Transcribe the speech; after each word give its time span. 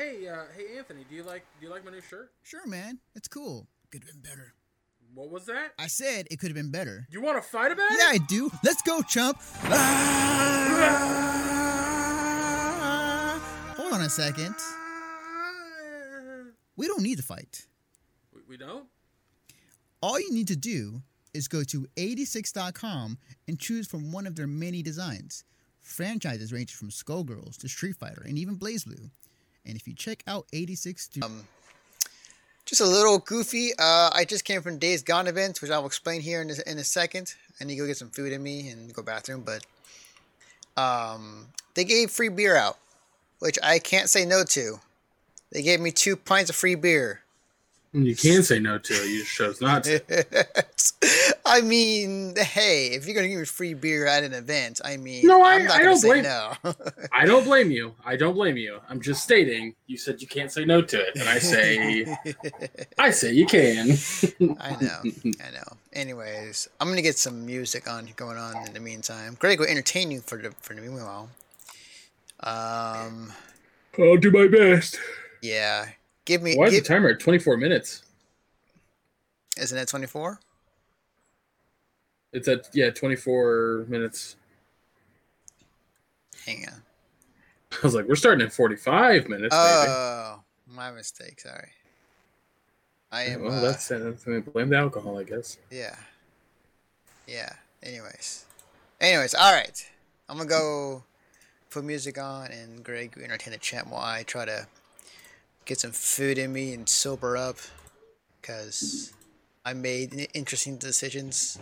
Hey, 0.00 0.26
uh, 0.26 0.44
hey, 0.56 0.78
Anthony, 0.78 1.04
do 1.10 1.14
you 1.14 1.22
like 1.22 1.44
do 1.60 1.66
you 1.66 1.70
like 1.70 1.84
my 1.84 1.90
new 1.90 2.00
shirt? 2.00 2.32
Sure, 2.42 2.66
man. 2.66 3.00
It's 3.14 3.28
cool. 3.28 3.66
Could 3.90 4.02
have 4.02 4.10
been 4.10 4.22
better. 4.22 4.54
What 5.12 5.28
was 5.30 5.44
that? 5.44 5.72
I 5.78 5.88
said 5.88 6.26
it 6.30 6.38
could 6.38 6.48
have 6.48 6.56
been 6.56 6.70
better. 6.70 7.06
You 7.10 7.20
want 7.20 7.36
to 7.36 7.46
fight 7.46 7.70
about 7.70 7.90
Yeah, 7.90 7.96
it? 7.96 8.00
Yeah, 8.00 8.08
I 8.12 8.18
do. 8.26 8.50
Let's 8.64 8.80
go, 8.80 9.02
chump. 9.02 9.36
Ah! 9.64 10.54
Hold 13.76 13.92
on 13.92 14.00
a 14.00 14.08
second. 14.08 14.54
We 16.76 16.86
don't 16.86 17.02
need 17.02 17.18
to 17.18 17.22
fight. 17.22 17.66
We, 18.34 18.40
we 18.48 18.56
don't. 18.56 18.86
All 20.00 20.18
you 20.18 20.32
need 20.32 20.48
to 20.48 20.56
do 20.56 21.02
is 21.34 21.46
go 21.46 21.62
to 21.64 21.86
86.com 21.98 23.18
and 23.46 23.58
choose 23.58 23.86
from 23.86 24.12
one 24.12 24.26
of 24.26 24.34
their 24.34 24.46
many 24.46 24.82
designs. 24.82 25.44
Franchises 25.78 26.54
range 26.54 26.74
from 26.74 26.88
Skullgirls 26.88 27.58
to 27.58 27.68
Street 27.68 27.96
Fighter 27.96 28.24
and 28.26 28.38
even 28.38 28.56
BlazBlue. 28.56 29.10
And 29.64 29.76
if 29.76 29.86
you 29.86 29.94
check 29.94 30.22
out 30.26 30.46
86 30.52 31.08
to 31.08 31.24
Um, 31.24 31.48
just 32.64 32.80
a 32.80 32.86
little 32.86 33.18
goofy. 33.18 33.70
Uh, 33.78 34.10
I 34.12 34.24
just 34.24 34.44
came 34.44 34.62
from 34.62 34.78
Days 34.78 35.02
Gone 35.02 35.26
events, 35.26 35.60
which 35.60 35.70
I'll 35.70 35.86
explain 35.86 36.20
here 36.20 36.40
in 36.40 36.50
a, 36.50 36.70
in 36.70 36.78
a 36.78 36.84
second. 36.84 37.34
I 37.60 37.64
need 37.64 37.74
to 37.74 37.80
go 37.80 37.86
get 37.86 37.96
some 37.96 38.10
food 38.10 38.32
in 38.32 38.42
me 38.42 38.68
and 38.68 38.92
go 38.94 39.02
bathroom, 39.02 39.44
but 39.44 39.66
um, 40.80 41.48
they 41.74 41.84
gave 41.84 42.10
free 42.10 42.28
beer 42.28 42.56
out, 42.56 42.78
which 43.40 43.58
I 43.62 43.78
can't 43.80 44.08
say 44.08 44.24
no 44.24 44.44
to. 44.44 44.80
They 45.50 45.62
gave 45.62 45.80
me 45.80 45.90
two 45.90 46.16
pints 46.16 46.48
of 46.48 46.56
free 46.56 46.76
beer. 46.76 47.22
You 47.92 48.14
can 48.14 48.44
say 48.44 48.60
no 48.60 48.78
to 48.78 48.92
it. 48.94 49.08
You 49.08 49.20
just 49.24 49.32
chose 49.34 49.60
not 49.60 49.82
to. 49.84 50.00
I 51.44 51.60
mean, 51.62 52.34
hey, 52.36 52.88
if 52.92 53.04
you're 53.06 53.14
gonna 53.16 53.26
give 53.26 53.40
me 53.40 53.44
free 53.44 53.74
beer 53.74 54.06
at 54.06 54.22
an 54.22 54.32
event, 54.32 54.80
I 54.84 54.96
mean, 54.96 55.26
No, 55.26 55.42
I- 55.42 55.54
I'm 55.54 55.64
not 55.64 55.80
I 55.80 55.82
don't 55.82 56.00
blame- 56.00 56.22
no. 56.22 56.52
I 57.12 57.24
don't 57.26 57.42
blame 57.42 57.72
you. 57.72 57.96
I 58.04 58.14
don't 58.14 58.34
blame 58.34 58.56
you. 58.56 58.78
I'm 58.88 59.00
just 59.00 59.24
stating. 59.24 59.74
You 59.88 59.96
said 59.96 60.20
you 60.22 60.28
can't 60.28 60.52
say 60.52 60.64
no 60.64 60.82
to 60.82 61.00
it, 61.00 61.16
and 61.16 61.28
I 61.28 61.38
say, 61.40 62.06
I 62.98 63.10
say 63.10 63.32
you 63.32 63.46
can. 63.46 63.90
I 64.60 64.70
know, 64.80 65.00
I 65.44 65.50
know. 65.50 65.76
Anyways, 65.92 66.68
I'm 66.80 66.88
gonna 66.88 67.02
get 67.02 67.18
some 67.18 67.44
music 67.44 67.90
on 67.90 68.08
going 68.14 68.38
on 68.38 68.68
in 68.68 68.72
the 68.72 68.78
meantime. 68.80 69.36
Greg 69.40 69.58
will 69.58 69.66
entertain 69.66 70.12
you 70.12 70.20
for 70.20 70.38
the 70.38 70.52
for 70.60 70.74
the 70.74 70.80
meanwhile. 70.80 71.28
Um, 72.40 73.32
I'll 73.98 74.16
do 74.16 74.30
my 74.30 74.46
best. 74.46 74.96
yeah. 75.42 75.88
Give 76.30 76.42
me. 76.42 76.54
Why 76.54 76.66
is 76.66 76.74
the 76.74 76.80
timer 76.80 77.08
at 77.08 77.18
24 77.18 77.56
minutes? 77.56 78.04
isn't 79.58 79.76
it 79.76 79.88
24? 79.88 80.38
It's 82.32 82.46
at 82.46 82.68
yeah 82.72 82.90
24 82.90 83.86
minutes. 83.88 84.36
Hang 86.46 86.66
on. 86.68 86.82
I 87.72 87.76
was 87.82 87.96
like, 87.96 88.06
we're 88.06 88.14
starting 88.14 88.46
at 88.46 88.52
45 88.52 89.28
minutes. 89.28 89.52
baby. 89.52 89.90
Oh, 89.90 90.40
my 90.68 90.92
mistake. 90.92 91.40
Sorry. 91.40 91.70
I 93.10 93.22
am. 93.22 93.42
well, 93.42 93.52
uh, 93.52 93.60
that's, 93.62 93.88
that's 93.88 94.24
I 94.24 94.30
mean, 94.30 94.42
blame 94.42 94.68
the 94.68 94.76
alcohol, 94.76 95.18
I 95.18 95.24
guess. 95.24 95.58
Yeah. 95.68 95.96
Yeah. 97.26 97.52
Anyways. 97.82 98.44
Anyways, 99.00 99.34
all 99.34 99.52
right. 99.52 99.84
I'm 100.28 100.36
gonna 100.36 100.48
go 100.48 101.02
put 101.70 101.82
music 101.82 102.18
on 102.18 102.52
and 102.52 102.84
Greg 102.84 103.18
entertain 103.20 103.50
the 103.50 103.58
chat 103.58 103.88
while 103.88 104.00
I 104.00 104.22
try 104.22 104.44
to 104.44 104.68
get 105.70 105.78
some 105.78 105.92
food 105.92 106.36
in 106.36 106.52
me 106.52 106.74
and 106.74 106.88
sober 106.88 107.36
up 107.36 107.56
because 108.42 109.12
I 109.64 109.72
made 109.72 110.28
interesting 110.34 110.76
decisions. 110.78 111.60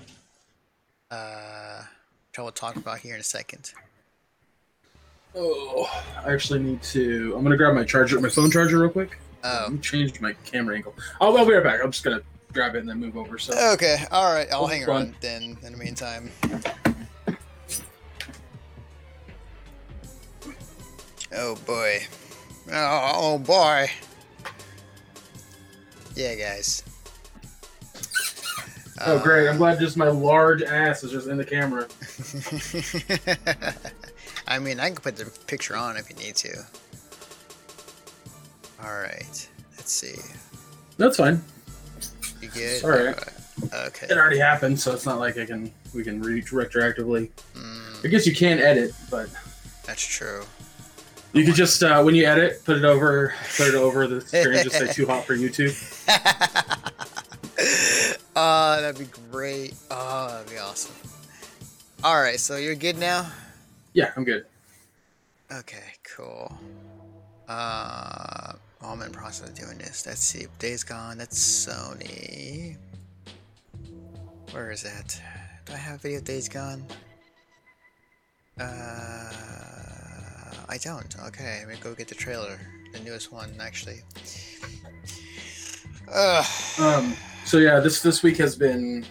Uh, 1.11 1.83
which 2.31 2.39
I 2.39 2.43
will 2.43 2.51
talk 2.51 2.77
about 2.77 3.01
here 3.01 3.13
in 3.13 3.21
a 3.21 3.25
second. 3.25 3.75
Oh, 5.37 5.87
I 6.25 6.33
actually 6.33 6.61
need 6.61 6.83
to. 6.85 7.35
I'm 7.37 7.43
gonna 7.43 7.59
grab 7.59 7.75
my 7.75 7.85
charger, 7.85 8.19
my 8.19 8.31
phone 8.31 8.51
charger, 8.51 8.81
real 8.81 8.89
quick. 8.89 9.19
Oh. 9.45 9.77
Change 9.83 10.19
my 10.23 10.33
camera 10.43 10.77
angle. 10.77 10.95
I'll, 11.21 11.37
I'll 11.37 11.45
be 11.45 11.53
right 11.53 11.63
back. 11.63 11.81
I'm 11.85 11.93
just 11.93 12.03
gonna 12.03 12.23
grab 12.55 12.77
it 12.77 12.79
and 12.79 12.89
then 12.89 12.99
move 12.99 13.15
over. 13.15 13.39
So 13.39 13.73
Okay. 13.75 13.99
All 14.11 14.33
right. 14.33 14.49
I'll 14.51 14.67
hang 14.67 14.85
around 14.85 15.17
then. 15.21 15.59
In 15.63 15.73
the 15.73 15.79
meantime. 15.79 16.31
Oh 21.31 21.57
boy. 21.67 22.07
Oh, 22.71 23.13
oh 23.15 23.39
boy. 23.39 23.91
Yeah, 26.15 26.35
guys. 26.35 26.83
oh 29.07 29.19
great! 29.21 29.49
I'm 29.49 29.57
glad 29.57 29.79
just 29.79 29.97
my 29.97 30.09
large 30.09 30.63
ass 30.63 31.05
is 31.05 31.13
just 31.13 31.29
in 31.29 31.37
the 31.37 31.45
camera. 31.45 31.87
I 34.49 34.59
mean, 34.59 34.81
I 34.81 34.89
can 34.89 34.97
put 34.97 35.17
the 35.17 35.27
picture 35.47 35.77
on 35.77 35.97
if 35.97 36.11
you 36.11 36.17
need 36.17 36.35
to. 36.37 36.65
All 38.83 38.95
right. 38.95 39.49
Let's 39.77 39.93
see. 39.93 40.17
That's 40.97 41.17
fine. 41.17 41.43
You 42.41 42.49
good? 42.49 42.85
All 42.85 42.91
right. 42.91 43.17
Okay. 43.73 44.07
It 44.09 44.17
already 44.17 44.39
happened, 44.39 44.79
so 44.79 44.93
it's 44.93 45.07
not 45.07 45.19
like 45.19 45.37
I 45.39 45.45
can 45.45 45.73
we 45.95 46.03
can 46.03 46.21
reach 46.21 46.51
retroactively. 46.51 47.31
Mm, 47.55 48.05
I 48.05 48.09
guess 48.09 48.27
you 48.27 48.35
can 48.35 48.59
edit, 48.59 48.93
but 49.11 49.29
that's 49.85 50.05
true. 50.05 50.43
You 51.33 51.45
could 51.45 51.55
just 51.55 51.83
uh, 51.83 52.03
when 52.03 52.15
you 52.15 52.27
edit, 52.27 52.65
put 52.65 52.77
it 52.77 52.85
over, 52.85 53.35
put 53.57 53.69
it 53.69 53.75
over 53.75 54.07
the 54.07 54.21
screen, 54.21 54.63
just 54.63 54.77
say 54.77 54.93
"too 54.93 55.07
hot 55.07 55.25
for 55.25 55.37
YouTube." 55.37 55.75
oh, 58.37 58.81
that'd 58.81 58.99
be 58.99 59.09
great. 59.31 59.75
Oh, 59.91 60.29
that'd 60.29 60.51
be 60.51 60.59
awesome. 60.59 60.95
All 62.05 62.21
right, 62.21 62.39
so 62.39 62.57
you're 62.57 62.75
good 62.75 62.99
now. 62.99 63.31
Yeah, 63.93 64.13
I'm 64.17 64.25
good. 64.25 64.47
Okay, 65.53 65.95
cool. 66.17 66.57
Uh, 67.49 68.53
I'm 68.83 69.03
in 69.03 69.11
the 69.11 69.11
process 69.11 69.49
of 69.49 69.55
doing 69.55 69.79
this. 69.79 70.07
Let's 70.07 70.21
see. 70.21 70.47
Days 70.59 70.85
Gone. 70.85 71.19
That's 71.19 71.39
Sony. 71.39 72.77
Where 74.53 74.71
is 74.71 74.83
that? 74.83 75.21
Do 75.65 75.73
I 75.73 75.77
have 75.77 75.97
a 75.97 75.99
video 75.99 76.19
of 76.19 76.25
Days 76.25 76.49
Gone? 76.49 76.85
Uh, 78.61 79.58
I 80.69 80.79
don't. 80.79 81.15
Okay, 81.27 81.61
let 81.61 81.69
me 81.69 81.77
go 81.81 81.95
get 81.95 82.09
the 82.09 82.15
trailer. 82.15 82.59
The 82.93 83.01
newest 83.01 83.33
one, 83.33 83.53
actually. 83.61 84.01
Ugh. 86.13 86.47
Um. 86.81 87.15
So 87.45 87.59
yeah, 87.59 87.81
this 87.81 88.03
this 88.03 88.23
week 88.23 88.37
has 88.39 88.57
been. 88.57 89.05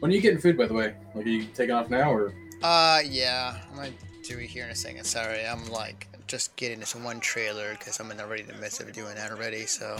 When 0.00 0.10
are 0.10 0.14
you 0.14 0.20
getting 0.20 0.40
food, 0.40 0.56
by 0.58 0.66
the 0.66 0.74
way? 0.74 0.94
Like, 1.14 1.26
are 1.26 1.28
you 1.28 1.44
taking 1.54 1.74
off 1.74 1.90
now 1.90 2.12
or? 2.12 2.34
Uh, 2.62 3.00
yeah, 3.08 3.56
I'm 3.70 3.76
gonna 3.76 3.90
do 4.24 4.38
it 4.38 4.46
here 4.46 4.64
in 4.64 4.70
a 4.70 4.74
second. 4.74 5.04
Sorry, 5.04 5.44
I'm 5.46 5.66
like 5.70 6.08
just 6.26 6.54
getting 6.56 6.80
this 6.80 6.94
one 6.94 7.20
trailer 7.20 7.72
because 7.72 8.00
I'm 8.00 8.10
in 8.10 8.20
already 8.20 8.42
the 8.42 8.54
midst 8.54 8.80
of 8.80 8.92
doing 8.92 9.14
that 9.14 9.30
already. 9.30 9.66
So 9.66 9.96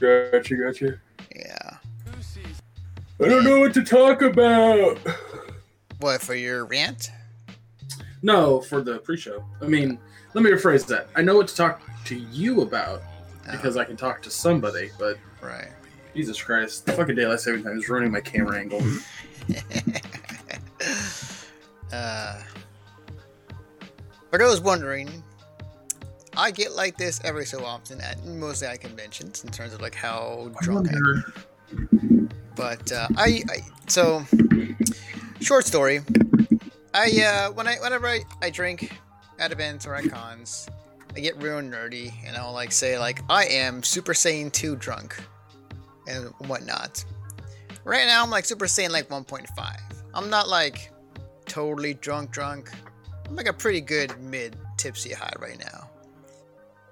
Gotcha, 0.00 0.56
gotcha. 0.56 1.00
yeah. 1.34 1.76
I 3.20 3.28
don't 3.28 3.44
know 3.44 3.60
what 3.60 3.74
to 3.74 3.82
talk 3.82 4.22
about. 4.22 4.98
What 6.00 6.22
for 6.22 6.34
your 6.34 6.64
rant? 6.66 7.10
No, 8.22 8.60
for 8.60 8.82
the 8.82 8.98
pre-show. 8.98 9.44
I 9.60 9.66
mean, 9.66 9.98
let 10.34 10.44
me 10.44 10.50
rephrase 10.50 10.86
that. 10.86 11.08
I 11.16 11.22
know 11.22 11.36
what 11.36 11.48
to 11.48 11.56
talk 11.56 11.82
to 12.06 12.16
you 12.16 12.62
about 12.62 13.02
Oh, 13.48 13.52
because 13.52 13.76
I 13.76 13.84
can 13.84 13.96
talk 13.96 14.22
to 14.22 14.30
somebody, 14.30 14.90
but 14.98 15.16
right. 15.40 15.68
Jesus 16.14 16.40
Christ, 16.42 16.86
the 16.86 16.92
fucking 16.92 17.14
daylight 17.14 17.40
saving 17.40 17.62
time 17.64 17.78
is 17.78 17.88
ruining 17.88 18.10
my 18.10 18.20
camera 18.20 18.58
angle. 18.58 18.82
uh, 21.92 22.42
for 24.30 24.38
those 24.38 24.60
wondering, 24.60 25.22
I 26.36 26.50
get 26.50 26.72
like 26.72 26.96
this 26.96 27.20
every 27.24 27.46
so 27.46 27.64
often 27.64 28.00
at 28.00 28.24
mostly 28.24 28.68
at 28.68 28.80
conventions 28.80 29.44
in 29.44 29.50
terms 29.50 29.72
of 29.72 29.80
like 29.80 29.94
how 29.94 30.50
drunk 30.60 30.88
I 30.90 30.96
am. 30.96 32.28
But 32.54 32.92
uh, 32.92 33.08
I, 33.16 33.42
I 33.48 33.60
so 33.86 34.24
short 35.40 35.64
story. 35.64 36.00
I 36.94 37.22
uh, 37.22 37.52
when 37.52 37.66
I 37.66 37.76
whenever 37.76 38.06
I, 38.06 38.20
I 38.42 38.50
drink 38.50 38.92
at 39.38 39.52
events 39.52 39.86
or 39.86 39.94
at 39.94 40.08
cons, 40.10 40.68
I 41.16 41.20
get 41.20 41.36
real 41.42 41.58
nerdy 41.58 42.12
and 42.26 42.36
I'll 42.36 42.52
like 42.52 42.72
say 42.72 42.98
like 42.98 43.20
I 43.28 43.44
am 43.46 43.82
Super 43.82 44.12
Saiyan 44.12 44.52
2 44.52 44.76
drunk 44.76 45.20
and 46.06 46.26
whatnot. 46.46 47.04
Right 47.84 48.06
now 48.06 48.22
I'm 48.22 48.30
like 48.30 48.44
Super 48.44 48.66
Saiyan 48.66 48.90
like 48.90 49.08
1.5. 49.08 49.80
I'm 50.14 50.30
not 50.30 50.48
like 50.48 50.92
totally 51.46 51.94
drunk 51.94 52.30
drunk. 52.30 52.70
I'm 53.26 53.36
like 53.36 53.48
a 53.48 53.52
pretty 53.52 53.80
good 53.80 54.18
mid 54.20 54.56
tipsy 54.76 55.12
high 55.12 55.32
right 55.38 55.58
now. 55.58 55.90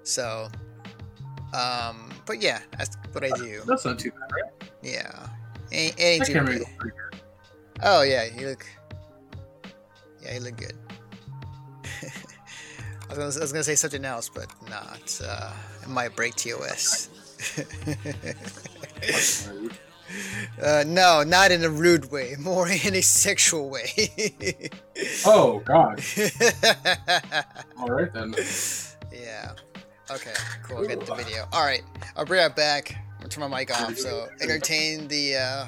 So, 0.03 0.47
um, 1.53 2.11
but 2.25 2.41
yeah, 2.41 2.59
that's 2.77 2.95
what 3.11 3.23
I 3.23 3.29
do. 3.37 3.61
That's 3.65 3.85
not 3.85 3.99
too 3.99 4.11
bad, 4.11 4.31
right? 4.31 4.71
Yeah. 4.81 5.27
Ain't, 5.71 5.99
ain't 5.99 6.25
too 6.25 6.33
bad. 6.33 6.49
angle 6.49 6.69
pretty 6.77 6.95
good. 7.11 7.21
Oh 7.83 8.01
yeah, 8.03 8.25
you 8.25 8.47
look. 8.47 8.65
Yeah, 10.21 10.33
he 10.33 10.39
look 10.39 10.57
good. 10.57 10.73
I, 13.09 13.09
was 13.09 13.17
gonna, 13.17 13.23
I 13.23 13.41
was 13.41 13.51
gonna 13.51 13.63
say 13.63 13.75
something 13.75 14.05
else, 14.05 14.29
but 14.29 14.47
not. 14.69 15.19
Uh, 15.23 15.51
it 15.83 15.89
might 15.89 16.15
break 16.15 16.35
TOS. 16.35 17.09
uh, 20.63 20.83
no, 20.85 21.23
not 21.23 21.51
in 21.51 21.63
a 21.63 21.69
rude 21.69 22.11
way. 22.11 22.35
More 22.39 22.67
in 22.67 22.95
a 22.95 23.01
sexual 23.01 23.69
way. 23.69 24.69
Oh 25.25 25.59
God! 25.65 26.01
All 27.79 27.89
right 27.89 28.11
then. 28.13 28.35
yeah. 29.11 29.51
Okay, 30.09 30.33
cool. 30.63 30.87
Get 30.87 31.05
the 31.05 31.15
video. 31.15 31.47
All 31.51 31.65
right, 31.65 31.83
I'll 32.15 32.25
bring 32.25 32.43
it 32.43 32.55
back. 32.55 32.95
I'll 33.21 33.27
turn 33.27 33.49
my 33.49 33.59
mic 33.59 33.71
off. 33.71 33.97
So 33.97 34.29
entertain 34.41 35.07
the 35.07 35.35
uh, 35.35 35.65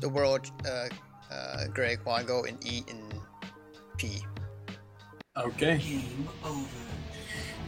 the 0.00 0.08
world, 0.08 0.50
uh, 0.66 0.88
uh, 1.30 1.66
Greg, 1.68 2.00
while 2.04 2.16
I 2.16 2.22
go 2.22 2.44
and 2.44 2.64
eat 2.66 2.90
and 2.90 3.02
pee. 3.98 4.24
Okay. 5.36 5.80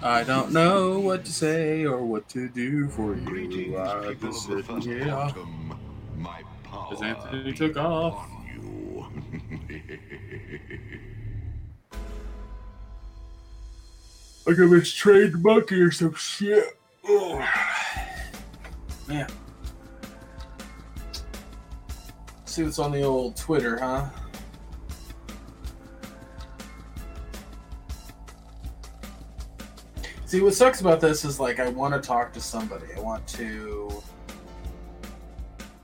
I 0.02 0.24
don't 0.24 0.52
know 0.52 0.98
what 0.98 1.24
to 1.26 1.32
say 1.32 1.84
or 1.84 2.02
what 2.04 2.28
to 2.30 2.48
do 2.48 2.88
for 2.88 3.14
you. 3.14 3.78
I 3.78 4.14
just 4.14 4.46
sit 4.46 4.64
here. 4.82 5.06
My 6.16 6.42
power 6.64 6.94
As 6.94 7.02
Anthony 7.02 7.52
took 7.52 7.76
off. 7.76 8.26
on 8.30 8.48
you. 8.54 9.06
Like 14.46 14.58
I'm 14.58 14.72
a 14.72 14.80
trained 14.80 15.42
monkey 15.42 15.80
or 15.80 15.90
some 15.90 16.14
shit. 16.14 16.64
Ugh. 17.08 17.44
Man. 19.06 19.26
See 22.46 22.64
what's 22.64 22.78
on 22.78 22.92
the 22.92 23.02
old 23.02 23.36
Twitter, 23.36 23.78
huh? 23.78 24.06
See, 30.30 30.40
what 30.40 30.54
sucks 30.54 30.80
about 30.80 31.00
this 31.00 31.24
is 31.24 31.40
like 31.40 31.58
I 31.58 31.70
want 31.70 31.92
to 31.92 32.00
talk 32.00 32.32
to 32.34 32.40
somebody. 32.40 32.86
I 32.96 33.00
want 33.00 33.26
to 33.30 34.00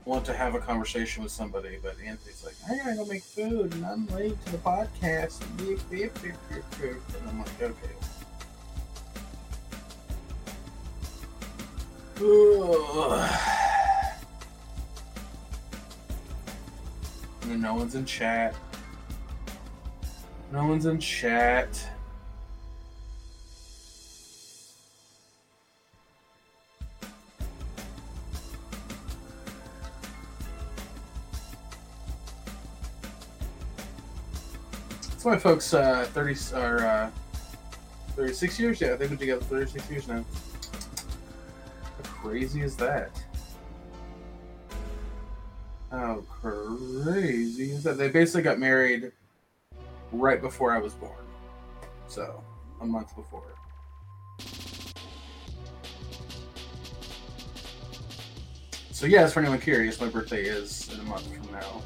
want 0.04 0.24
to 0.26 0.32
have 0.32 0.54
a 0.54 0.60
conversation 0.60 1.24
with 1.24 1.32
somebody, 1.32 1.80
but 1.82 1.96
Anthony's 1.98 2.44
like, 2.44 2.54
I 2.70 2.76
gotta 2.76 2.94
go 2.94 3.04
make 3.06 3.24
food, 3.24 3.74
and 3.74 3.84
I'm 3.84 4.06
late 4.06 4.40
to 4.44 4.52
the 4.52 4.58
podcast. 4.58 5.42
And 5.58 5.80
I'm 7.28 7.38
like, 7.40 7.60
okay. 7.60 7.90
No 17.48 17.74
one's 17.74 17.96
in 17.96 18.04
chat. 18.04 18.54
No 20.52 20.68
one's 20.68 20.86
in 20.86 21.00
chat. 21.00 21.84
Why 35.26 35.36
folks 35.36 35.74
uh, 35.74 36.04
30 36.12 36.56
or 36.56 36.86
uh, 36.86 37.10
36 38.14 38.60
years. 38.60 38.80
Yeah, 38.80 38.94
they've 38.94 39.08
been 39.08 39.18
together 39.18 39.40
36 39.40 39.90
years 39.90 40.06
now. 40.06 40.24
How 41.82 42.02
crazy 42.04 42.60
is 42.60 42.76
that? 42.76 43.10
How 45.90 46.22
crazy 46.28 47.72
is 47.72 47.82
that? 47.82 47.98
They 47.98 48.08
basically 48.08 48.42
got 48.42 48.60
married 48.60 49.10
right 50.12 50.40
before 50.40 50.70
I 50.70 50.78
was 50.78 50.94
born. 50.94 51.26
So, 52.06 52.40
a 52.80 52.86
month 52.86 53.16
before. 53.16 53.52
So, 58.92 59.06
yes, 59.06 59.32
for 59.32 59.40
anyone 59.40 59.58
curious, 59.58 60.00
my 60.00 60.06
birthday 60.06 60.44
is 60.44 60.88
in 60.94 61.00
a 61.00 61.02
month 61.02 61.26
from 61.34 61.50
now. 61.50 61.82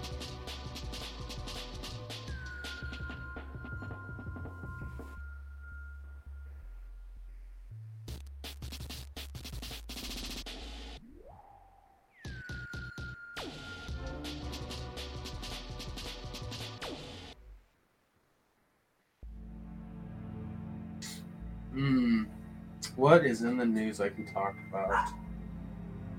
In 23.42 23.56
the 23.56 23.64
news 23.64 24.00
I 24.00 24.08
can 24.08 24.26
talk 24.26 24.54
about? 24.68 25.12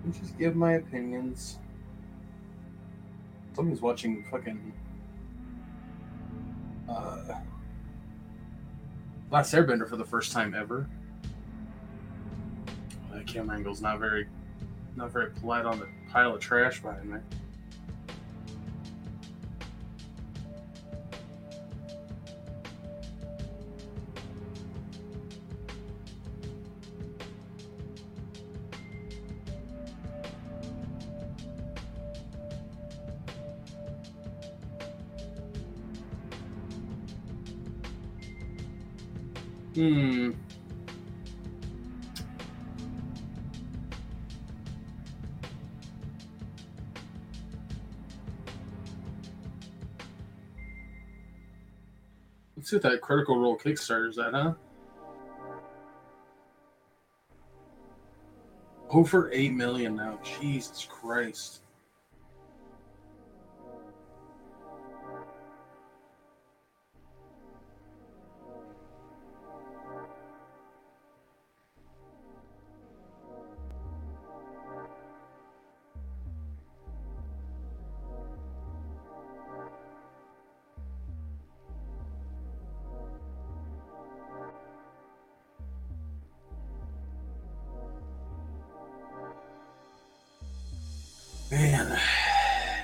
Me 0.04 0.12
just 0.20 0.38
give 0.38 0.56
my 0.56 0.74
opinions. 0.74 1.60
Somebody's 3.56 3.82
watching 3.82 4.24
fucking. 4.32 4.74
Uh. 6.90 7.36
Last 9.30 9.54
Airbender 9.54 9.88
for 9.88 9.96
the 9.96 10.06
first 10.06 10.32
time 10.32 10.54
ever. 10.54 10.88
That 13.12 13.28
camera 13.28 13.56
angle's 13.56 13.82
not 13.82 14.00
very. 14.00 14.28
Not 14.96 15.12
very 15.12 15.32
polite 15.32 15.66
on 15.66 15.80
the 15.80 15.88
pile 16.12 16.36
of 16.36 16.42
trash 16.42 16.82
behind 16.82 17.10
me. 17.10 17.20
Hmm. 39.82 40.32
Let's 52.56 52.70
see 52.70 52.76
what 52.76 52.84
that 52.84 53.02
Critical 53.02 53.40
Role 53.40 53.58
Kickstarter 53.58 54.10
is 54.10 54.20
at, 54.20 54.34
huh? 54.34 54.54
Over 58.92 59.32
8 59.34 59.52
million 59.54 59.96
now. 59.96 60.20
Jesus 60.40 60.88
Christ. 60.88 61.62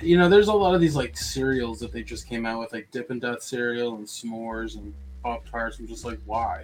You 0.07 0.17
know, 0.17 0.29
there's 0.29 0.47
a 0.47 0.53
lot 0.53 0.73
of 0.73 0.79
these 0.79 0.95
like 0.95 1.17
cereals 1.17 1.81
that 1.81 1.91
they 1.91 2.01
just 2.01 2.29
came 2.29 2.45
out 2.45 2.61
with, 2.61 2.71
like 2.71 2.89
Dippin' 2.91 3.19
Dots 3.19 3.45
cereal 3.45 3.95
and 3.95 4.07
s'mores 4.07 4.77
and 4.77 4.93
Pop 5.21 5.45
Tarts. 5.49 5.79
I'm 5.79 5.87
just 5.87 6.05
like, 6.05 6.17
why? 6.25 6.63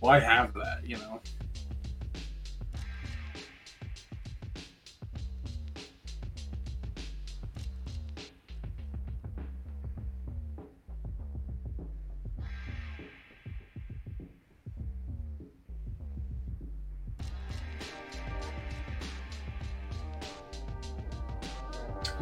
Why 0.00 0.20
have 0.20 0.52
that? 0.52 0.80
You 0.84 0.98
know? 0.98 1.22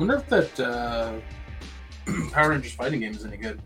Wonder 0.06 0.22
if 0.22 0.28
that 0.28 0.60
uh, 0.60 1.14
Power 2.30 2.50
Rangers 2.50 2.74
fighting 2.74 3.00
game 3.00 3.14
is 3.14 3.24
any 3.24 3.38
good. 3.38 3.58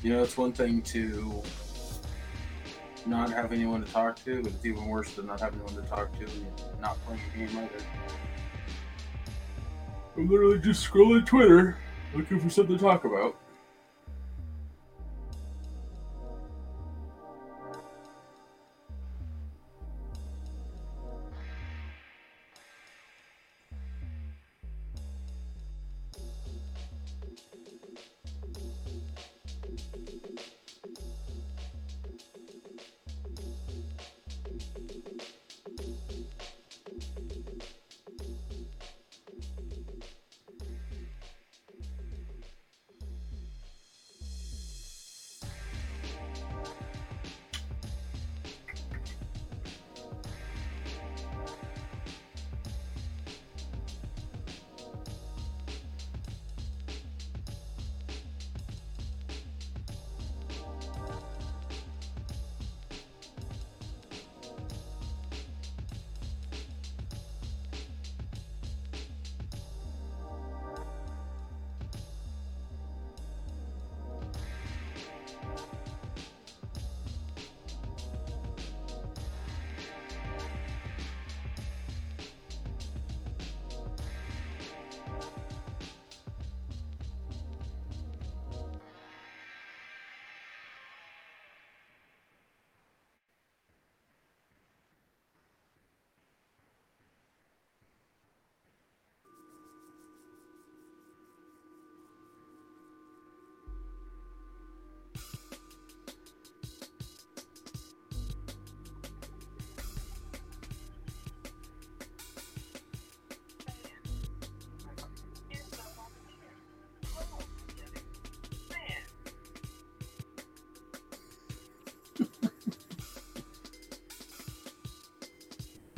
You 0.00 0.12
know, 0.12 0.22
it's 0.22 0.36
one 0.36 0.52
thing 0.52 0.82
to 0.82 1.42
not 3.04 3.30
have 3.30 3.50
anyone 3.50 3.84
to 3.84 3.92
talk 3.92 4.24
to, 4.24 4.42
but 4.42 4.52
it's 4.52 4.64
even 4.64 4.86
worse 4.86 5.14
than 5.14 5.26
not 5.26 5.40
having 5.40 5.60
anyone 5.60 5.82
to 5.82 5.88
talk 5.88 6.12
to 6.20 6.24
and 6.24 6.80
not 6.80 6.96
playing 7.04 7.20
a 7.34 7.38
game 7.38 7.58
either. 7.58 7.84
I'm 10.16 10.28
literally 10.28 10.60
just 10.60 10.88
scrolling 10.88 11.26
Twitter 11.26 11.78
looking 12.14 12.38
for 12.38 12.48
something 12.48 12.76
to 12.76 12.82
talk 12.82 13.04
about. 13.04 13.41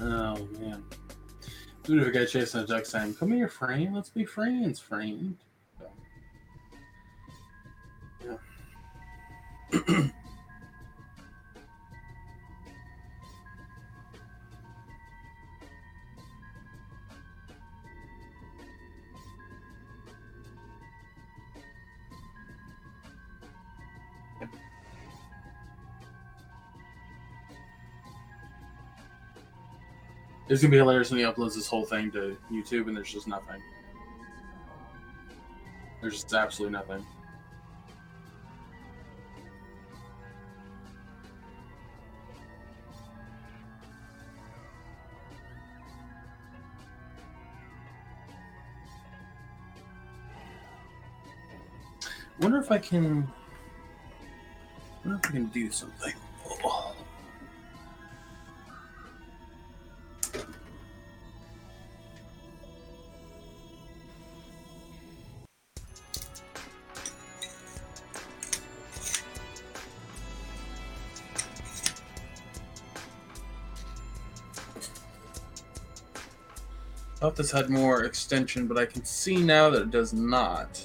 Oh 0.07 0.47
man. 0.59 0.85
Dude, 1.83 2.03
if 2.03 2.09
a 2.09 2.11
guy 2.11 2.25
chasing 2.27 2.61
a 2.61 2.67
duck 2.67 2.85
saying, 2.85 3.15
Come 3.15 3.33
here, 3.33 3.49
friend, 3.49 3.95
let's 3.95 4.11
be 4.11 4.27
friends, 4.27 4.79
friend. 4.79 5.37
It's 30.49 30.61
gonna 30.61 30.71
be 30.71 30.77
hilarious 30.77 31.11
when 31.11 31.21
he 31.21 31.25
uploads 31.25 31.55
this 31.55 31.67
whole 31.67 31.87
thing 31.87 32.11
to 32.13 32.37
YouTube 32.53 32.87
and 32.87 32.97
there's 32.97 33.13
just 33.13 33.27
nothing. 33.27 33.63
There's 36.01 36.15
just 36.15 36.35
absolutely 36.35 36.77
nothing. 36.77 37.05
wonder 52.45 52.59
if 52.59 52.71
I 52.71 52.79
can. 52.79 53.27
wonder 55.05 55.19
if 55.23 55.31
I 55.31 55.33
can 55.33 55.47
do 55.47 55.71
something. 55.71 56.13
Thought 77.35 77.43
this 77.43 77.51
had 77.51 77.69
more 77.69 78.05
extension, 78.05 78.67
but 78.69 78.79
I 78.79 78.87
can 78.87 79.05
see 79.05 79.37
now 79.39 79.69
that 79.71 79.83
it 79.83 79.91
does 79.91 80.13
not. 80.13 80.81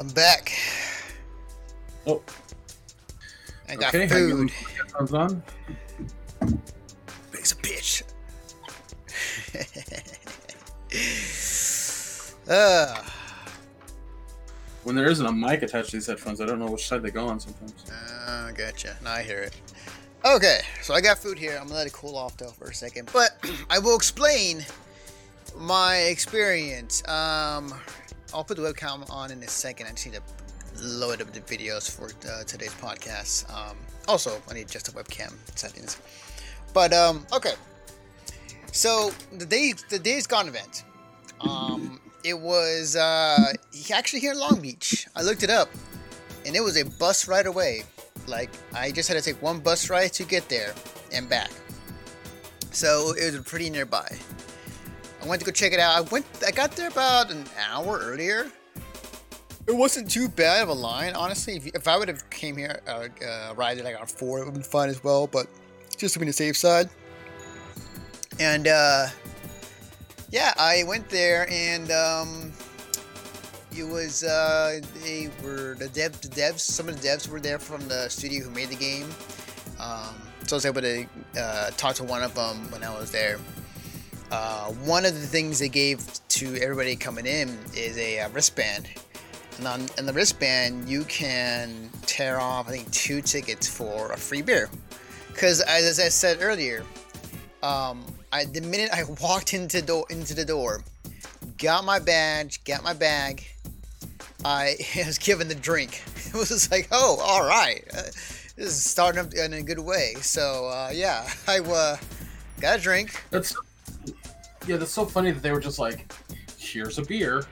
I'm 0.00 0.08
back. 0.08 0.52
Oh. 2.06 2.20
I 3.68 3.76
got 3.76 3.94
Okay, 3.94 4.08
food. 4.08 4.50
Headphones 4.50 5.12
on. 5.14 5.42
Piece 7.32 7.52
of 7.52 7.62
bitch. 7.62 8.02
uh, 12.48 13.02
When 14.82 14.96
there 14.96 15.08
isn't 15.08 15.24
a 15.26 15.32
mic 15.32 15.62
attached 15.62 15.90
to 15.90 15.96
these 15.96 16.06
headphones, 16.06 16.40
I 16.40 16.46
don't 16.46 16.58
know 16.58 16.66
which 16.66 16.86
side 16.88 17.02
they 17.02 17.10
go 17.10 17.28
on 17.28 17.38
sometimes. 17.40 17.74
uh, 18.26 18.50
gotcha. 18.52 18.96
Now 19.02 19.12
I 19.12 19.22
hear 19.22 19.38
it. 19.38 19.54
Okay, 20.24 20.60
so 20.82 20.92
I 20.94 21.00
got 21.00 21.18
food 21.18 21.38
here. 21.38 21.52
I'm 21.60 21.64
gonna 21.68 21.74
let 21.78 21.86
it 21.86 21.92
cool 21.92 22.16
off 22.16 22.36
though 22.36 22.50
for 22.50 22.66
a 22.68 22.74
second, 22.74 23.08
but 23.12 23.30
I 23.70 23.78
will 23.78 23.94
explain 23.96 24.64
my 25.58 25.96
experience. 25.96 27.06
Um, 27.08 27.74
I'll 28.34 28.44
put 28.44 28.56
the 28.56 28.62
webcam 28.62 29.08
on 29.10 29.30
in 29.30 29.42
a 29.42 29.48
second. 29.48 29.86
I 29.86 29.90
just 29.90 30.06
need 30.06 30.14
to 30.14 30.22
load 30.84 31.22
up 31.22 31.32
the 31.32 31.40
videos 31.40 31.90
for 31.90 32.10
uh, 32.30 32.44
today's 32.44 32.74
podcast. 32.74 33.52
Um, 33.54 33.76
also, 34.08 34.40
I 34.50 34.54
need 34.54 34.68
just 34.68 34.86
the 34.86 35.02
webcam 35.02 35.32
settings. 35.56 35.98
But 36.74 36.92
um, 36.92 37.26
okay. 37.32 37.54
So 38.72 39.10
the 39.32 39.46
day 39.46 39.72
the 39.88 39.98
Days 39.98 40.26
Gone 40.26 40.48
event. 40.48 40.84
Um, 41.40 42.00
it 42.24 42.38
was 42.38 42.96
uh, 42.96 43.52
actually 43.92 44.20
here 44.20 44.32
in 44.32 44.38
Long 44.38 44.60
Beach. 44.60 45.06
I 45.14 45.22
looked 45.22 45.42
it 45.42 45.50
up, 45.50 45.68
and 46.44 46.56
it 46.56 46.60
was 46.60 46.76
a 46.76 46.84
bus 46.84 47.28
ride 47.28 47.46
away. 47.46 47.84
Like 48.26 48.50
I 48.74 48.90
just 48.90 49.08
had 49.08 49.14
to 49.14 49.22
take 49.22 49.40
one 49.40 49.60
bus 49.60 49.88
ride 49.88 50.12
to 50.14 50.24
get 50.24 50.48
there 50.48 50.74
and 51.12 51.28
back. 51.28 51.50
So 52.72 53.12
it 53.12 53.32
was 53.32 53.40
pretty 53.44 53.70
nearby. 53.70 54.18
I 55.26 55.28
went 55.28 55.40
to 55.40 55.46
go 55.46 55.50
check 55.50 55.72
it 55.72 55.80
out. 55.80 55.96
I 55.96 56.00
went. 56.02 56.24
I 56.46 56.52
got 56.52 56.70
there 56.72 56.86
about 56.86 57.32
an 57.32 57.44
hour 57.68 57.98
earlier. 58.00 58.46
It 59.66 59.74
wasn't 59.74 60.08
too 60.08 60.28
bad 60.28 60.62
of 60.62 60.68
a 60.68 60.72
line, 60.72 61.14
honestly. 61.14 61.56
If, 61.56 61.66
if 61.66 61.88
I 61.88 61.98
would 61.98 62.06
have 62.06 62.30
came 62.30 62.56
here, 62.56 62.80
uh, 62.86 63.08
uh, 63.26 63.54
arrived 63.56 63.80
at 63.80 63.84
like 63.84 64.00
on 64.00 64.06
four, 64.06 64.38
it 64.38 64.40
would 64.42 64.46
have 64.46 64.54
been 64.54 64.62
fine 64.62 64.88
as 64.88 65.02
well. 65.02 65.26
But 65.26 65.48
just 65.96 66.14
to 66.14 66.20
be 66.20 66.24
on 66.24 66.26
the 66.28 66.32
safe 66.32 66.56
side. 66.56 66.88
And 68.38 68.68
uh, 68.68 69.08
yeah, 70.30 70.52
I 70.58 70.84
went 70.86 71.08
there, 71.08 71.48
and 71.50 71.90
um, 71.90 72.52
it 73.76 73.82
was 73.82 74.22
uh, 74.22 74.80
they 75.02 75.28
were 75.42 75.74
the 75.74 75.88
dev, 75.88 76.20
the 76.20 76.28
devs. 76.28 76.60
Some 76.60 76.88
of 76.88 77.02
the 77.02 77.08
devs 77.08 77.28
were 77.28 77.40
there 77.40 77.58
from 77.58 77.88
the 77.88 78.08
studio 78.08 78.44
who 78.44 78.50
made 78.50 78.68
the 78.68 78.76
game. 78.76 79.08
Um, 79.80 80.14
so 80.46 80.54
I 80.54 80.58
was 80.58 80.66
able 80.66 80.82
to 80.82 81.06
uh, 81.36 81.70
talk 81.70 81.96
to 81.96 82.04
one 82.04 82.22
of 82.22 82.32
them 82.36 82.70
when 82.70 82.84
I 82.84 82.96
was 82.96 83.10
there. 83.10 83.40
Uh, 84.30 84.66
one 84.84 85.04
of 85.04 85.14
the 85.14 85.26
things 85.26 85.58
they 85.58 85.68
gave 85.68 86.04
to 86.28 86.56
everybody 86.56 86.96
coming 86.96 87.26
in 87.26 87.56
is 87.74 87.96
a 87.98 88.20
uh, 88.20 88.28
wristband. 88.30 88.88
And 89.58 89.66
on 89.66 89.86
and 89.96 90.06
the 90.06 90.12
wristband, 90.12 90.88
you 90.88 91.04
can 91.04 91.90
tear 92.06 92.40
off, 92.40 92.68
I 92.68 92.72
think, 92.72 92.90
two 92.90 93.22
tickets 93.22 93.68
for 93.68 94.12
a 94.12 94.16
free 94.16 94.42
beer. 94.42 94.68
Because 95.28 95.60
as 95.62 96.00
I 96.00 96.08
said 96.08 96.38
earlier, 96.40 96.84
um, 97.62 98.04
I, 98.32 98.44
the 98.44 98.60
minute 98.60 98.90
I 98.92 99.04
walked 99.22 99.54
into 99.54 99.80
door, 99.80 100.06
into 100.10 100.34
the 100.34 100.44
door, 100.44 100.82
got 101.58 101.84
my 101.84 101.98
badge, 101.98 102.64
got 102.64 102.82
my 102.82 102.92
bag, 102.92 103.44
I 104.44 104.76
was 105.06 105.18
given 105.18 105.48
the 105.48 105.54
drink. 105.54 106.02
It 106.26 106.34
was 106.34 106.48
just 106.48 106.72
like, 106.72 106.88
oh, 106.90 107.18
all 107.22 107.46
right, 107.46 107.84
uh, 107.96 108.02
this 108.56 108.66
is 108.66 108.84
starting 108.84 109.20
up 109.20 109.32
in 109.32 109.52
a 109.54 109.62
good 109.62 109.78
way. 109.78 110.14
So 110.20 110.66
uh, 110.66 110.90
yeah, 110.92 111.26
I 111.46 111.60
uh, 111.60 111.96
got 112.60 112.80
a 112.80 112.82
drink. 112.82 113.22
That's 113.30 113.56
yeah, 114.66 114.76
that's 114.76 114.92
so 114.92 115.04
funny 115.04 115.30
that 115.30 115.42
they 115.42 115.52
were 115.52 115.60
just 115.60 115.78
like, 115.78 116.12
"Here's 116.58 116.98
a 116.98 117.02
beer." 117.02 117.44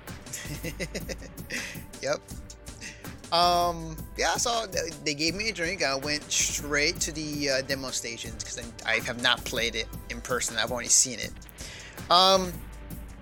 yep. 2.02 2.21
Um. 3.33 3.97
Yeah. 4.16 4.37
So 4.37 4.66
they 5.04 5.14
gave 5.14 5.35
me 5.35 5.49
a 5.49 5.52
drink. 5.52 5.83
I 5.83 5.97
went 5.97 6.30
straight 6.30 7.00
to 7.00 7.12
the 7.12 7.50
uh, 7.50 7.62
demo 7.62 7.90
stations 7.90 8.44
because 8.44 8.59
I, 8.87 8.94
I 8.94 8.99
have 9.00 9.23
not 9.23 9.44
played 9.44 9.75
it 9.75 9.88
in 10.11 10.21
person. 10.21 10.56
I've 10.56 10.73
only 10.73 10.88
seen 10.88 11.18
it. 11.18 11.33
Um. 12.11 12.52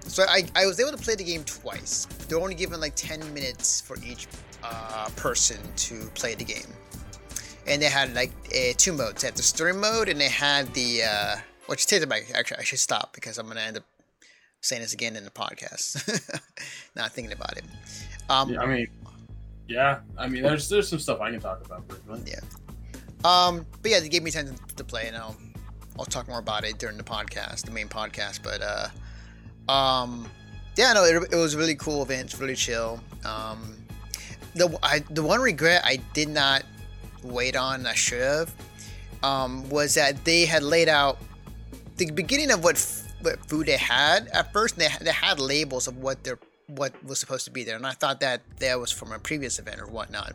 So 0.06 0.24
I, 0.28 0.44
I 0.56 0.66
was 0.66 0.80
able 0.80 0.90
to 0.90 0.96
play 0.96 1.14
the 1.14 1.24
game 1.24 1.44
twice. 1.44 2.06
They're 2.28 2.40
only 2.40 2.54
given 2.54 2.80
like 2.80 2.94
10 2.96 3.32
minutes 3.32 3.80
for 3.80 3.96
each 4.04 4.26
uh, 4.62 5.08
person 5.16 5.58
to 5.76 6.10
play 6.14 6.34
the 6.34 6.44
game. 6.44 6.66
And 7.66 7.80
they 7.80 7.86
had 7.86 8.12
like 8.14 8.32
uh, 8.48 8.72
two 8.76 8.92
modes. 8.92 9.22
They 9.22 9.28
had 9.28 9.36
the 9.36 9.42
story 9.42 9.72
mode 9.72 10.08
and 10.08 10.20
they 10.20 10.28
had 10.28 10.72
the 10.74 11.04
uh, 11.04 11.36
which 11.66 11.86
takes 11.86 12.04
about 12.04 12.20
actually 12.34 12.58
I 12.58 12.64
should 12.64 12.78
stop 12.78 13.14
because 13.14 13.38
I'm 13.38 13.46
gonna 13.46 13.60
end 13.60 13.78
up 13.78 13.84
saying 14.60 14.82
this 14.82 14.92
again 14.92 15.16
in 15.16 15.24
the 15.24 15.30
podcast. 15.30 15.96
Not 16.96 17.12
thinking 17.12 17.32
about 17.32 17.56
it. 17.56 17.64
Um, 18.30 18.50
Yeah, 18.50 18.60
I 18.60 18.66
mean, 18.66 18.88
yeah, 19.68 20.00
I 20.16 20.28
mean, 20.28 20.42
there's 20.42 20.68
there's 20.68 20.88
some 20.88 20.98
stuff 20.98 21.20
I 21.20 21.30
can 21.30 21.40
talk 21.40 21.64
about 21.64 21.86
briefly. 21.88 22.22
Yeah. 22.26 22.40
Um, 23.24 23.66
but 23.82 23.90
yeah, 23.90 24.00
they 24.00 24.08
gave 24.08 24.22
me 24.22 24.30
time 24.30 24.54
to, 24.54 24.76
to 24.76 24.84
play, 24.84 25.06
and 25.06 25.16
I'll 25.16 25.36
I'll 25.98 26.04
talk 26.04 26.28
more 26.28 26.38
about 26.38 26.64
it 26.64 26.78
during 26.78 26.96
the 26.96 27.04
podcast, 27.04 27.64
the 27.64 27.70
main 27.70 27.88
podcast. 27.88 28.40
But 28.42 28.60
uh, 28.62 29.72
um, 29.72 30.28
yeah, 30.76 30.92
no, 30.92 31.04
it, 31.04 31.32
it 31.32 31.36
was 31.36 31.54
a 31.54 31.58
really 31.58 31.76
cool 31.76 32.02
event, 32.02 32.38
really 32.38 32.56
chill. 32.56 33.00
Um, 33.24 33.76
the 34.54 34.76
I, 34.82 35.00
the 35.10 35.22
one 35.22 35.40
regret 35.40 35.82
I 35.84 35.96
did 36.12 36.28
not 36.28 36.64
wait 37.22 37.56
on, 37.56 37.86
I 37.86 37.94
should 37.94 38.20
have, 38.20 38.54
um, 39.22 39.68
was 39.68 39.94
that 39.94 40.24
they 40.24 40.44
had 40.44 40.62
laid 40.62 40.88
out 40.88 41.18
the 41.96 42.10
beginning 42.10 42.50
of 42.50 42.64
what 42.64 42.76
f- 42.76 43.04
what 43.20 43.44
food 43.48 43.66
they 43.66 43.76
had 43.76 44.28
at 44.28 44.52
first. 44.52 44.76
They 44.76 44.88
they 45.00 45.12
had 45.12 45.38
labels 45.38 45.86
of 45.88 45.98
what 45.98 46.24
their 46.24 46.38
what 46.66 46.92
was 47.04 47.18
supposed 47.18 47.44
to 47.44 47.50
be 47.50 47.64
there, 47.64 47.76
and 47.76 47.86
I 47.86 47.92
thought 47.92 48.20
that 48.20 48.42
that 48.60 48.78
was 48.78 48.90
from 48.90 49.12
a 49.12 49.18
previous 49.18 49.58
event 49.58 49.80
or 49.80 49.86
whatnot 49.86 50.34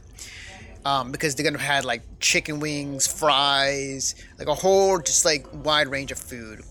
um, 0.87 1.11
because 1.11 1.35
they're 1.35 1.43
gonna 1.43 1.61
have 1.61 1.83
like 1.83 2.01
chicken 2.21 2.61
wings, 2.61 3.07
fries, 3.07 4.15
like 4.39 4.47
a 4.47 4.53
whole 4.53 4.99
just 4.99 5.25
like 5.25 5.45
wide 5.65 5.89
range 5.89 6.13
of 6.13 6.17
food. 6.17 6.61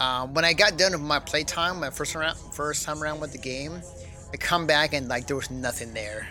Um, 0.00 0.32
when 0.32 0.46
I 0.46 0.54
got 0.54 0.78
done 0.78 0.92
with 0.92 1.02
my 1.02 1.18
playtime, 1.18 1.80
my 1.80 1.90
first 1.90 2.14
round, 2.14 2.38
first 2.54 2.84
time 2.84 3.02
around 3.02 3.20
with 3.20 3.32
the 3.32 3.38
game, 3.38 3.82
I 4.32 4.38
come 4.38 4.66
back 4.66 4.94
and 4.94 5.08
like 5.08 5.26
there 5.26 5.36
was 5.36 5.50
nothing 5.50 5.92
there. 5.92 6.26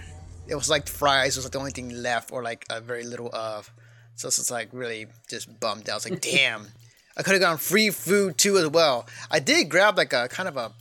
It 0.48 0.56
was 0.56 0.70
like 0.70 0.88
fries 0.88 1.36
was 1.36 1.46
like 1.46 1.52
the 1.52 1.60
only 1.60 1.72
thing 1.72 2.02
left, 2.02 2.32
or 2.32 2.42
like 2.42 2.66
a 2.72 2.82
very 2.82 3.04
little 3.04 3.30
of. 3.34 3.72
So 4.16 4.28
it's 4.28 4.38
just 4.38 4.50
like 4.50 4.70
really 4.72 5.06
just 5.30 5.60
bummed 5.60 5.90
out. 5.90 5.94
I 5.94 5.96
was 5.96 6.10
like, 6.10 6.22
damn, 6.34 6.68
I 7.16 7.24
could 7.24 7.34
have 7.34 7.42
gone 7.42 7.58
free 7.58 7.90
food 7.90 8.38
too 8.38 8.58
as 8.58 8.68
well. 8.68 9.08
I 9.30 9.40
did 9.40 9.70
grab 9.70 9.98
like 9.98 10.14
a 10.14 10.28
kind 10.28 10.50
of 10.50 10.58
a 10.58 10.72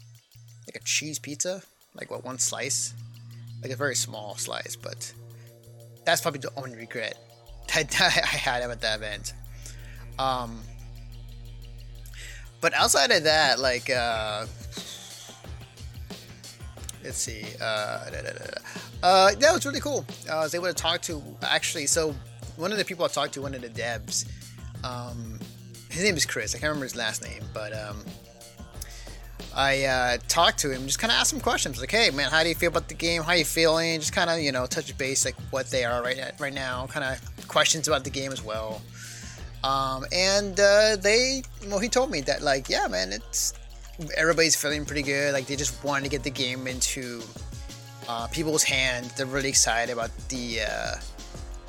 like 0.67 0.77
a 0.77 0.85
cheese 0.85 1.19
pizza, 1.19 1.63
like 1.95 2.11
what 2.11 2.25
one 2.25 2.39
slice, 2.39 2.95
like 3.63 3.73
a 3.73 3.77
very 3.77 3.95
small 3.95 4.37
slice, 4.37 4.77
but 4.77 5.13
that's 6.05 6.21
probably 6.21 6.41
the 6.41 6.53
only 6.57 6.77
regret 6.77 7.19
that 7.75 8.01
I 8.01 8.37
had 8.37 8.63
about 8.63 8.81
that 8.81 8.99
event. 8.99 9.35
Um, 10.19 10.61
but 12.61 12.73
outside 12.75 13.11
of 13.11 13.25
that, 13.25 13.59
like, 13.59 13.91
uh, 13.91 14.47
let's 17.03 17.19
see, 17.19 17.45
uh, 17.61 18.11
da, 18.11 18.23
da, 18.23 18.31
da. 18.31 18.45
uh, 19.03 19.35
that 19.35 19.53
was 19.53 19.67
really 19.67 19.81
cool. 19.81 20.05
Uh, 20.31 20.37
I 20.39 20.43
was 20.45 20.55
able 20.55 20.67
to 20.67 20.75
talk 20.75 21.03
to 21.03 21.23
actually. 21.43 21.87
So 21.87 22.15
one 22.57 22.71
of 22.71 22.79
the 22.79 22.85
people 22.85 23.05
I 23.05 23.09
talked 23.09 23.35
to, 23.35 23.43
one 23.43 23.55
of 23.55 23.63
the 23.63 23.69
devs, 23.69 24.27
um, 24.85 25.41
his 25.93 26.03
name 26.05 26.17
is 26.17 26.25
Chris. 26.25 26.55
I 26.55 26.59
can't 26.59 26.71
remember 26.71 26.85
his 26.85 26.97
last 26.97 27.23
name, 27.23 27.43
but 27.53 27.73
um, 27.73 27.99
I 29.55 29.85
uh, 29.85 30.19
talked 30.29 30.59
to 30.61 30.71
him, 30.71 30.87
just 30.87 30.99
kind 30.99 31.11
of 31.11 31.19
asked 31.19 31.33
him 31.33 31.41
questions 31.41 31.79
like, 31.79 31.91
"Hey, 31.91 32.11
man, 32.11 32.31
how 32.31 32.43
do 32.43 32.49
you 32.49 32.55
feel 32.55 32.71
about 32.71 32.89
the 32.89 32.95
game? 32.95 33.23
How 33.23 33.35
you 33.35 33.45
feeling?" 33.45 34.01
Just 34.01 34.13
kind 34.15 34.31
of, 34.31 34.41
you 34.41 34.53
know, 34.53 34.65
touch 34.67 34.97
base 34.97 35.25
like 35.27 35.37
what 35.51 35.71
they 35.71 35.85
are 35.85 36.03
right 36.03 36.19
at, 36.19 36.41
right 36.41 36.55
now. 36.55 36.87
Kind 36.87 37.05
of 37.05 37.47
questions 37.49 37.89
about 37.89 38.05
the 38.05 38.11
game 38.11 38.33
as 38.33 38.43
well. 38.43 38.81
Um, 39.63 40.07
and 40.11 40.59
uh, 40.59 40.97
they, 40.97 41.43
well, 41.69 41.79
he 41.79 41.89
told 41.89 42.11
me 42.11 42.21
that 42.23 42.43
like, 42.43 42.69
yeah, 42.69 42.89
man, 42.89 43.13
it's 43.13 43.53
everybody's 44.17 44.57
feeling 44.57 44.87
pretty 44.87 45.03
good. 45.03 45.35
Like 45.35 45.47
they 45.47 45.57
just 45.57 45.85
want 45.85 46.05
to 46.05 46.11
get 46.11 46.23
the 46.23 46.31
game 46.31 46.67
into 46.67 47.23
uh, 48.09 48.27
people's 48.29 48.65
hands. 48.65 49.13
They're 49.13 49.27
really 49.27 49.51
excited 49.51 49.93
about 49.93 50.11
the 50.31 50.63
uh, 50.63 50.95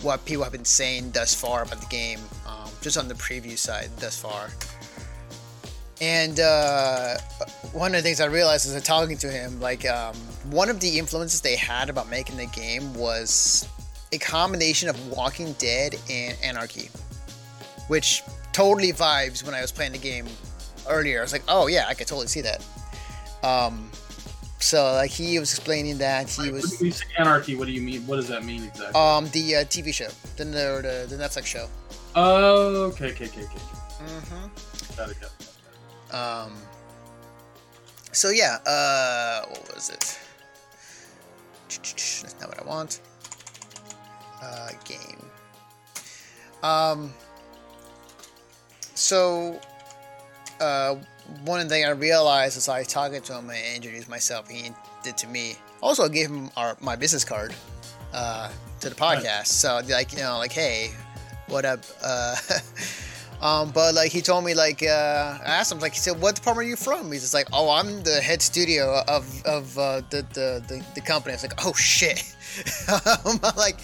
what 0.04 0.24
people 0.26 0.44
have 0.44 0.52
been 0.52 0.66
saying 0.66 1.12
thus 1.12 1.34
far 1.34 1.64
about 1.64 1.80
the 1.80 1.88
game, 1.88 2.20
um, 2.48 2.70
just 2.82 2.98
on 2.98 3.08
the 3.08 3.14
preview 3.16 3.58
side 3.58 3.90
thus 3.98 4.20
far. 4.20 4.50
And 6.02 6.40
uh, 6.40 7.18
one 7.72 7.96
of 7.96 7.98
the 7.98 8.02
things 8.04 8.20
I 8.20 8.26
realized 8.26 8.68
as 8.68 8.76
I'm 8.76 8.82
talking 8.82 9.18
to 9.20 9.32
him, 9.32 9.62
like 9.62 9.88
um, 9.88 10.16
one 10.50 10.70
of 10.70 10.80
the 10.80 11.00
influences 11.00 11.40
they 11.42 11.56
had 11.56 11.90
about 11.90 12.10
making 12.10 12.38
the 12.38 12.48
game 12.48 12.94
was 12.94 13.68
a 14.12 14.18
combination 14.18 14.90
of 14.90 15.08
Walking 15.08 15.54
Dead 15.54 15.96
and 16.10 16.38
Anarchy, 16.44 16.90
which 17.88 18.22
totally 18.52 18.92
vibes 18.92 19.46
when 19.46 19.56
I 19.56 19.62
was 19.62 19.72
playing 19.72 19.94
the 19.94 19.98
game 19.98 20.28
earlier. 20.90 21.20
I 21.20 21.22
was 21.24 21.32
like, 21.32 21.44
oh 21.48 21.68
yeah, 21.68 21.86
I 21.88 21.94
could 21.94 22.08
totally 22.08 22.28
see 22.28 22.42
that. 22.42 22.66
Um, 23.44 23.90
so 24.64 24.94
like 24.94 25.12
he 25.12 25.38
was 25.40 25.52
explaining 25.54 25.98
that 25.98 26.30
he 26.30 26.44
When 26.44 26.54
was 26.54 26.82
you 26.82 26.92
say 26.92 27.06
anarchy, 27.18 27.56
what 27.56 27.68
do 27.68 27.74
you 27.74 27.82
mean? 27.82 28.08
What 28.08 28.16
does 28.16 28.30
that 28.30 28.44
mean 28.46 28.64
exactly? 28.64 29.00
um 29.00 29.28
the 29.32 29.58
uh, 29.58 29.64
TV 29.66 29.94
show, 29.94 30.08
the, 30.38 30.46
the 30.46 31.06
the 31.10 31.18
Netflix 31.24 31.46
show. 31.46 31.68
oh, 32.16 32.92
okay, 32.92 33.12
okay, 33.12 33.26
okay, 33.26 33.42
okay. 33.42 33.60
Mm-hmm. 34.08 34.98
Got 34.98 35.10
it, 35.12 35.18
got 35.22 35.32
it. 35.40 36.16
Um. 36.16 36.54
So 38.14 38.30
yeah, 38.30 38.60
uh, 38.66 39.46
what 39.50 39.76
was 39.76 39.90
it? 39.90 40.20
That's 41.70 42.36
not 42.40 42.50
what 42.50 42.60
I 42.62 42.66
want. 42.66 43.02
Uh, 44.42 44.70
game. 44.86 45.26
Um. 46.62 47.14
So, 48.96 49.60
uh, 50.60 50.96
one 51.46 51.68
thing 51.70 51.86
I 51.86 51.92
realized 51.92 52.58
as 52.58 52.70
I 52.70 52.84
talking 52.84 53.22
to 53.22 53.38
him 53.38 53.50
and 53.50 53.76
introduced 53.76 54.10
myself, 54.10 54.50
he 54.50 54.72
did 55.04 55.18
to 55.18 55.28
me. 55.28 55.56
Also, 55.82 56.04
I 56.04 56.10
gave 56.10 56.30
him 56.30 56.50
our 56.58 56.78
my 56.82 56.96
business 56.96 57.26
card, 57.26 57.54
uh, 58.14 58.50
to 58.82 58.90
the 58.90 58.96
podcast. 58.96 59.48
So 59.48 59.82
like 59.90 60.14
you 60.14 60.20
know, 60.20 60.38
like 60.38 60.52
hey, 60.52 60.92
what 61.48 61.66
up? 61.66 61.80
Uh, 62.04 62.36
Um, 63.44 63.72
but 63.72 63.94
like 63.94 64.10
he 64.10 64.22
told 64.22 64.46
me 64.46 64.54
like 64.54 64.82
uh, 64.82 65.38
I 65.44 65.58
asked 65.60 65.70
him 65.70 65.80
like 65.80 65.92
he 65.92 66.00
said 66.00 66.22
what 66.22 66.36
department 66.36 66.66
are 66.66 66.70
you 66.70 66.78
from? 66.78 67.12
He's 67.12 67.22
just 67.22 67.34
like 67.34 67.50
oh 67.52 67.70
I'm 67.70 68.02
the 68.04 68.22
head 68.22 68.42
studio 68.42 69.02
of 69.06 69.46
of 69.46 69.78
uh, 69.78 70.02
the, 70.10 70.26
the 70.34 70.64
the 70.66 70.86
the 70.96 71.02
company. 71.02 71.34
I 71.34 71.36
was 71.36 71.44
like 71.44 71.66
oh 71.66 71.74
shit. 71.74 72.24
I'm 73.26 73.40
like 73.58 73.82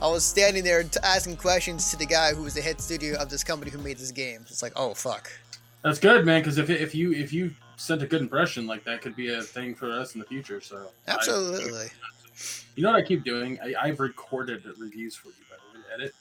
I 0.00 0.08
was 0.08 0.24
standing 0.24 0.62
there 0.62 0.84
t- 0.84 1.00
asking 1.02 1.38
questions 1.38 1.90
to 1.90 1.96
the 1.96 2.06
guy 2.06 2.34
who 2.34 2.44
was 2.44 2.54
the 2.54 2.62
head 2.62 2.80
studio 2.80 3.18
of 3.18 3.30
this 3.30 3.42
company 3.42 3.72
who 3.72 3.78
made 3.78 3.98
this 3.98 4.12
game. 4.12 4.42
It's 4.42 4.62
like 4.62 4.74
oh 4.76 4.94
fuck. 4.94 5.28
That's 5.82 5.98
good, 5.98 6.26
man. 6.26 6.40
Because 6.40 6.58
if 6.58 6.68
if 6.70 6.94
you 6.94 7.12
if 7.12 7.32
you 7.32 7.52
sent 7.76 8.02
a 8.02 8.06
good 8.06 8.20
impression, 8.20 8.66
like 8.66 8.84
that 8.84 9.00
could 9.00 9.16
be 9.16 9.32
a 9.32 9.42
thing 9.42 9.74
for 9.74 9.90
us 9.90 10.14
in 10.14 10.20
the 10.20 10.26
future. 10.26 10.60
So 10.60 10.88
I- 11.08 11.12
Absolutely. 11.12 11.88
you 12.76 12.82
know 12.82 12.90
what 12.92 12.98
I 12.98 13.02
keep 13.02 13.24
doing? 13.24 13.58
I, 13.62 13.74
I've 13.80 14.00
recorded 14.00 14.64
reviews 14.78 15.16
for 15.16 15.28
you. 15.28 15.34
By 15.48 15.56
the 15.56 15.78
way, 15.78 15.84
edit. 15.94 16.14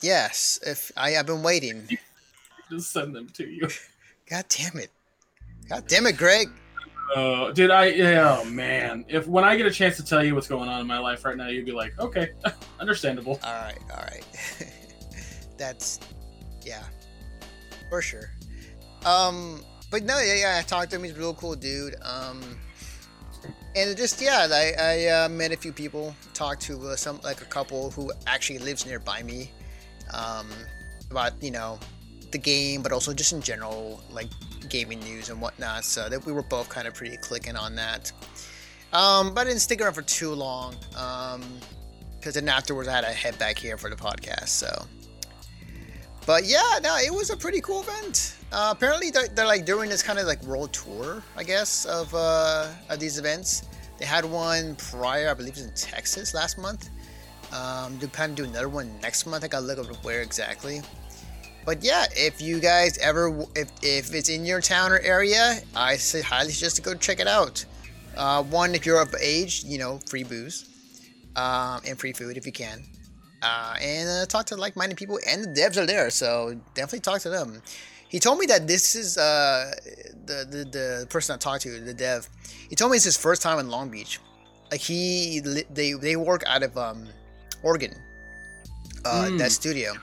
Yes. 0.00 0.58
If 0.66 0.90
I 0.96 1.16
I've 1.16 1.26
been 1.26 1.42
waiting. 1.42 1.86
Just 2.70 2.90
send 2.92 3.14
them 3.14 3.28
to 3.34 3.46
you. 3.46 3.68
God 4.30 4.46
damn 4.48 4.78
it. 4.80 4.90
God 5.68 5.86
damn 5.86 6.06
it, 6.06 6.16
Greg. 6.16 6.48
Uh, 7.14 7.50
did 7.52 7.70
I? 7.70 7.86
Yeah, 7.86 8.38
oh 8.40 8.44
man. 8.46 9.04
If 9.08 9.26
when 9.26 9.44
I 9.44 9.56
get 9.56 9.66
a 9.66 9.70
chance 9.70 9.96
to 9.98 10.04
tell 10.04 10.24
you 10.24 10.34
what's 10.34 10.48
going 10.48 10.68
on 10.70 10.80
in 10.80 10.86
my 10.86 10.98
life 10.98 11.24
right 11.24 11.36
now, 11.36 11.48
you'd 11.48 11.66
be 11.66 11.72
like, 11.72 11.98
okay, 11.98 12.30
understandable. 12.80 13.38
All 13.44 13.52
right, 13.52 13.78
all 13.90 14.04
right. 14.04 14.24
That's 15.58 16.00
yeah, 16.64 16.82
for 17.90 18.00
sure. 18.00 18.30
Um, 19.04 19.62
but 19.90 20.04
no, 20.04 20.18
yeah, 20.18 20.34
yeah. 20.34 20.58
I 20.58 20.62
talked 20.62 20.90
to 20.90 20.96
him. 20.96 21.04
He's 21.04 21.12
a 21.12 21.18
real 21.18 21.34
cool 21.34 21.54
dude. 21.54 21.94
Um, 22.02 22.40
and 23.74 23.96
just 23.96 24.20
yeah, 24.20 24.46
I, 24.50 24.72
I 24.78 25.06
uh, 25.08 25.28
met 25.28 25.52
a 25.52 25.56
few 25.56 25.72
people. 25.72 26.14
Talked 26.34 26.62
to 26.62 26.88
uh, 26.88 26.96
some 26.96 27.20
like 27.22 27.40
a 27.40 27.46
couple 27.46 27.90
who 27.90 28.12
actually 28.26 28.58
lives 28.58 28.86
nearby 28.86 29.22
me. 29.22 29.50
Um, 30.12 30.48
about 31.10 31.32
you 31.42 31.50
know 31.50 31.78
the 32.30 32.38
game, 32.38 32.82
but 32.82 32.92
also 32.92 33.12
just 33.12 33.32
in 33.32 33.40
general 33.40 34.02
like 34.10 34.28
gaming 34.68 35.00
news 35.00 35.30
and 35.30 35.40
whatnot. 35.40 35.84
So 35.84 36.08
that 36.08 36.24
we 36.24 36.32
were 36.32 36.42
both 36.42 36.68
kind 36.68 36.86
of 36.86 36.94
pretty 36.94 37.16
clicking 37.16 37.56
on 37.56 37.74
that. 37.76 38.12
Um, 38.92 39.32
but 39.34 39.42
I 39.42 39.50
didn't 39.50 39.60
stick 39.60 39.80
around 39.80 39.94
for 39.94 40.02
too 40.02 40.34
long. 40.34 40.74
Um, 40.96 41.42
because 42.22 42.34
then 42.34 42.48
afterwards 42.48 42.88
I 42.88 42.92
had 42.92 43.00
to 43.04 43.10
head 43.10 43.36
back 43.40 43.58
here 43.58 43.76
for 43.76 43.90
the 43.90 43.96
podcast. 43.96 44.48
So, 44.48 44.86
but 46.24 46.44
yeah, 46.44 46.78
no, 46.80 46.96
it 46.96 47.12
was 47.12 47.30
a 47.30 47.36
pretty 47.36 47.60
cool 47.60 47.80
event. 47.82 48.36
Uh, 48.52 48.68
apparently, 48.70 49.10
they're, 49.10 49.28
they're 49.28 49.46
like 49.46 49.64
doing 49.64 49.88
this 49.88 50.02
kind 50.02 50.18
of 50.18 50.26
like 50.26 50.42
world 50.42 50.72
tour, 50.74 51.22
I 51.36 51.42
guess, 51.42 51.86
of 51.86 52.14
uh, 52.14 52.68
of 52.90 53.00
these 53.00 53.18
events. 53.18 53.64
They 53.98 54.04
had 54.04 54.24
one 54.24 54.76
prior, 54.76 55.30
I 55.30 55.34
believe, 55.34 55.54
it 55.54 55.62
was 55.62 55.66
in 55.66 55.74
Texas 55.74 56.34
last 56.34 56.58
month. 56.58 56.90
Um, 57.52 57.98
they 57.98 58.06
plan 58.06 58.30
to 58.30 58.34
do 58.34 58.44
another 58.44 58.68
one 58.68 58.90
next 59.00 59.26
month. 59.26 59.44
I 59.44 59.48
gotta 59.48 59.64
look 59.64 59.78
up 59.78 60.04
where 60.04 60.22
exactly. 60.22 60.82
But 61.64 61.82
yeah, 61.82 62.06
if 62.12 62.42
you 62.42 62.60
guys 62.60 62.98
ever, 62.98 63.44
if, 63.54 63.70
if 63.82 64.12
it's 64.12 64.28
in 64.28 64.44
your 64.44 64.60
town 64.60 64.92
or 64.92 64.98
area, 64.98 65.60
I 65.74 65.96
highly 66.24 66.50
suggest 66.50 66.76
to 66.76 66.82
go 66.82 66.94
check 66.94 67.20
it 67.20 67.28
out. 67.28 67.64
Uh, 68.16 68.42
one, 68.42 68.74
if 68.74 68.84
you're 68.84 69.00
of 69.00 69.14
age, 69.20 69.64
you 69.64 69.78
know, 69.78 70.00
free 70.08 70.24
booze 70.24 70.68
um, 71.36 71.80
and 71.86 71.98
free 71.98 72.12
food 72.12 72.36
if 72.36 72.44
you 72.44 72.52
can. 72.52 72.82
Uh, 73.42 73.76
and 73.80 74.08
uh, 74.08 74.26
talk 74.26 74.46
to 74.46 74.56
like-minded 74.56 74.96
people, 74.96 75.18
and 75.28 75.44
the 75.44 75.60
devs 75.60 75.76
are 75.76 75.86
there, 75.86 76.10
so 76.10 76.58
definitely 76.74 77.00
talk 77.00 77.20
to 77.20 77.28
them. 77.28 77.60
He 78.12 78.20
told 78.20 78.38
me 78.38 78.46
that 78.52 78.66
this 78.66 78.94
is 78.94 79.16
uh, 79.16 79.72
the, 80.28 80.38
the 80.52 80.60
the 80.78 81.06
person 81.08 81.34
I 81.34 81.38
talked 81.38 81.62
to, 81.62 81.80
the 81.80 81.94
dev. 81.94 82.28
He 82.68 82.76
told 82.76 82.90
me 82.92 82.96
it's 82.96 83.06
his 83.12 83.16
first 83.16 83.40
time 83.40 83.58
in 83.58 83.66
Long 83.70 83.88
Beach. 83.90 84.20
Like 84.70 84.80
he, 84.80 85.40
they 85.78 85.92
they 85.94 86.14
work 86.16 86.42
out 86.46 86.62
of 86.62 86.76
um, 86.76 87.08
Oregon, 87.62 87.94
uh, 89.04 89.28
Mm. 89.30 89.38
that 89.38 89.50
studio. 89.52 89.94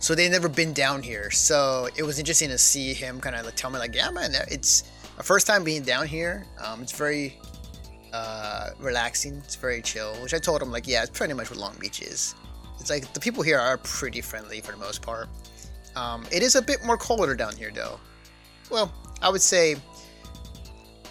So 0.00 0.14
they 0.16 0.28
never 0.28 0.48
been 0.48 0.72
down 0.72 1.02
here. 1.02 1.30
So 1.30 1.88
it 1.96 2.02
was 2.02 2.18
interesting 2.18 2.48
to 2.48 2.58
see 2.58 2.94
him 2.94 3.20
kind 3.20 3.36
of 3.36 3.44
like 3.46 3.54
tell 3.54 3.70
me 3.70 3.78
like, 3.78 3.94
yeah, 3.94 4.10
man, 4.10 4.32
it's 4.48 4.72
my 5.16 5.22
first 5.22 5.46
time 5.46 5.62
being 5.62 5.82
down 5.82 6.06
here. 6.08 6.46
Um, 6.64 6.82
it's 6.82 6.96
very 7.04 7.38
uh, 8.12 8.70
relaxing. 8.80 9.34
It's 9.44 9.56
very 9.56 9.82
chill. 9.82 10.14
Which 10.22 10.34
I 10.34 10.38
told 10.38 10.62
him 10.62 10.72
like, 10.72 10.88
yeah, 10.88 11.02
it's 11.04 11.16
pretty 11.18 11.34
much 11.34 11.48
what 11.50 11.60
Long 11.60 11.76
Beach 11.78 12.00
is. 12.02 12.34
It's 12.80 12.90
like 12.90 13.12
the 13.12 13.20
people 13.20 13.42
here 13.44 13.58
are 13.60 13.76
pretty 13.78 14.20
friendly 14.20 14.60
for 14.60 14.72
the 14.72 14.78
most 14.78 15.00
part. 15.02 15.28
Um, 15.96 16.24
it 16.30 16.42
is 16.42 16.54
a 16.54 16.62
bit 16.62 16.84
more 16.84 16.96
colder 16.96 17.34
down 17.34 17.56
here 17.56 17.70
though. 17.74 17.98
Well, 18.70 18.92
I 19.22 19.28
would 19.28 19.42
say. 19.42 19.76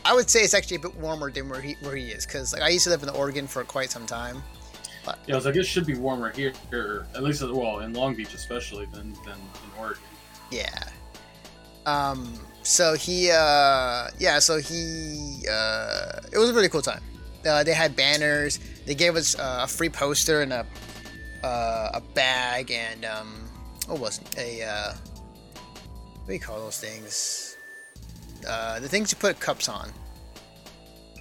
I 0.06 0.14
would 0.14 0.30
say 0.30 0.40
it's 0.40 0.54
actually 0.54 0.78
a 0.78 0.80
bit 0.80 0.96
warmer 0.96 1.30
than 1.30 1.50
where 1.50 1.62
he 1.62 1.76
where 1.82 1.96
he 1.96 2.08
is 2.08 2.26
because 2.26 2.54
like 2.54 2.62
I 2.62 2.70
used 2.70 2.86
to 2.86 2.90
live 2.90 3.04
in 3.04 3.10
Oregon 3.10 3.48
for 3.48 3.64
quite 3.64 3.92
some 3.92 4.06
time. 4.06 4.42
Yeah, 5.26 5.34
I 5.34 5.36
was 5.36 5.46
like, 5.46 5.56
it 5.56 5.66
should 5.66 5.86
be 5.86 5.96
warmer 5.96 6.32
here, 6.32 6.54
here 6.70 7.08
at 7.16 7.24
least, 7.24 7.42
well, 7.42 7.80
in 7.80 7.94
Long 7.94 8.16
Beach 8.16 8.34
especially, 8.34 8.86
than 8.88 9.14
than 9.26 9.38
in 9.38 9.80
Oregon. 9.80 10.04
Yeah. 10.52 10.90
Um. 11.86 12.34
So 12.64 12.96
he. 12.96 13.30
Uh. 13.32 14.08
Yeah. 14.20 14.40
So 14.40 14.58
he. 14.60 15.44
Uh. 15.50 16.22
It 16.32 16.38
was 16.38 16.50
a 16.50 16.54
really 16.54 16.70
cool 16.70 16.82
time. 16.82 17.02
Uh, 17.46 17.64
they 17.64 17.74
had 17.74 17.96
banners. 17.96 18.60
They 18.86 18.96
gave 18.96 19.16
us 19.16 19.38
uh, 19.38 19.62
a 19.64 19.68
free 19.68 19.90
poster 19.90 20.42
and 20.42 20.54
a. 20.54 20.66
Uh, 21.44 21.92
a 21.96 22.02
bag 22.14 22.72
and 22.72 23.06
um. 23.06 23.49
What 23.90 24.00
was 24.00 24.20
it? 24.20 24.38
A. 24.38 24.64
Uh, 24.64 24.94
what 24.94 26.28
do 26.28 26.34
you 26.34 26.40
call 26.40 26.60
those 26.60 26.80
things? 26.80 27.58
Uh, 28.48 28.80
the 28.80 28.88
things 28.88 29.12
you 29.12 29.18
put 29.18 29.40
cups 29.40 29.68
on. 29.68 29.92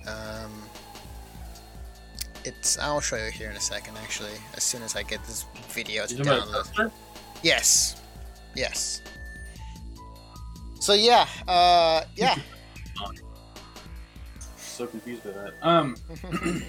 Um. 0.07 0.53
It's. 2.45 2.79
I'll 2.79 3.01
show 3.01 3.17
you 3.17 3.31
here 3.31 3.49
in 3.49 3.57
a 3.57 3.61
second. 3.61 3.97
Actually, 3.97 4.35
as 4.55 4.63
soon 4.63 4.83
as 4.83 4.97
I 4.97 5.03
get 5.03 5.25
this 5.25 5.47
video 5.71 6.05
to 6.05 6.15
You 6.15 6.25
talking 6.25 6.49
about 6.49 6.67
a 6.67 6.71
download. 6.71 6.93
Yes. 7.43 8.03
Yes. 8.55 9.01
So 10.81 10.93
yeah, 10.93 11.27
uh, 11.47 12.03
yeah. 12.17 12.37
So 14.57 14.87
confused 14.87 15.25
by 15.25 15.31
that. 15.31 15.55
Um, 15.61 15.97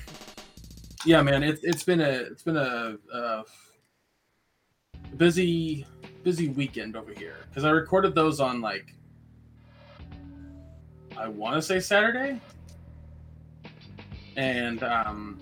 yeah, 1.06 1.22
man, 1.22 1.44
it's 1.44 1.64
it's 1.64 1.84
been 1.84 2.02
a 2.02 2.10
it's 2.10 2.42
been 2.42 2.58
a, 2.58 2.98
a 3.14 3.44
busy 5.18 5.86
busy 6.24 6.50
weekend 6.50 6.96
over 6.96 7.14
here 7.14 7.38
because 7.50 7.64
I 7.64 7.70
recorded 7.70 8.14
those 8.14 8.40
on 8.40 8.62
like 8.62 8.94
I 11.20 11.28
want 11.28 11.56
to 11.56 11.62
say 11.62 11.82
Saturday, 11.82 12.40
and 14.38 14.82
um, 14.84 15.38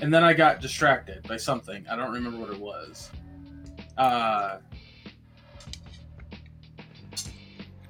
and 0.00 0.12
then 0.12 0.24
I 0.24 0.32
got 0.32 0.60
distracted 0.60 1.22
by 1.28 1.36
something. 1.36 1.86
I 1.88 1.94
don't 1.94 2.12
remember 2.12 2.38
what 2.38 2.50
it 2.50 2.58
was. 2.58 3.10
Uh, 3.96 4.58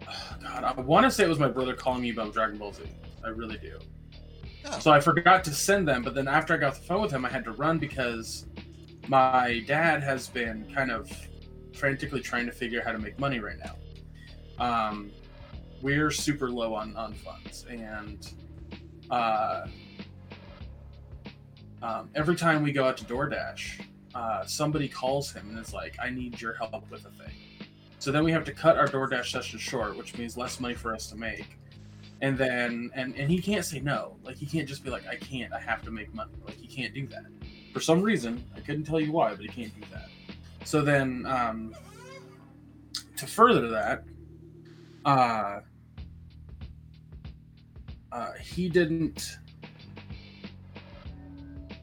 oh 0.07 0.37
God, 0.43 0.65
I 0.65 0.81
want 0.81 1.05
to 1.05 1.11
say 1.11 1.25
it 1.25 1.29
was 1.29 1.39
my 1.39 1.49
brother 1.49 1.75
calling 1.75 2.03
me 2.03 2.11
about 2.11 2.35
Dragon 2.35 2.59
Ball 2.59 2.75
Z. 2.75 2.83
I 3.25 3.29
really 3.29 3.57
do. 3.57 3.79
Oh. 4.67 4.79
So 4.81 4.91
I 4.91 5.01
forgot 5.01 5.45
to 5.45 5.55
send 5.55 5.89
them, 5.89 6.03
but 6.03 6.15
then 6.15 6.29
after 6.29 6.53
I 6.53 6.59
got 6.59 6.75
the 6.75 6.83
phone 6.83 7.01
with 7.01 7.11
him, 7.11 7.25
I 7.25 7.31
had 7.31 7.45
to 7.45 7.53
run 7.53 7.79
because 7.79 8.47
my 9.09 9.65
dad 9.67 10.03
has 10.03 10.29
been 10.29 10.71
kind 10.75 10.91
of 10.91 11.11
frantically 11.75 12.21
trying 12.21 12.47
to 12.47 12.53
figure 12.53 12.81
out 12.81 12.87
how 12.87 12.93
to 12.93 12.99
make 12.99 13.19
money 13.19 13.41
right 13.41 13.57
now. 13.59 13.77
Um, 14.65 15.11
we're 15.81 16.11
super 16.11 16.51
low 16.51 16.75
on, 16.75 16.95
on 16.97 17.15
funds, 17.15 17.65
and 17.71 18.33
uh, 19.11 19.67
um, 21.83 22.11
every 22.15 22.37
time 22.37 22.63
we 22.63 22.73
go 22.73 22.85
out 22.85 22.97
to 22.99 23.05
DoorDash, 23.05 23.81
uh, 24.15 24.45
somebody 24.45 24.89
calls 24.89 25.33
him 25.33 25.49
and 25.49 25.59
is 25.59 25.73
like, 25.73 25.97
"I 26.03 26.11
need 26.11 26.41
your 26.41 26.55
help 26.55 26.91
with 26.91 27.07
a 27.07 27.11
thing." 27.11 27.35
So 28.01 28.13
then 28.13 28.25
we 28.25 28.33
have 28.33 28.45
to 28.45 28.53
cut 28.53 28.77
our 28.77 28.89
DoorDash 28.89 29.31
session 29.31 29.59
short, 29.59 29.97
which 29.97 30.19
means 30.19 30.37
less 30.37 30.61
money 30.61 30.75
for 30.75 30.95
us 30.95 31.09
to 31.11 31.17
make. 31.17 31.59
And 32.21 32.37
then, 32.37 32.91
and 32.95 33.15
and 33.17 33.31
he 33.31 33.41
can't 33.41 33.65
say 33.65 33.79
no. 33.79 34.17
Like 34.25 34.37
he 34.37 34.47
can't 34.47 34.69
just 34.69 34.83
be 34.83 34.91
like, 34.91 35.07
"I 35.07 35.15
can't. 35.15 35.53
I 35.53 35.61
have 35.61 35.83
to 35.83 35.93
make 35.93 36.13
money." 36.13 36.33
Like 36.45 36.57
he 36.57 36.67
can't 36.67 36.93
do 36.93 37.07
that 37.07 37.25
for 37.73 37.81
some 37.81 38.03
reason. 38.03 38.45
I 38.57 38.61
couldn't 38.61 38.85
tell 38.85 39.01
you 39.01 39.13
why, 39.13 39.31
but 39.35 39.41
he 39.41 39.49
can't 39.49 39.75
do 39.75 39.87
that. 39.93 40.09
So 40.65 40.83
then, 40.83 41.27
um, 41.27 41.75
to 43.17 43.27
further 43.27 43.69
that, 43.69 44.05
uh, 45.05 45.61
uh, 48.13 48.33
he 48.41 48.69
didn't 48.69 49.39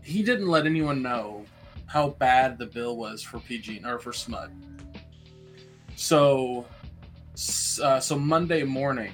he 0.06 0.22
didn't 0.22 0.48
let 0.48 0.68
anyone 0.68 1.02
know 1.02 1.44
how 1.88 2.10
bad 2.10 2.60
the 2.60 2.66
bill 2.68 2.96
was 2.96 3.24
for 3.24 3.40
PG 3.40 3.82
or 3.84 3.98
for 3.98 4.12
SMUD. 4.12 4.52
So, 5.96 6.66
uh, 7.82 8.00
so 8.00 8.20
Monday 8.20 8.64
morning, 8.64 9.14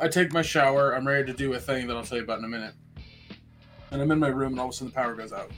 I 0.00 0.08
take 0.08 0.32
my 0.32 0.40
shower. 0.40 0.96
I'm 0.96 1.06
ready 1.06 1.30
to 1.30 1.36
do 1.36 1.52
a 1.52 1.58
thing 1.58 1.86
that 1.86 1.96
I'll 1.96 2.02
tell 2.02 2.16
you 2.16 2.24
about 2.24 2.38
in 2.38 2.44
a 2.44 2.48
minute. 2.48 2.74
And 3.92 4.00
I'm 4.00 4.10
in 4.10 4.18
my 4.18 4.28
room, 4.28 4.52
and 4.52 4.60
all 4.60 4.68
of 4.68 4.72
a 4.72 4.74
sudden 4.74 4.88
the 4.88 4.94
power 4.94 5.14
goes 5.14 5.32
out. 5.32 5.50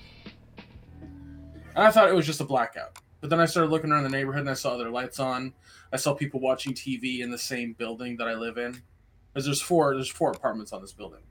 And 1.76 1.84
I 1.84 1.90
thought 1.90 2.08
it 2.08 2.14
was 2.14 2.26
just 2.26 2.40
a 2.40 2.44
blackout. 2.44 2.98
But 3.20 3.30
then 3.30 3.40
I 3.40 3.46
started 3.46 3.70
looking 3.70 3.90
around 3.90 4.02
the 4.02 4.10
neighborhood, 4.10 4.40
and 4.40 4.50
I 4.50 4.54
saw 4.54 4.74
other 4.74 4.90
lights 4.90 5.20
on. 5.20 5.54
I 5.92 5.96
saw 5.96 6.14
people 6.14 6.40
watching 6.40 6.74
TV 6.74 7.20
in 7.20 7.30
the 7.30 7.38
same 7.38 7.74
building 7.74 8.16
that 8.16 8.26
I 8.26 8.34
live 8.34 8.58
in. 8.58 8.82
Because 9.32 9.46
there's 9.46 9.60
four, 9.60 9.94
there's 9.94 10.10
four 10.10 10.32
apartments 10.32 10.72
on 10.72 10.80
this 10.80 10.92
building. 10.92 11.22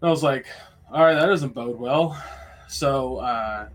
And 0.00 0.08
I 0.08 0.10
was 0.10 0.22
like, 0.22 0.46
all 0.92 1.04
right, 1.04 1.14
that 1.14 1.26
doesn't 1.26 1.52
bode 1.52 1.78
well. 1.78 2.20
So 2.68 3.16
uh, 3.16 3.68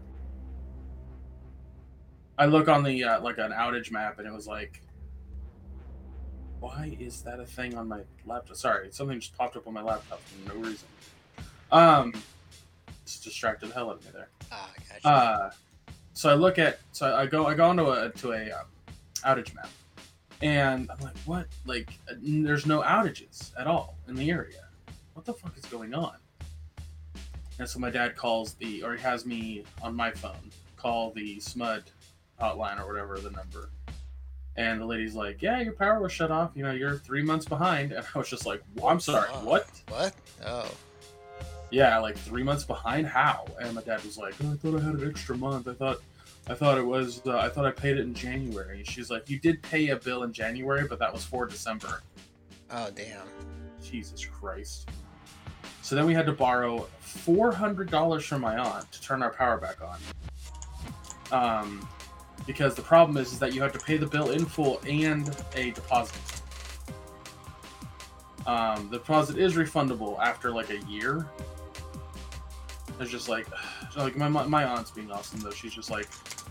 I 2.38 2.46
look 2.46 2.70
on 2.70 2.84
the 2.84 3.04
uh, 3.04 3.22
like 3.22 3.38
an 3.38 3.52
outage 3.52 3.92
map, 3.92 4.20
and 4.20 4.28
it 4.28 4.34
was 4.34 4.48
like, 4.48 4.82
why 6.62 6.98
is 7.00 7.22
that 7.24 7.40
a 7.40 7.46
thing 7.46 7.76
on 7.76 7.88
my 7.88 8.02
laptop? 8.26 8.56
Sorry, 8.56 8.90
something 8.92 9.20
just 9.20 9.38
popped 9.38 9.58
up 9.58 9.68
on 9.68 9.74
my 9.74 9.82
laptop 9.82 10.22
for 10.22 10.54
no 10.54 10.62
reason. 10.62 10.88
Um, 11.72 12.14
it's 13.04 13.20
distracted 13.20 13.70
the 13.70 13.74
hell 13.74 13.90
out 13.90 13.98
of 13.98 14.06
me 14.06 14.12
there. 14.14 14.30
Ah, 14.52 14.70
gotcha. 14.90 15.08
Uh, 15.08 15.52
so 16.14 16.30
I 16.30 16.34
look 16.34 16.60
at 16.60 16.80
so 16.92 17.16
I 17.16 17.26
go 17.26 17.46
I 17.48 17.54
go 17.54 17.70
onto 17.70 17.90
a 17.90 18.10
to 18.10 18.34
a 18.34 18.52
um, 18.52 18.66
outage 19.24 19.54
map, 19.56 19.70
and 20.42 20.90
I'm 20.92 21.00
like, 21.00 21.18
what? 21.26 21.48
Like, 21.66 21.92
there's 22.22 22.66
no 22.66 22.82
outages 22.82 23.52
at 23.58 23.68
all 23.68 23.96
in 24.08 24.16
the 24.16 24.30
area. 24.30 24.66
What 25.14 25.26
the 25.26 25.34
fuck 25.34 25.58
is 25.58 25.66
going 25.66 25.94
on? 25.94 26.16
And 27.60 27.68
so 27.68 27.80
my 27.80 27.90
dad 27.90 28.16
calls 28.16 28.54
the, 28.54 28.84
or 28.84 28.96
he 28.96 29.02
has 29.02 29.26
me 29.26 29.66
on 29.82 29.94
my 29.94 30.12
phone 30.12 30.50
call 30.78 31.12
the 31.12 31.38
SMUD 31.38 31.84
hotline 32.42 32.80
or 32.80 32.88
whatever 32.88 33.20
the 33.20 33.32
number. 33.32 33.70
And 34.56 34.82
the 34.82 34.86
lady's 34.86 35.14
like, 35.14 35.42
"Yeah, 35.42 35.60
your 35.62 35.74
power 35.74 36.02
was 36.02 36.12
shut 36.12 36.32
off. 36.32 36.52
You 36.56 36.64
know, 36.64 36.72
you're 36.72 36.98
three 36.98 37.22
months 37.22 37.46
behind." 37.46 37.92
And 38.00 38.06
I 38.14 38.18
was 38.18 38.30
just 38.30 38.46
like, 38.46 38.62
"I'm 38.84 39.00
sorry, 39.00 39.30
Fuck. 39.30 39.46
what?" 39.46 39.82
what? 39.88 40.14
Oh. 40.46 40.72
Yeah, 41.72 41.98
like 42.00 42.18
three 42.18 42.44
months 42.44 42.64
behind. 42.64 43.08
How? 43.08 43.46
And 43.62 43.76
my 43.76 43.82
dad 43.82 44.04
was 44.04 44.18
like, 44.18 44.34
oh, 44.44 44.52
I 44.52 44.56
thought 44.56 44.80
I 44.80 44.84
had 44.84 44.96
an 44.96 45.10
extra 45.10 45.38
month. 45.38 45.68
I 45.68 45.74
thought, 45.74 46.02
I 46.48 46.54
thought 46.54 46.78
it 46.78 46.86
was, 46.86 47.22
uh, 47.26 47.38
I 47.38 47.50
thought 47.50 47.66
I 47.66 47.72
paid 47.72 47.98
it 47.98 48.02
in 48.02 48.14
January. 48.14 48.78
And 48.80 48.88
she's 48.88 49.12
like, 49.12 49.30
you 49.30 49.40
did 49.40 49.62
pay 49.62 49.90
a 49.90 49.96
bill 49.96 50.24
in 50.24 50.34
January, 50.34 50.88
but 50.88 51.00
that 51.00 51.14
was 51.14 51.24
for 51.24 51.46
December. 51.46 52.02
Oh, 52.72 52.90
damn. 52.96 53.28
Jesus 53.84 54.26
Christ. 54.26 54.90
So 55.82 55.96
then 55.96 56.06
we 56.06 56.14
had 56.14 56.26
to 56.28 56.34
borrow 56.34 56.88
four 57.00 57.52
hundred 57.52 57.90
dollars 57.90 58.26
from 58.26 58.42
my 58.42 58.58
aunt 58.58 58.92
to 58.92 59.02
turn 59.02 59.24
our 59.24 59.32
power 59.32 59.58
back 59.58 59.78
on. 59.82 60.00
Um, 61.32 61.88
because 62.46 62.76
the 62.76 62.82
problem 62.82 63.18
is, 63.18 63.32
is 63.34 63.40
that 63.40 63.54
you 63.54 63.62
have 63.62 63.74
to 63.74 63.80
pay 63.80 63.98
the 63.98 64.06
bill 64.06 64.32
in 64.32 64.46
full 64.46 64.82
and 64.88 65.36
a 65.56 65.72
deposit. 65.72 66.42
Um, 68.46 68.90
the 68.90 68.98
deposit 68.98 69.38
is 69.38 69.56
refundable 69.56 70.20
after 70.20 70.52
like 70.52 70.70
a 70.70 70.80
year. 70.86 71.28
It's 73.00 73.12
just 73.12 73.30
like, 73.30 73.48
like 73.98 74.18
my 74.18 74.28
my 74.30 74.64
aunt's 74.64 74.92
being 74.92 75.12
awesome 75.12 75.40
though. 75.40 75.52
She's 75.52 75.74
just 75.74 75.90
like, 75.90 76.08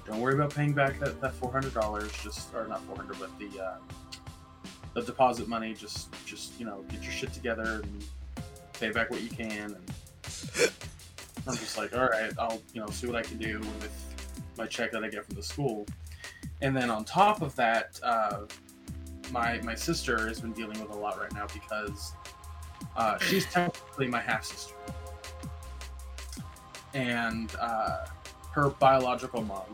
don't 0.06 0.20
worry 0.20 0.34
about 0.34 0.54
paying 0.54 0.72
back 0.72 0.98
that, 1.00 1.20
that 1.20 1.34
four 1.34 1.52
hundred 1.52 1.74
dollars. 1.74 2.10
Just 2.22 2.54
or 2.54 2.66
not 2.66 2.82
four 2.84 2.96
hundred, 2.96 3.18
but 3.18 3.30
the 3.38 3.62
uh, 3.62 3.76
the 4.94 5.02
deposit 5.02 5.48
money. 5.48 5.74
Just 5.74 6.08
just 6.24 6.58
you 6.58 6.66
know 6.66 6.84
get 6.88 7.02
your 7.02 7.12
shit 7.12 7.32
together 7.32 7.82
and 7.82 8.04
pay 8.72 8.90
back 8.90 9.10
what 9.10 9.20
you 9.20 9.30
can. 9.30 9.76
And 9.76 9.76
I'm 11.46 11.56
just 11.56 11.76
like, 11.78 11.94
all 11.94 12.08
right, 12.08 12.32
I'll 12.38 12.60
you 12.72 12.80
know 12.80 12.88
see 12.88 13.06
what 13.06 13.16
I 13.16 13.22
can 13.22 13.38
do 13.38 13.58
with 13.58 14.14
my 14.56 14.66
check 14.66 14.92
that 14.92 15.04
I 15.04 15.08
get 15.08 15.24
from 15.24 15.36
the 15.36 15.42
school. 15.42 15.86
And 16.60 16.76
then 16.76 16.90
on 16.90 17.04
top 17.04 17.42
of 17.42 17.54
that, 17.56 18.00
uh, 18.02 18.40
my 19.30 19.60
my 19.62 19.74
sister 19.74 20.26
has 20.26 20.40
been 20.40 20.52
dealing 20.52 20.80
with 20.80 20.90
a 20.90 20.98
lot 20.98 21.18
right 21.20 21.32
now 21.32 21.46
because 21.52 22.12
uh, 22.96 23.18
she's 23.18 23.46
technically 23.46 24.08
my 24.08 24.20
half 24.20 24.44
sister, 24.44 24.74
and 26.94 27.54
uh, 27.60 28.06
her 28.52 28.70
biological 28.70 29.42
mom, 29.42 29.66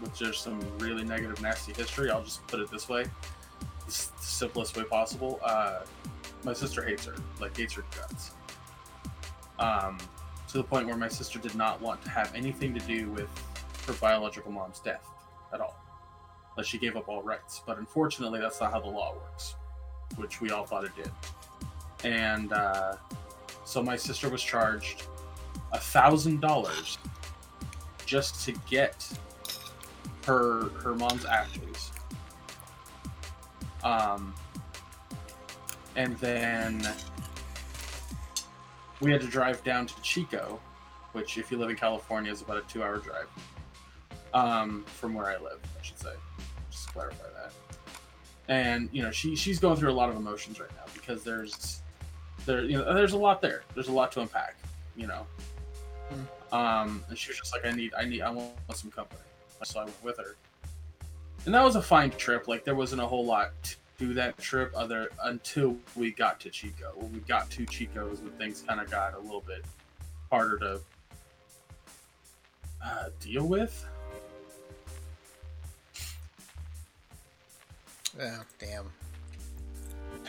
which 0.00 0.18
there's 0.18 0.38
some 0.38 0.60
really 0.78 1.04
negative, 1.04 1.40
nasty 1.42 1.72
history. 1.72 2.10
I'll 2.10 2.22
just 2.22 2.46
put 2.46 2.60
it 2.60 2.70
this 2.70 2.88
way, 2.88 3.04
the 3.86 3.92
simplest 3.92 4.76
way 4.76 4.84
possible. 4.84 5.40
Uh, 5.44 5.80
my 6.44 6.52
sister 6.52 6.82
hates 6.82 7.04
her, 7.06 7.14
like 7.40 7.56
hates 7.56 7.74
her 7.74 7.84
guts, 7.96 8.32
um, 9.58 9.98
to 10.48 10.58
the 10.58 10.64
point 10.64 10.86
where 10.86 10.96
my 10.96 11.08
sister 11.08 11.38
did 11.38 11.54
not 11.54 11.80
want 11.80 12.02
to 12.02 12.10
have 12.10 12.34
anything 12.34 12.74
to 12.74 12.80
do 12.80 13.08
with 13.10 13.28
her 13.86 13.92
biological 13.94 14.52
mom's 14.52 14.80
death 14.80 15.06
at 15.52 15.60
all. 15.60 15.76
That 16.56 16.66
she 16.66 16.78
gave 16.78 16.96
up 16.96 17.08
all 17.08 17.22
rights, 17.22 17.62
but 17.66 17.78
unfortunately, 17.78 18.38
that's 18.40 18.60
not 18.60 18.72
how 18.72 18.80
the 18.80 18.88
law 18.88 19.14
works, 19.14 19.54
which 20.16 20.40
we 20.40 20.50
all 20.50 20.64
thought 20.64 20.84
it 20.84 20.94
did. 20.94 21.10
And 22.04 22.52
uh, 22.52 22.96
so 23.64 23.82
my 23.82 23.96
sister 23.96 24.28
was 24.28 24.42
charged 24.42 25.06
a 25.72 25.78
thousand 25.78 26.40
dollars 26.40 26.98
just 28.06 28.44
to 28.44 28.52
get 28.68 29.08
her 30.26 30.68
her 30.82 30.94
mom's 30.94 31.24
ashes. 31.24 31.90
Um, 33.82 34.34
and 35.96 36.16
then 36.18 36.86
we 39.00 39.10
had 39.10 39.20
to 39.20 39.26
drive 39.26 39.62
down 39.64 39.86
to 39.86 40.02
Chico, 40.02 40.60
which, 41.12 41.36
if 41.36 41.50
you 41.50 41.58
live 41.58 41.70
in 41.70 41.76
California, 41.76 42.30
is 42.30 42.40
about 42.40 42.58
a 42.58 42.62
two-hour 42.62 42.98
drive 42.98 43.26
um, 44.32 44.84
from 44.86 45.14
where 45.14 45.26
I 45.26 45.36
live. 45.38 45.58
I 45.78 45.82
should 45.82 45.98
say, 45.98 46.12
just 46.70 46.86
to 46.86 46.92
clarify 46.92 47.24
that. 47.34 47.52
And 48.48 48.88
you 48.92 49.02
know, 49.02 49.10
she 49.10 49.34
she's 49.34 49.58
going 49.58 49.76
through 49.76 49.90
a 49.90 49.92
lot 49.92 50.08
of 50.08 50.16
emotions 50.16 50.60
right 50.60 50.70
now 50.76 50.84
because 50.94 51.22
there's 51.22 51.82
there 52.46 52.64
you 52.64 52.76
know 52.76 52.94
there's 52.94 53.12
a 53.12 53.18
lot 53.18 53.40
there. 53.42 53.62
There's 53.74 53.88
a 53.88 53.92
lot 53.92 54.12
to 54.12 54.20
unpack. 54.20 54.56
You 54.96 55.06
know. 55.06 55.26
Um, 56.52 57.04
and 57.08 57.16
she 57.16 57.30
was 57.30 57.38
just 57.38 57.52
like, 57.54 57.64
I 57.64 57.74
need, 57.74 57.92
I 57.96 58.04
need, 58.04 58.22
I 58.22 58.30
want 58.30 58.52
some 58.74 58.90
company. 58.90 59.20
So 59.64 59.80
I 59.80 59.84
went 59.84 60.04
with 60.04 60.18
her, 60.18 60.36
and 61.46 61.54
that 61.54 61.62
was 61.62 61.76
a 61.76 61.82
fine 61.82 62.10
trip. 62.10 62.48
Like 62.48 62.64
there 62.64 62.74
wasn't 62.74 63.00
a 63.00 63.06
whole 63.06 63.24
lot 63.24 63.52
to 63.98 64.14
that 64.14 64.36
trip 64.38 64.72
other 64.76 65.08
until 65.22 65.76
we 65.94 66.10
got 66.10 66.40
to 66.40 66.50
Chico. 66.50 66.92
When 66.96 67.12
we 67.12 67.20
got 67.20 67.48
to 67.50 67.64
Chico's, 67.64 68.20
when 68.20 68.32
things 68.32 68.64
kind 68.66 68.80
of 68.80 68.90
got 68.90 69.14
a 69.14 69.20
little 69.20 69.44
bit 69.46 69.64
harder 70.30 70.58
to 70.58 70.80
uh, 72.84 73.08
deal 73.20 73.46
with. 73.46 73.86
Oh, 78.20 78.42
damn. 78.58 78.90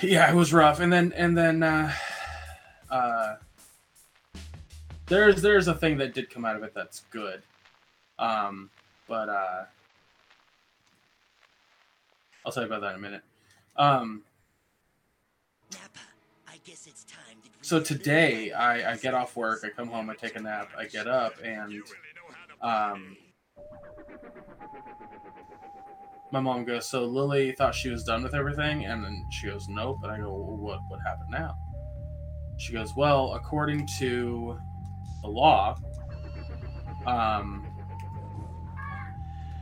Yeah, 0.02 0.32
it 0.32 0.36
was 0.36 0.54
rough. 0.54 0.80
And 0.80 0.92
then 0.92 1.14
and 1.16 1.38
then 1.38 1.64
uh 1.64 1.92
uh 2.90 3.36
there's 5.08 5.42
there's 5.42 5.68
a 5.68 5.74
thing 5.74 5.98
that 5.98 6.14
did 6.14 6.30
come 6.30 6.46
out 6.46 6.56
of 6.56 6.64
it 6.64 6.74
that's 6.74 7.02
good. 7.12 7.44
Um 8.20 8.70
but 9.08 9.30
uh 9.30 9.64
I'll 12.46 12.52
tell 12.52 12.64
you 12.64 12.68
about 12.68 12.82
that 12.82 12.92
in 12.92 12.96
a 12.96 13.02
minute. 13.02 13.24
Um 13.76 14.24
Nappa, 15.72 16.00
I 16.48 16.58
guess 16.66 16.88
it's 16.88 17.04
time 17.04 17.38
that 17.44 17.66
So 17.66 17.80
today, 17.80 18.52
I, 18.52 18.92
I 18.92 18.98
get 18.98 19.14
off 19.14 19.36
work, 19.36 19.62
I 19.64 19.70
come 19.70 19.88
home, 19.88 20.10
I 20.10 20.16
take 20.16 20.36
a 20.36 20.42
nap, 20.42 20.70
I 20.78 20.86
get 20.86 21.08
up, 21.08 21.34
and 21.44 21.82
um, 22.62 23.18
my 26.32 26.40
mom 26.40 26.64
goes, 26.66 26.90
"So 26.90 27.06
Lily 27.06 27.52
thought 27.52 27.76
she 27.76 27.90
was 27.90 28.04
done 28.04 28.24
with 28.24 28.34
everything," 28.34 28.86
and 28.86 29.04
then 29.04 29.26
she 29.32 29.48
goes, 29.48 29.68
"Nope." 29.68 30.00
And 30.04 30.12
I 30.12 30.18
go, 30.18 30.32
well, 30.32 30.58
"What 30.58 30.80
what 30.90 31.00
happened 31.02 31.30
now?" 31.32 31.56
She 32.58 32.74
goes, 32.74 32.96
"Well, 32.96 33.34
according 33.34 33.88
to 34.00 34.58
the 35.24 35.30
law, 35.30 35.76
um, 37.08 37.66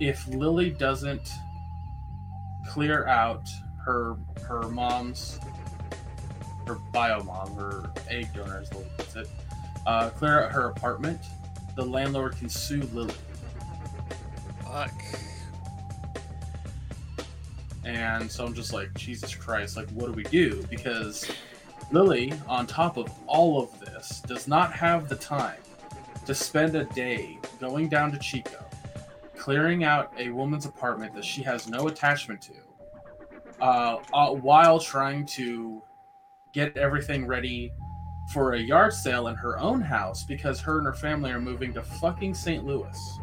if 0.01 0.27
Lily 0.27 0.71
doesn't 0.71 1.31
clear 2.69 3.07
out 3.07 3.47
her 3.85 4.17
her 4.43 4.67
mom's 4.69 5.39
her 6.67 6.75
bio 6.91 7.23
mom, 7.23 7.55
her 7.55 7.89
egg 8.09 8.33
donor, 8.33 8.59
as 8.59 8.73
Lily 8.73 8.87
puts 8.97 9.15
it, 9.15 9.29
uh, 9.85 10.09
clear 10.09 10.43
out 10.43 10.51
her 10.51 10.65
apartment, 10.65 11.21
the 11.75 11.85
landlord 11.85 12.35
can 12.35 12.49
sue 12.49 12.81
Lily." 12.93 13.13
Fuck. 14.63 14.91
And 17.83 18.31
so 18.31 18.45
I'm 18.45 18.53
just 18.53 18.73
like, 18.73 18.93
Jesus 18.93 19.33
Christ, 19.33 19.75
like, 19.75 19.89
what 19.89 20.05
do 20.05 20.11
we 20.13 20.23
do? 20.23 20.65
Because 20.69 21.29
Lily, 21.91 22.31
on 22.47 22.67
top 22.67 22.95
of 22.97 23.11
all 23.25 23.63
of 23.63 23.80
does 24.21 24.47
not 24.47 24.73
have 24.73 25.07
the 25.07 25.15
time 25.15 25.59
to 26.25 26.33
spend 26.33 26.75
a 26.75 26.85
day 26.85 27.37
going 27.59 27.89
down 27.89 28.11
to 28.11 28.17
Chico, 28.19 28.63
clearing 29.37 29.83
out 29.83 30.11
a 30.17 30.29
woman's 30.29 30.65
apartment 30.65 31.13
that 31.15 31.25
she 31.25 31.41
has 31.43 31.67
no 31.67 31.87
attachment 31.87 32.41
to, 32.41 32.53
uh, 33.61 33.97
uh, 34.13 34.31
while 34.31 34.79
trying 34.79 35.25
to 35.25 35.81
get 36.53 36.75
everything 36.77 37.25
ready 37.25 37.71
for 38.33 38.53
a 38.53 38.59
yard 38.59 38.93
sale 38.93 39.27
in 39.27 39.35
her 39.35 39.59
own 39.59 39.81
house 39.81 40.23
because 40.23 40.59
her 40.59 40.77
and 40.77 40.85
her 40.85 40.93
family 40.93 41.31
are 41.31 41.41
moving 41.41 41.73
to 41.73 41.81
fucking 41.81 42.33
St. 42.33 42.65
Louis. 42.65 43.19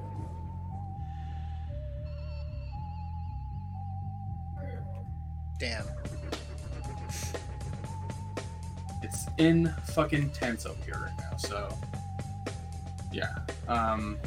Damn. 5.58 5.84
In 9.38 9.72
fucking 9.86 10.30
tense 10.30 10.66
over 10.66 10.82
here 10.84 11.00
right 11.00 11.18
now. 11.18 11.36
So, 11.36 11.78
yeah. 13.12 13.38
Um, 13.68 14.18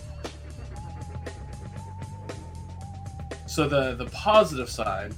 so 3.46 3.68
the 3.68 3.96
the 3.96 4.06
positive 4.06 4.70
side 4.70 5.14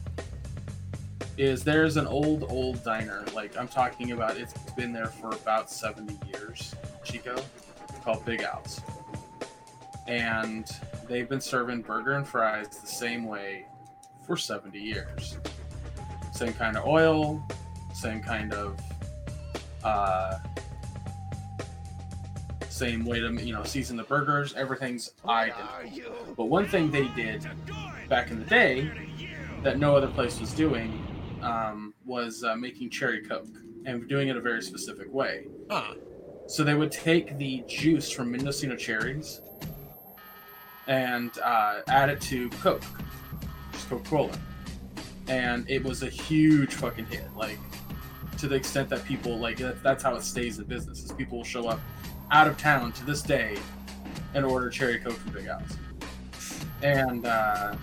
is 1.38 1.64
there's 1.64 1.98
an 1.98 2.08
old 2.08 2.46
old 2.50 2.84
diner. 2.84 3.24
Like 3.34 3.58
I'm 3.58 3.68
talking 3.68 4.12
about, 4.12 4.38
it's 4.38 4.54
been 4.72 4.92
there 4.92 5.08
for 5.08 5.30
about 5.32 5.72
70 5.72 6.18
years. 6.28 6.76
Chico, 7.04 7.36
called 8.04 8.26
Big 8.26 8.42
Al's, 8.42 8.82
and 10.08 10.68
they've 11.08 11.28
been 11.30 11.42
serving 11.42 11.82
burger 11.82 12.14
and 12.14 12.28
fries 12.28 12.70
the 12.70 12.88
same 12.88 13.26
way 13.26 13.66
for 14.26 14.38
70 14.38 14.80
years. 14.80 15.38
Same 16.32 16.54
kind 16.54 16.78
of 16.78 16.86
oil, 16.86 17.46
same 17.94 18.22
kind 18.22 18.54
of 18.54 18.80
uh, 19.84 20.40
same 22.70 23.06
way 23.06 23.20
to 23.20 23.32
you 23.44 23.54
know 23.54 23.64
season 23.64 23.98
the 23.98 24.04
burgers. 24.04 24.54
Everything's 24.56 25.12
identical. 25.28 26.34
But 26.36 26.46
one 26.46 26.68
thing 26.68 26.92
they 26.92 27.08
did 27.10 27.48
back 28.10 28.32
in 28.32 28.40
the 28.40 28.46
day 28.46 28.92
that 29.64 29.78
no 29.78 29.96
other 29.96 30.08
place 30.08 30.40
was 30.40 30.54
doing 30.54 31.02
um, 31.42 31.94
was 32.06 32.44
uh, 32.44 32.56
making 32.56 32.90
cherry 32.90 33.22
coke 33.22 33.48
and 33.86 34.08
doing 34.08 34.30
it 34.30 34.38
a 34.38 34.42
very 34.42 34.62
specific 34.62 35.14
way. 35.14 35.46
Huh. 35.70 35.94
So 36.48 36.64
they 36.64 36.74
would 36.74 36.92
take 36.92 37.38
the 37.38 37.64
juice 37.68 38.10
from 38.10 38.32
Mendocino 38.32 38.76
cherries 38.76 39.42
and 40.88 41.32
uh, 41.40 41.82
add 41.88 42.10
it 42.10 42.20
to 42.22 42.50
Coke, 42.50 42.84
just 43.72 43.90
Coca 43.90 44.10
Cola, 44.10 44.40
and 45.28 45.70
it 45.70 45.84
was 45.84 46.04
a 46.04 46.10
huge 46.10 46.74
fucking 46.74 47.06
hit. 47.06 47.26
Like 47.36 47.60
to 48.44 48.50
the 48.50 48.56
extent 48.56 48.90
that 48.90 49.06
people 49.06 49.40
like 49.40 49.56
that, 49.56 49.82
that's 49.82 50.04
how 50.04 50.16
it 50.16 50.22
stays 50.22 50.60
in 50.60 50.66
business. 50.66 51.02
Is 51.02 51.14
people 51.14 51.38
will 51.38 51.46
show 51.46 51.70
up 51.70 51.80
out 52.30 52.46
of 52.46 52.58
town 52.58 52.92
to 52.92 53.06
this 53.06 53.22
day 53.22 53.58
and 54.34 54.44
order 54.44 54.70
cherry 54.70 55.00
Coke 55.00 55.14
from 55.14 55.32
Big 55.32 55.48
Al's, 55.48 55.78
and 56.82 57.26
uh, 57.26 57.74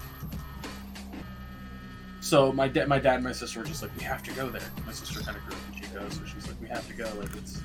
so 2.21 2.53
my 2.53 2.69
dad, 2.69 2.89
my 2.89 2.99
dad, 2.99 3.15
and 3.15 3.25
my 3.25 3.33
sister 3.33 3.61
were 3.61 3.65
just 3.65 3.81
like, 3.81 3.91
we 3.97 4.05
have 4.05 4.23
to 4.23 4.33
go 4.33 4.51
there. 4.51 4.61
My 4.85 4.93
sister 4.93 5.21
kind 5.21 5.35
of 5.35 5.43
grew 5.47 5.55
up 5.55 5.63
in 5.73 5.81
Chico, 5.81 6.07
so 6.11 6.21
she's 6.27 6.47
like, 6.47 6.61
we 6.61 6.69
have 6.69 6.87
to 6.89 6.93
go. 6.93 7.11
Like 7.19 7.35
it's 7.39 7.63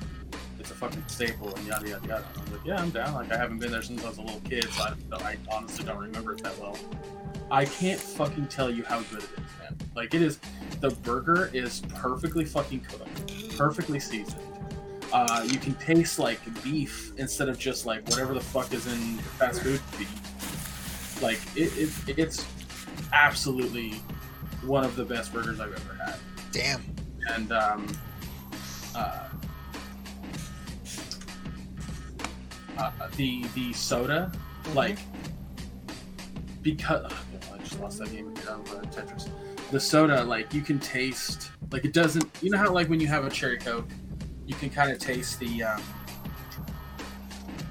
it's 0.58 0.70
a 0.70 0.74
fucking 0.74 1.04
staple 1.06 1.54
and 1.54 1.66
yada 1.66 1.86
yada 1.86 2.08
yada. 2.08 2.24
And 2.32 2.46
I'm 2.46 2.52
like, 2.52 2.64
yeah, 2.64 2.80
I'm 2.80 2.88
down. 2.88 3.12
Like 3.12 3.30
I 3.30 3.36
haven't 3.36 3.58
been 3.58 3.72
there 3.72 3.82
since 3.82 4.02
I 4.02 4.08
was 4.08 4.16
a 4.16 4.22
little 4.22 4.40
kid, 4.40 4.64
so 4.70 4.84
I, 4.84 5.22
I 5.22 5.36
honestly 5.52 5.84
don't 5.84 5.98
remember 5.98 6.32
it 6.32 6.42
that 6.44 6.58
well. 6.58 6.78
I 7.50 7.64
can't 7.64 8.00
fucking 8.00 8.48
tell 8.48 8.70
you 8.70 8.84
how 8.84 9.00
good 9.02 9.22
it 9.22 9.30
is, 9.30 9.58
man. 9.60 9.76
Like 9.94 10.14
it 10.14 10.22
is, 10.22 10.38
the 10.80 10.90
burger 10.90 11.50
is 11.52 11.80
perfectly 11.94 12.44
fucking 12.44 12.80
cooked, 12.80 13.56
perfectly 13.56 14.00
seasoned. 14.00 14.42
Uh, 15.12 15.46
you 15.46 15.58
can 15.58 15.74
taste 15.74 16.18
like 16.18 16.40
beef 16.64 17.12
instead 17.16 17.48
of 17.48 17.58
just 17.58 17.86
like 17.86 18.06
whatever 18.08 18.34
the 18.34 18.40
fuck 18.40 18.72
is 18.72 18.86
in 18.86 19.18
fast 19.38 19.62
food 19.62 19.80
beef. 19.96 21.22
Like 21.22 21.38
it, 21.54 21.72
it 22.08 22.18
it's 22.18 22.44
absolutely 23.12 23.92
one 24.64 24.84
of 24.84 24.96
the 24.96 25.04
best 25.04 25.32
burgers 25.32 25.60
I've 25.60 25.72
ever 25.72 25.94
had 26.04 26.16
Damn. 26.50 26.82
and 27.32 27.52
um, 27.52 27.86
uh, 28.94 29.28
uh, 32.78 32.90
the 33.16 33.44
the 33.54 33.72
soda, 33.72 34.32
like 34.74 34.98
because 36.62 37.12
lost 37.80 37.98
that 37.98 38.10
game 38.12 38.28
of 38.28 38.48
uh, 38.48 38.80
Tetris. 38.90 39.28
The 39.70 39.80
soda, 39.80 40.22
like 40.22 40.54
you 40.54 40.62
can 40.62 40.78
taste, 40.78 41.50
like 41.70 41.84
it 41.84 41.92
doesn't. 41.92 42.24
You 42.40 42.50
know 42.50 42.58
how 42.58 42.70
like 42.72 42.88
when 42.88 43.00
you 43.00 43.08
have 43.08 43.24
a 43.24 43.30
cherry 43.30 43.58
coke, 43.58 43.88
you 44.46 44.54
can 44.54 44.70
kind 44.70 44.90
of 44.92 44.98
taste 44.98 45.40
the. 45.40 45.62
Um, 45.64 45.82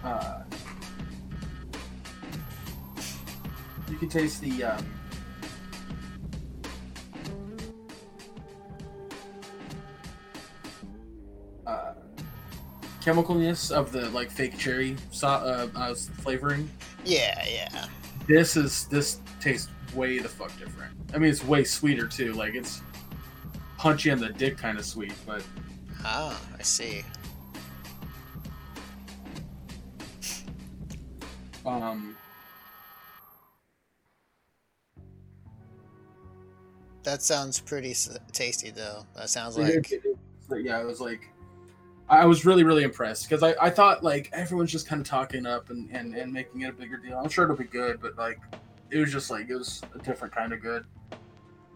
uh, 0.03 0.41
you 3.89 3.97
can 3.97 4.09
taste 4.09 4.41
the 4.41 4.63
um, 4.63 4.85
uh, 11.65 11.93
chemicalness 13.01 13.71
of 13.71 13.91
the 13.91 14.09
like 14.09 14.29
fake 14.29 14.57
cherry 14.57 14.95
so- 15.11 15.27
uh, 15.27 15.67
uh, 15.75 15.95
flavoring. 15.95 16.69
Yeah, 17.05 17.43
yeah. 17.47 17.87
This 18.27 18.57
is 18.57 18.85
this 18.87 19.19
tastes 19.39 19.69
way 19.95 20.19
the 20.19 20.29
fuck 20.29 20.57
different. 20.59 20.93
I 21.13 21.17
mean, 21.17 21.29
it's 21.29 21.43
way 21.43 21.63
sweeter 21.63 22.07
too. 22.07 22.33
Like 22.33 22.53
it's 22.55 22.81
punchy 23.77 24.11
on 24.11 24.19
the 24.19 24.29
dick 24.29 24.57
kind 24.57 24.77
of 24.77 24.85
sweet, 24.85 25.13
but 25.25 25.43
Ah, 26.03 26.39
I 26.57 26.61
see. 26.61 27.03
um, 31.65 32.15
That 37.03 37.21
sounds 37.21 37.59
pretty 37.59 37.91
s- 37.91 38.17
tasty, 38.31 38.71
though. 38.71 39.05
That 39.15 39.29
sounds 39.29 39.57
it- 39.57 39.61
like. 39.61 39.91
it- 39.91 40.01
it- 40.05 40.63
yeah, 40.63 40.79
it 40.79 40.85
was 40.85 40.99
like 41.01 41.29
I 42.07 42.25
was 42.25 42.45
really 42.45 42.63
really 42.63 42.83
impressed 42.83 43.27
because 43.27 43.41
I, 43.41 43.55
I 43.59 43.69
thought 43.71 44.03
like 44.03 44.29
everyone's 44.31 44.71
just 44.71 44.87
kind 44.87 45.01
of 45.01 45.07
talking 45.07 45.45
up 45.47 45.71
and, 45.71 45.89
and 45.91 46.13
and 46.15 46.31
making 46.31 46.61
it 46.61 46.69
a 46.69 46.73
bigger 46.73 46.97
deal. 46.97 47.17
I'm 47.17 47.29
sure 47.29 47.45
it'll 47.45 47.55
be 47.55 47.63
good, 47.63 47.99
but 47.99 48.15
like 48.17 48.39
it 48.91 48.99
was 48.99 49.11
just 49.11 49.29
like 49.29 49.49
it 49.49 49.55
was 49.55 49.81
a 49.93 49.99
different 49.99 50.33
kind 50.33 50.53
of 50.53 50.61
good. 50.61 50.85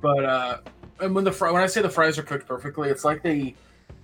But 0.02 0.26
uh, 0.26 0.58
and 1.00 1.14
when 1.14 1.24
the 1.24 1.32
fry, 1.32 1.52
when 1.52 1.62
I 1.62 1.68
say 1.68 1.82
the 1.82 1.90
fries 1.90 2.18
are 2.18 2.24
cooked 2.24 2.48
perfectly, 2.48 2.90
it's 2.90 3.04
like 3.04 3.22
they 3.22 3.56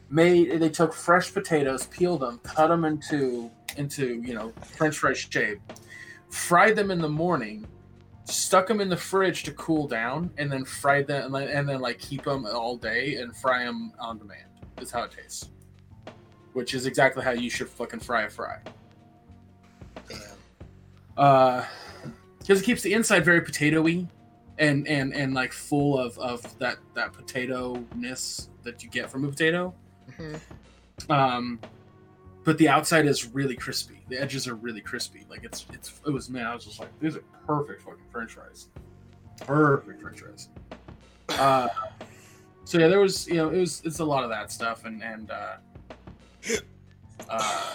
made 0.09 0.59
they 0.59 0.69
took 0.69 0.93
fresh 0.93 1.33
potatoes, 1.33 1.87
peeled 1.87 2.21
them, 2.21 2.39
cut 2.39 2.67
them 2.67 2.85
into 2.85 3.49
into 3.77 4.21
you 4.21 4.33
know 4.33 4.53
French 4.61 4.97
fry 4.97 5.13
shape, 5.13 5.59
fried 6.29 6.75
them 6.75 6.91
in 6.91 6.99
the 6.99 7.09
morning, 7.09 7.67
stuck 8.25 8.67
them 8.67 8.81
in 8.81 8.89
the 8.89 8.97
fridge 8.97 9.43
to 9.43 9.51
cool 9.53 9.87
down, 9.87 10.31
and 10.37 10.51
then 10.51 10.65
fried 10.65 11.07
them 11.07 11.25
and 11.25 11.35
then, 11.35 11.55
and 11.55 11.69
then 11.69 11.79
like 11.79 11.99
keep 11.99 12.23
them 12.23 12.45
all 12.45 12.77
day 12.77 13.15
and 13.15 13.35
fry 13.35 13.63
them 13.63 13.93
on 13.99 14.17
demand. 14.17 14.41
Is 14.81 14.91
how 14.91 15.03
it 15.03 15.11
tastes, 15.11 15.49
which 16.51 16.73
is 16.73 16.85
exactly 16.85 17.23
how 17.23 17.31
you 17.31 17.49
should 17.49 17.69
fucking 17.69 18.01
fry 18.01 18.23
a 18.23 18.29
fry. 18.29 18.59
Damn. 20.09 20.19
Uh, 21.15 21.63
because 22.45 22.61
it 22.61 22.65
keeps 22.65 22.81
the 22.81 22.93
inside 22.93 23.25
very 23.25 23.41
potatoy, 23.41 24.07
and 24.59 24.87
and 24.87 25.13
and 25.13 25.33
like 25.33 25.51
full 25.51 25.97
of 25.97 26.17
of 26.19 26.57
that 26.59 26.77
that 26.93 27.13
potato 27.13 27.83
ness 27.95 28.49
that 28.63 28.83
you 28.83 28.89
get 28.89 29.09
from 29.09 29.25
a 29.25 29.29
potato. 29.29 29.73
Mhm. 30.11 30.39
Um, 31.09 31.59
but 32.43 32.57
the 32.59 32.69
outside 32.69 33.07
is 33.07 33.27
really 33.33 33.55
crispy. 33.55 34.03
The 34.07 34.21
edges 34.21 34.47
are 34.47 34.55
really 34.55 34.81
crispy. 34.81 35.25
Like 35.29 35.43
it's 35.43 35.65
it's 35.73 35.99
it 36.05 36.11
was 36.11 36.29
man. 36.29 36.45
I 36.45 36.53
was 36.53 36.65
just 36.65 36.79
like, 36.79 36.89
these 36.99 37.15
are 37.15 37.23
perfect 37.47 37.81
fucking 37.81 38.05
French 38.11 38.33
fries. 38.33 38.69
Perfect 39.41 40.01
French 40.01 40.19
fries. 40.19 40.49
Uh, 41.29 41.67
so 42.63 42.77
yeah, 42.77 42.87
there 42.87 42.99
was 42.99 43.27
you 43.27 43.35
know 43.35 43.49
it 43.49 43.59
was 43.59 43.81
it's 43.83 43.99
a 43.99 44.05
lot 44.05 44.23
of 44.23 44.29
that 44.29 44.51
stuff 44.51 44.85
and 44.85 45.03
and 45.03 45.31
uh, 45.31 45.55
uh, 47.29 47.73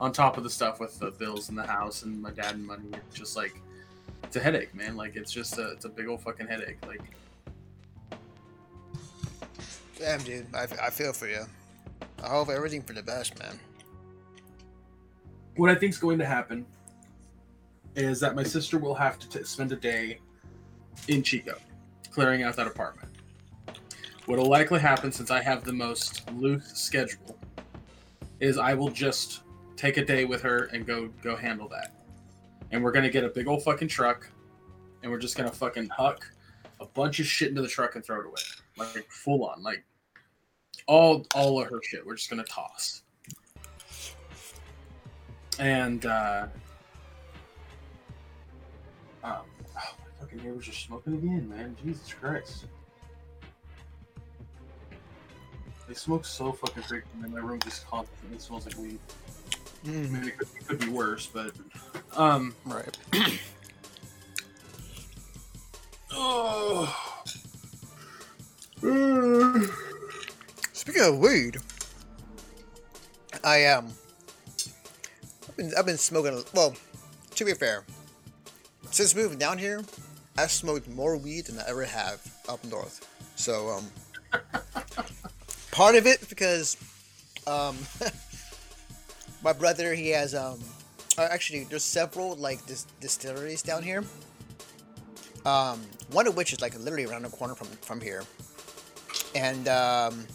on 0.00 0.12
top 0.12 0.36
of 0.36 0.44
the 0.44 0.50
stuff 0.50 0.80
with 0.80 0.98
the 0.98 1.10
bills 1.10 1.50
in 1.50 1.54
the 1.54 1.66
house 1.66 2.02
and 2.02 2.20
my 2.20 2.30
dad 2.30 2.54
and 2.54 2.66
money, 2.66 2.84
it's 2.92 3.16
just 3.16 3.36
like 3.36 3.60
it's 4.22 4.36
a 4.36 4.40
headache, 4.40 4.74
man. 4.74 4.96
Like 4.96 5.16
it's 5.16 5.30
just 5.30 5.58
a 5.58 5.70
it's 5.72 5.84
a 5.84 5.88
big 5.88 6.08
old 6.08 6.22
fucking 6.22 6.46
headache. 6.46 6.78
Like 6.86 7.02
Damn, 9.98 10.22
dude. 10.22 10.46
I, 10.54 10.62
I 10.82 10.90
feel 10.90 11.12
for 11.12 11.28
you. 11.28 11.44
I 12.24 12.28
hope 12.28 12.48
everything 12.48 12.82
for 12.82 12.94
the 12.94 13.02
best, 13.02 13.38
man. 13.38 13.58
what 15.56 15.68
I 15.68 15.74
think's 15.74 15.98
going 15.98 16.18
to 16.18 16.24
happen 16.24 16.64
is 17.94 18.18
that 18.20 18.34
my 18.34 18.42
sister 18.42 18.78
will 18.78 18.94
have 18.94 19.18
to 19.18 19.28
t- 19.28 19.44
spend 19.44 19.72
a 19.72 19.76
day 19.76 20.18
in 21.08 21.22
Chico, 21.22 21.56
clearing 22.10 22.42
out 22.42 22.56
that 22.56 22.66
apartment. 22.66 23.12
What'll 24.24 24.46
likely 24.46 24.80
happen, 24.80 25.12
since 25.12 25.30
I 25.30 25.42
have 25.42 25.64
the 25.64 25.72
most 25.72 26.30
loose 26.32 26.72
schedule, 26.72 27.36
is 28.38 28.56
I 28.56 28.72
will 28.72 28.90
just 28.90 29.42
take 29.80 29.96
a 29.96 30.04
day 30.04 30.26
with 30.26 30.42
her 30.42 30.64
and 30.74 30.86
go 30.86 31.08
go 31.22 31.34
handle 31.34 31.66
that. 31.68 31.94
And 32.70 32.84
we're 32.84 32.92
gonna 32.92 33.08
get 33.08 33.24
a 33.24 33.30
big 33.30 33.48
old 33.48 33.64
fucking 33.64 33.88
truck, 33.88 34.30
and 35.02 35.10
we're 35.10 35.18
just 35.18 35.36
gonna 35.36 35.50
fucking 35.50 35.88
huck 35.88 36.30
a 36.80 36.86
bunch 36.86 37.18
of 37.18 37.26
shit 37.26 37.48
into 37.48 37.62
the 37.62 37.68
truck 37.68 37.94
and 37.94 38.04
throw 38.04 38.20
it 38.20 38.26
away, 38.26 38.42
like 38.76 39.10
full 39.10 39.44
on, 39.44 39.62
like 39.62 39.82
all 40.86 41.26
all 41.34 41.60
of 41.60 41.70
her 41.70 41.80
shit. 41.82 42.04
We're 42.04 42.16
just 42.16 42.28
gonna 42.28 42.44
toss. 42.44 43.02
And 45.58 46.04
uh, 46.04 46.46
um, 49.24 49.32
oh, 49.32 49.42
my 49.74 49.82
fucking 50.20 50.38
neighbors 50.44 50.68
are 50.68 50.72
smoking 50.72 51.14
again, 51.14 51.48
man. 51.48 51.74
Jesus 51.82 52.12
Christ. 52.12 52.66
They 55.88 55.94
smoke 55.94 56.24
so 56.24 56.52
fucking 56.52 56.82
freaking, 56.84 57.24
and 57.24 57.32
my 57.32 57.40
room 57.40 57.58
just 57.60 57.86
constantly 57.88 58.38
smells 58.38 58.66
like 58.66 58.76
weed. 58.76 59.00
I 59.84 59.88
mean, 59.88 60.14
it 60.24 60.38
could, 60.38 60.48
it 60.58 60.66
could 60.68 60.78
be 60.80 60.88
worse, 60.88 61.26
but 61.26 61.52
um. 62.16 62.54
Right. 62.64 62.96
Oh. 66.12 66.92
Speaking 70.72 71.02
of 71.02 71.18
weed, 71.18 71.58
I 73.44 73.66
um, 73.66 73.92
I've 75.48 75.56
been 75.56 75.72
I've 75.78 75.86
been 75.86 75.98
smoking. 75.98 76.34
a- 76.34 76.44
Well, 76.54 76.74
to 77.36 77.44
be 77.44 77.54
fair, 77.54 77.84
since 78.90 79.14
moving 79.14 79.38
down 79.38 79.58
here, 79.58 79.82
I've 80.36 80.50
smoked 80.50 80.88
more 80.88 81.16
weed 81.16 81.46
than 81.46 81.58
I 81.58 81.68
ever 81.68 81.84
have 81.84 82.20
up 82.48 82.64
north. 82.64 83.06
So 83.36 83.68
um, 83.68 83.86
part 85.70 85.94
of 85.94 86.06
it 86.06 86.28
because 86.28 86.76
um, 87.46 87.76
my 89.42 89.52
brother 89.52 89.94
he 89.94 90.10
has 90.10 90.34
um, 90.34 90.58
uh, 91.18 91.28
actually 91.30 91.64
there's 91.64 91.84
several 91.84 92.36
like 92.36 92.64
dis- 92.66 92.86
distilleries 93.00 93.62
down 93.62 93.82
here. 93.82 94.04
Um, 95.46 95.80
one 96.12 96.26
of 96.26 96.36
which 96.36 96.52
is 96.52 96.60
like 96.60 96.78
literally 96.78 97.06
around 97.06 97.22
the 97.22 97.30
corner 97.30 97.54
from 97.54 97.68
from 97.68 98.00
here, 98.00 98.24
and 99.34 99.68
um, 99.68 100.26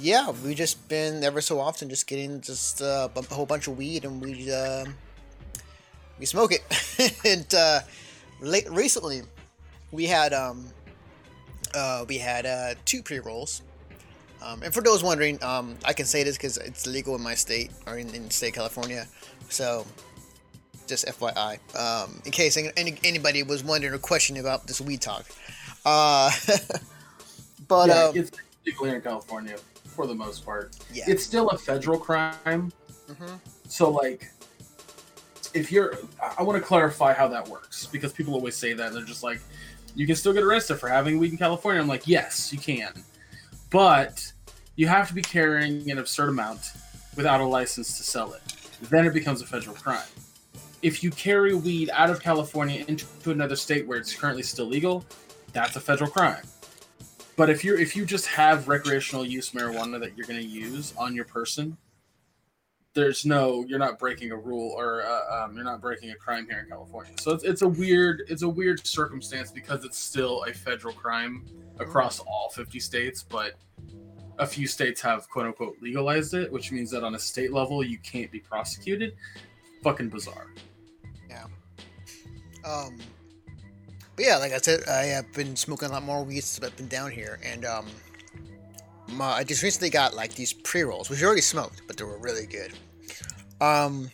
yeah, 0.00 0.30
we've 0.30 0.56
just 0.56 0.88
been 0.88 1.22
ever 1.22 1.40
so 1.40 1.60
often 1.60 1.88
just 1.88 2.06
getting 2.06 2.40
just 2.40 2.82
uh, 2.82 3.08
a 3.14 3.34
whole 3.34 3.46
bunch 3.46 3.68
of 3.68 3.76
weed 3.76 4.04
and 4.04 4.20
we 4.20 4.50
uh, 4.52 4.84
we 6.18 6.26
smoke 6.26 6.52
it. 6.52 7.16
and 7.24 7.52
uh, 7.54 7.80
late 8.40 8.68
recently, 8.70 9.22
we 9.92 10.06
had 10.06 10.32
um 10.32 10.66
uh, 11.74 12.04
we 12.08 12.18
had 12.18 12.46
uh, 12.46 12.74
two 12.84 13.02
pre 13.02 13.18
rolls. 13.18 13.62
Um, 14.42 14.62
and 14.62 14.72
for 14.72 14.80
those 14.80 15.02
wondering, 15.02 15.42
um, 15.42 15.76
I 15.84 15.92
can 15.92 16.06
say 16.06 16.22
this 16.22 16.36
because 16.36 16.56
it's 16.58 16.86
legal 16.86 17.14
in 17.14 17.20
my 17.22 17.34
state 17.34 17.70
or 17.86 17.98
in, 17.98 18.12
in 18.14 18.30
state 18.30 18.54
California. 18.54 19.06
So, 19.48 19.86
just 20.86 21.06
FYI, 21.06 21.58
um, 21.78 22.20
in 22.24 22.32
case 22.32 22.56
any, 22.56 22.70
any, 22.76 22.96
anybody 23.04 23.42
was 23.42 23.62
wondering 23.62 23.92
or 23.94 23.98
questioning 23.98 24.40
about 24.40 24.66
this 24.66 24.80
weed 24.80 25.00
talk. 25.00 25.26
Uh, 25.84 26.30
but 27.68 27.88
yeah, 27.88 28.04
um, 28.04 28.16
it's 28.16 28.30
legal 28.66 28.86
here 28.86 28.96
in 28.96 29.02
California 29.02 29.56
for 29.86 30.06
the 30.06 30.14
most 30.14 30.44
part. 30.44 30.76
yeah. 30.92 31.04
It's 31.06 31.22
still 31.24 31.48
a 31.50 31.58
federal 31.58 31.98
crime, 31.98 32.72
Mhm. 33.10 33.38
so 33.68 33.90
like, 33.90 34.30
if 35.52 35.70
you're, 35.72 35.94
I- 36.22 36.36
I 36.38 36.42
want 36.42 36.60
to 36.60 36.64
clarify 36.66 37.12
how 37.12 37.26
that 37.28 37.46
works 37.48 37.86
because 37.86 38.12
people 38.12 38.34
always 38.34 38.56
say 38.56 38.72
that 38.72 38.88
and 38.88 38.96
they're 38.96 39.04
just 39.04 39.22
like, 39.24 39.40
you 39.96 40.06
can 40.06 40.14
still 40.16 40.32
get 40.32 40.44
arrested 40.44 40.76
for 40.76 40.88
having 40.88 41.18
weed 41.18 41.32
in 41.32 41.38
California. 41.38 41.80
I'm 41.82 41.88
like, 41.88 42.06
yes, 42.06 42.52
you 42.52 42.58
can, 42.60 42.92
but 43.70 44.32
you 44.76 44.88
have 44.88 45.08
to 45.08 45.14
be 45.14 45.22
carrying 45.22 45.90
an 45.90 45.98
absurd 45.98 46.28
amount 46.28 46.72
without 47.16 47.40
a 47.40 47.44
license 47.44 47.96
to 47.98 48.02
sell 48.02 48.32
it. 48.32 48.42
Then 48.82 49.06
it 49.06 49.12
becomes 49.12 49.42
a 49.42 49.46
federal 49.46 49.76
crime. 49.76 50.08
If 50.82 51.02
you 51.02 51.10
carry 51.10 51.54
weed 51.54 51.90
out 51.92 52.08
of 52.08 52.22
California 52.22 52.84
into 52.88 53.06
another 53.26 53.56
state 53.56 53.86
where 53.86 53.98
it's 53.98 54.14
currently 54.14 54.42
still 54.42 54.66
legal, 54.66 55.04
that's 55.52 55.76
a 55.76 55.80
federal 55.80 56.10
crime. 56.10 56.42
But 57.36 57.50
if 57.50 57.64
you're 57.64 57.78
if 57.78 57.96
you 57.96 58.04
just 58.04 58.26
have 58.26 58.68
recreational 58.68 59.24
use 59.24 59.50
marijuana 59.50 60.00
that 60.00 60.16
you're 60.16 60.26
going 60.26 60.40
to 60.40 60.46
use 60.46 60.94
on 60.96 61.14
your 61.14 61.24
person, 61.24 61.76
there's 62.94 63.24
no 63.24 63.64
you're 63.68 63.78
not 63.78 63.98
breaking 63.98 64.32
a 64.32 64.36
rule 64.36 64.74
or 64.76 65.02
uh, 65.02 65.44
um, 65.44 65.54
you're 65.54 65.64
not 65.64 65.80
breaking 65.80 66.10
a 66.10 66.16
crime 66.16 66.46
here 66.48 66.60
in 66.60 66.68
California. 66.68 67.12
So 67.20 67.32
it's, 67.32 67.44
it's 67.44 67.62
a 67.62 67.68
weird 67.68 68.22
it's 68.28 68.42
a 68.42 68.48
weird 68.48 68.84
circumstance 68.86 69.50
because 69.50 69.84
it's 69.84 69.98
still 69.98 70.44
a 70.48 70.52
federal 70.52 70.94
crime 70.94 71.46
across 71.78 72.18
all 72.20 72.50
50 72.54 72.80
states, 72.80 73.22
but 73.22 73.54
a 74.38 74.46
few 74.46 74.66
states 74.66 75.00
have 75.02 75.28
quote 75.28 75.46
unquote 75.46 75.76
legalized 75.80 76.34
it, 76.34 76.50
which 76.50 76.72
means 76.72 76.90
that 76.90 77.04
on 77.04 77.14
a 77.14 77.18
state 77.18 77.52
level 77.52 77.84
you 77.84 77.98
can't 77.98 78.30
be 78.30 78.40
prosecuted. 78.40 79.14
Fucking 79.82 80.08
bizarre. 80.08 80.48
Yeah. 81.28 81.44
Um, 82.64 82.98
but 84.16 84.24
yeah, 84.24 84.36
like 84.36 84.52
I 84.52 84.58
said, 84.58 84.86
I 84.88 85.04
have 85.04 85.32
been 85.32 85.56
smoking 85.56 85.88
a 85.88 85.92
lot 85.92 86.02
more 86.02 86.24
weed 86.24 86.40
since 86.40 86.66
I've 86.66 86.76
been 86.76 86.88
down 86.88 87.10
here, 87.10 87.38
and 87.42 87.64
um, 87.64 87.86
I 89.18 89.44
just 89.44 89.62
recently 89.62 89.90
got 89.90 90.14
like 90.14 90.34
these 90.34 90.52
pre 90.52 90.82
rolls, 90.82 91.08
which 91.08 91.22
I 91.22 91.26
already 91.26 91.40
smoked, 91.40 91.82
but 91.86 91.96
they 91.96 92.04
were 92.04 92.18
really 92.18 92.46
good. 92.46 92.72
Um, 93.60 94.10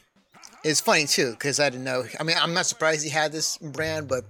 it's 0.64 0.80
funny 0.80 1.06
too 1.06 1.32
because 1.32 1.60
I 1.60 1.70
didn't 1.70 1.84
know. 1.84 2.04
I 2.18 2.22
mean, 2.22 2.36
I'm 2.40 2.54
not 2.54 2.66
surprised 2.66 3.04
he 3.04 3.10
had 3.10 3.32
this 3.32 3.58
brand, 3.58 4.08
but 4.08 4.24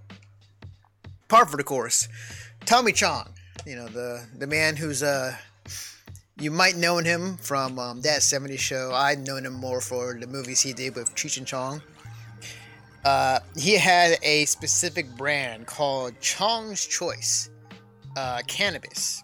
par 1.29 1.47
for 1.47 1.57
the 1.57 1.64
course. 1.64 2.09
Tommy 2.64 2.93
Chong, 2.93 3.29
you 3.64 3.77
know 3.77 3.87
the 3.89 4.27
the 4.37 4.47
man 4.47 4.77
who's 4.77 5.03
uh. 5.03 5.37
You 6.39 6.51
might 6.51 6.77
know 6.77 6.99
him 6.99 7.39
from 7.39 7.79
um, 7.79 8.03
that 8.03 8.21
70s 8.21 8.59
show. 8.59 8.93
I'd 8.93 9.27
known 9.27 9.47
him 9.47 9.55
more 9.55 9.81
for 9.81 10.19
the 10.21 10.27
movies 10.27 10.61
he 10.61 10.75
did 10.75 10.95
with 10.95 11.14
Cheech 11.14 11.39
and 11.39 11.47
Chong 11.47 11.81
uh, 13.07 13.39
he 13.57 13.77
had 13.77 14.19
a 14.25 14.45
specific 14.47 15.09
brand 15.17 15.64
called 15.64 16.21
Chong's 16.21 16.85
Choice 16.85 17.51
uh, 18.17 18.41
cannabis. 18.49 19.23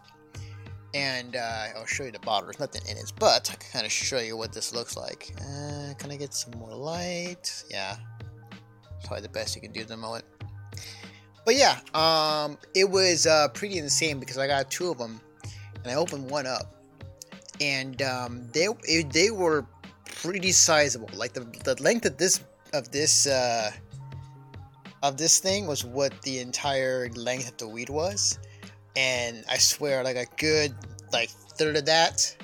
And 0.94 1.36
uh, 1.36 1.68
I'll 1.76 1.86
show 1.86 2.04
you 2.04 2.12
the 2.12 2.18
bottle. 2.18 2.46
There's 2.46 2.60
nothing 2.60 2.82
in 2.88 2.98
it, 2.98 3.12
but 3.18 3.50
I 3.50 3.54
can 3.56 3.72
kind 3.72 3.86
of 3.86 3.92
show 3.92 4.18
you 4.18 4.36
what 4.36 4.52
this 4.52 4.74
looks 4.74 4.96
like. 4.96 5.32
Uh, 5.38 5.94
can 5.98 6.10
I 6.10 6.16
get 6.16 6.34
some 6.34 6.58
more 6.58 6.74
light? 6.74 7.64
Yeah, 7.70 7.96
probably 9.04 9.22
the 9.22 9.30
best 9.30 9.56
you 9.56 9.62
can 9.62 9.72
do 9.72 9.80
at 9.80 9.88
the 9.88 9.96
moment. 9.96 10.24
But 11.44 11.56
yeah, 11.56 11.80
um, 11.94 12.58
it 12.74 12.88
was 12.88 13.26
uh, 13.26 13.48
pretty 13.48 13.78
insane 13.78 14.20
because 14.20 14.38
I 14.38 14.46
got 14.46 14.70
two 14.70 14.90
of 14.90 14.98
them, 14.98 15.20
and 15.82 15.90
I 15.90 15.94
opened 15.94 16.30
one 16.30 16.46
up, 16.46 16.74
and 17.60 18.00
um, 18.02 18.48
they 18.52 18.68
they 19.10 19.30
were 19.30 19.66
pretty 20.04 20.52
sizable. 20.52 21.08
Like 21.14 21.32
the 21.32 21.40
the 21.64 21.82
length 21.82 22.06
of 22.06 22.16
this 22.16 22.40
of 22.72 22.90
this 22.92 23.26
uh, 23.26 23.72
of 25.02 25.16
this 25.16 25.40
thing 25.40 25.66
was 25.66 25.84
what 25.84 26.20
the 26.22 26.38
entire 26.38 27.08
length 27.10 27.50
of 27.50 27.56
the 27.56 27.68
weed 27.68 27.90
was, 27.90 28.38
and 28.96 29.44
I 29.48 29.58
swear, 29.58 30.02
like 30.02 30.16
a 30.16 30.26
good 30.36 30.74
like 31.12 31.30
third 31.30 31.76
of 31.76 31.86
that 31.86 32.36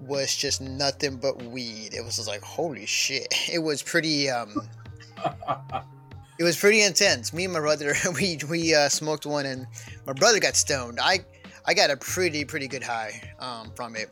was 0.00 0.34
just 0.34 0.60
nothing 0.60 1.16
but 1.16 1.42
weed. 1.42 1.94
It 1.94 2.04
was 2.04 2.16
just 2.16 2.28
like 2.28 2.42
holy 2.42 2.86
shit. 2.86 3.32
It 3.52 3.58
was 3.58 3.82
pretty 3.82 4.30
um, 4.30 4.68
it 6.38 6.44
was 6.44 6.56
pretty 6.56 6.82
intense. 6.82 7.32
Me 7.32 7.44
and 7.44 7.52
my 7.52 7.60
brother, 7.60 7.94
we 8.14 8.38
we 8.48 8.74
uh, 8.74 8.88
smoked 8.88 9.26
one, 9.26 9.46
and 9.46 9.66
my 10.06 10.12
brother 10.12 10.40
got 10.40 10.56
stoned. 10.56 10.98
I 11.00 11.20
I 11.66 11.74
got 11.74 11.90
a 11.90 11.96
pretty 11.96 12.44
pretty 12.44 12.68
good 12.68 12.82
high 12.82 13.32
um, 13.38 13.70
from 13.74 13.96
it. 13.96 14.10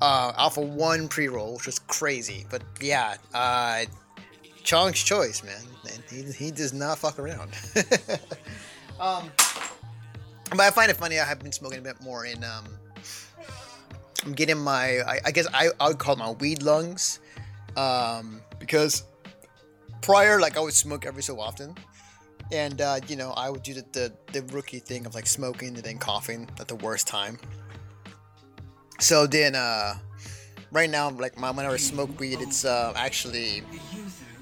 Uh, 0.00 0.32
off 0.36 0.56
of 0.58 0.68
one 0.68 1.08
pre-roll, 1.08 1.54
which 1.54 1.66
was 1.66 1.80
crazy. 1.80 2.46
But 2.48 2.62
yeah, 2.80 3.16
uh, 3.34 3.84
Chong's 4.62 5.02
choice, 5.02 5.42
man. 5.42 5.60
And 5.92 6.02
he, 6.08 6.44
he 6.44 6.50
does 6.52 6.72
not 6.72 6.98
fuck 6.98 7.18
around. 7.18 7.50
um, 9.00 9.28
but 10.50 10.60
I 10.60 10.70
find 10.70 10.90
it 10.90 10.96
funny. 10.96 11.18
I 11.18 11.24
have 11.24 11.40
been 11.40 11.52
smoking 11.52 11.78
a 11.78 11.82
bit 11.82 12.00
more 12.00 12.24
in. 12.24 12.42
Um, 12.44 12.64
I'm 14.24 14.32
getting 14.32 14.58
my. 14.58 15.00
I, 15.00 15.20
I 15.26 15.30
guess 15.30 15.46
I 15.52 15.68
I 15.80 15.88
would 15.88 15.98
call 15.98 16.14
it 16.14 16.18
my 16.18 16.30
weed 16.32 16.62
lungs, 16.62 17.20
um, 17.76 18.40
because 18.58 19.04
prior, 20.00 20.40
like 20.40 20.56
I 20.56 20.60
would 20.60 20.74
smoke 20.74 21.06
every 21.06 21.22
so 21.22 21.40
often, 21.40 21.74
and 22.52 22.80
uh, 22.80 23.00
you 23.06 23.16
know, 23.16 23.32
I 23.32 23.50
would 23.50 23.62
do 23.62 23.74
the, 23.74 23.84
the 23.92 24.12
the 24.32 24.42
rookie 24.54 24.80
thing 24.80 25.06
of 25.06 25.14
like 25.14 25.26
smoking 25.26 25.74
and 25.74 25.84
then 25.84 25.98
coughing 25.98 26.48
at 26.58 26.68
the 26.68 26.76
worst 26.76 27.06
time. 27.06 27.38
So 29.00 29.26
then, 29.26 29.54
uh, 29.54 29.94
right 30.72 30.90
now, 30.90 31.10
like 31.10 31.38
my 31.38 31.50
whenever 31.50 31.74
I 31.74 31.78
smoke 31.78 32.18
weed, 32.18 32.40
it's 32.40 32.64
uh, 32.64 32.92
actually 32.96 33.62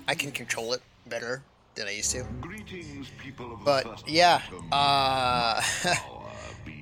I 0.09 0.15
can 0.15 0.31
control 0.33 0.73
it 0.73 0.83
better 1.07 1.43
than 1.77 1.87
I 1.87 1.93
used 1.93 2.11
to. 2.13 2.25
Greetings, 2.41 3.09
people 3.19 3.53
of 3.53 3.65
But 3.65 3.85
first 3.85 4.09
yeah, 4.09 4.43
uh, 4.73 5.63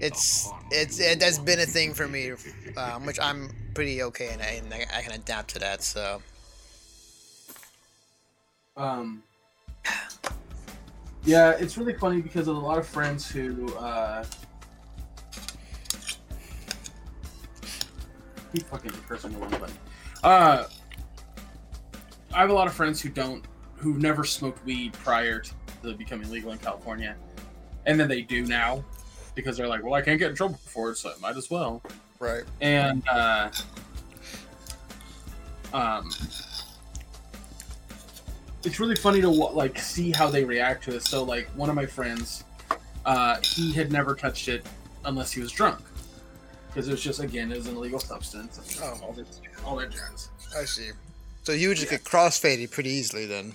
it's 0.01 0.51
it's 0.71 1.01
it 1.01 1.23
has 1.23 1.39
been 1.39 1.61
a 1.61 1.67
thing 1.67 1.93
for 1.95 2.09
me, 2.09 2.33
um, 2.77 3.05
which 3.05 3.19
I'm 3.21 3.51
pretty 3.75 4.03
okay 4.05 4.31
and 4.33 4.41
I, 4.41 4.61
and 4.63 4.73
I 4.73 4.87
I 4.99 5.03
can 5.03 5.13
adapt 5.13 5.51
to 5.55 5.59
that. 5.59 5.83
So 5.83 6.23
Um, 8.77 9.23
yeah, 11.25 11.51
it's 11.51 11.79
really 11.79 11.95
funny 11.95 12.21
because 12.21 12.49
of 12.49 12.57
a 12.57 12.59
lot 12.59 12.79
of 12.79 12.87
friends 12.87 13.29
who 13.29 13.73
uh, 13.77 14.25
keep 18.53 18.67
fucking 18.67 18.91
pressing 19.07 19.33
the 19.33 19.39
wrong 19.39 19.51
button. 19.51 19.79
Uh, 20.23 20.65
I 22.35 22.41
have 22.41 22.51
a 22.51 22.53
lot 22.53 22.67
of 22.67 22.75
friends 22.75 23.01
who 23.01 23.11
don't, 23.11 23.45
who've 23.85 24.01
never 24.01 24.25
smoked 24.25 24.65
weed 24.65 24.95
prior 24.95 25.41
to 25.41 25.53
it 25.85 25.99
becoming 25.99 26.31
legal 26.31 26.51
in 26.53 26.59
California, 26.59 27.15
and 27.85 28.01
then 28.01 28.09
they 28.09 28.23
do 28.23 28.47
now 28.47 28.83
because 29.35 29.59
they're 29.59 29.69
like, 29.69 29.85
well, 29.85 29.93
I 29.93 30.01
can't 30.01 30.19
get 30.19 30.31
in 30.31 30.37
trouble 30.37 30.59
for 30.65 30.91
it, 30.91 30.97
so 30.97 31.11
I 31.11 31.21
might 31.21 31.37
as 31.37 31.51
well 31.51 31.83
right, 32.19 32.45
and 32.63 33.07
uh, 33.09 33.51
um, 35.75 36.11
it's 38.65 38.81
really 38.81 38.97
funny 38.97 39.21
to 39.21 39.29
like 39.29 39.79
see 39.79 40.11
how 40.11 40.31
they 40.31 40.45
react 40.45 40.85
to 40.85 40.97
it. 40.97 41.03
So, 41.03 41.23
like 41.23 41.47
one 41.49 41.69
of 41.69 41.75
my 41.75 41.85
friends, 41.85 42.45
uh, 43.05 43.37
he 43.43 43.71
had 43.73 43.93
never 43.93 44.15
touched 44.15 44.49
it 44.49 44.65
unless 45.05 45.31
he 45.31 45.43
was 45.43 45.53
drunk, 45.53 45.81
because 46.69 46.89
it 46.89 46.93
was 46.93 47.03
just 47.03 47.21
again 47.21 47.53
it 47.53 47.59
was 47.59 47.67
an 47.67 47.77
illegal 47.77 48.01
substance. 48.01 48.81
Oh. 48.83 48.99
all 49.03 49.13
that, 49.13 49.27
all 49.67 49.77
that 49.77 49.91
jazz. 49.91 50.31
I 50.59 50.65
see. 50.65 50.91
So 51.43 51.53
you 51.53 51.69
would 51.69 51.77
just 51.77 51.91
get 51.91 52.05
crossfaded 52.05 52.71
pretty 52.71 52.89
easily 52.89 53.27
then. 53.27 53.55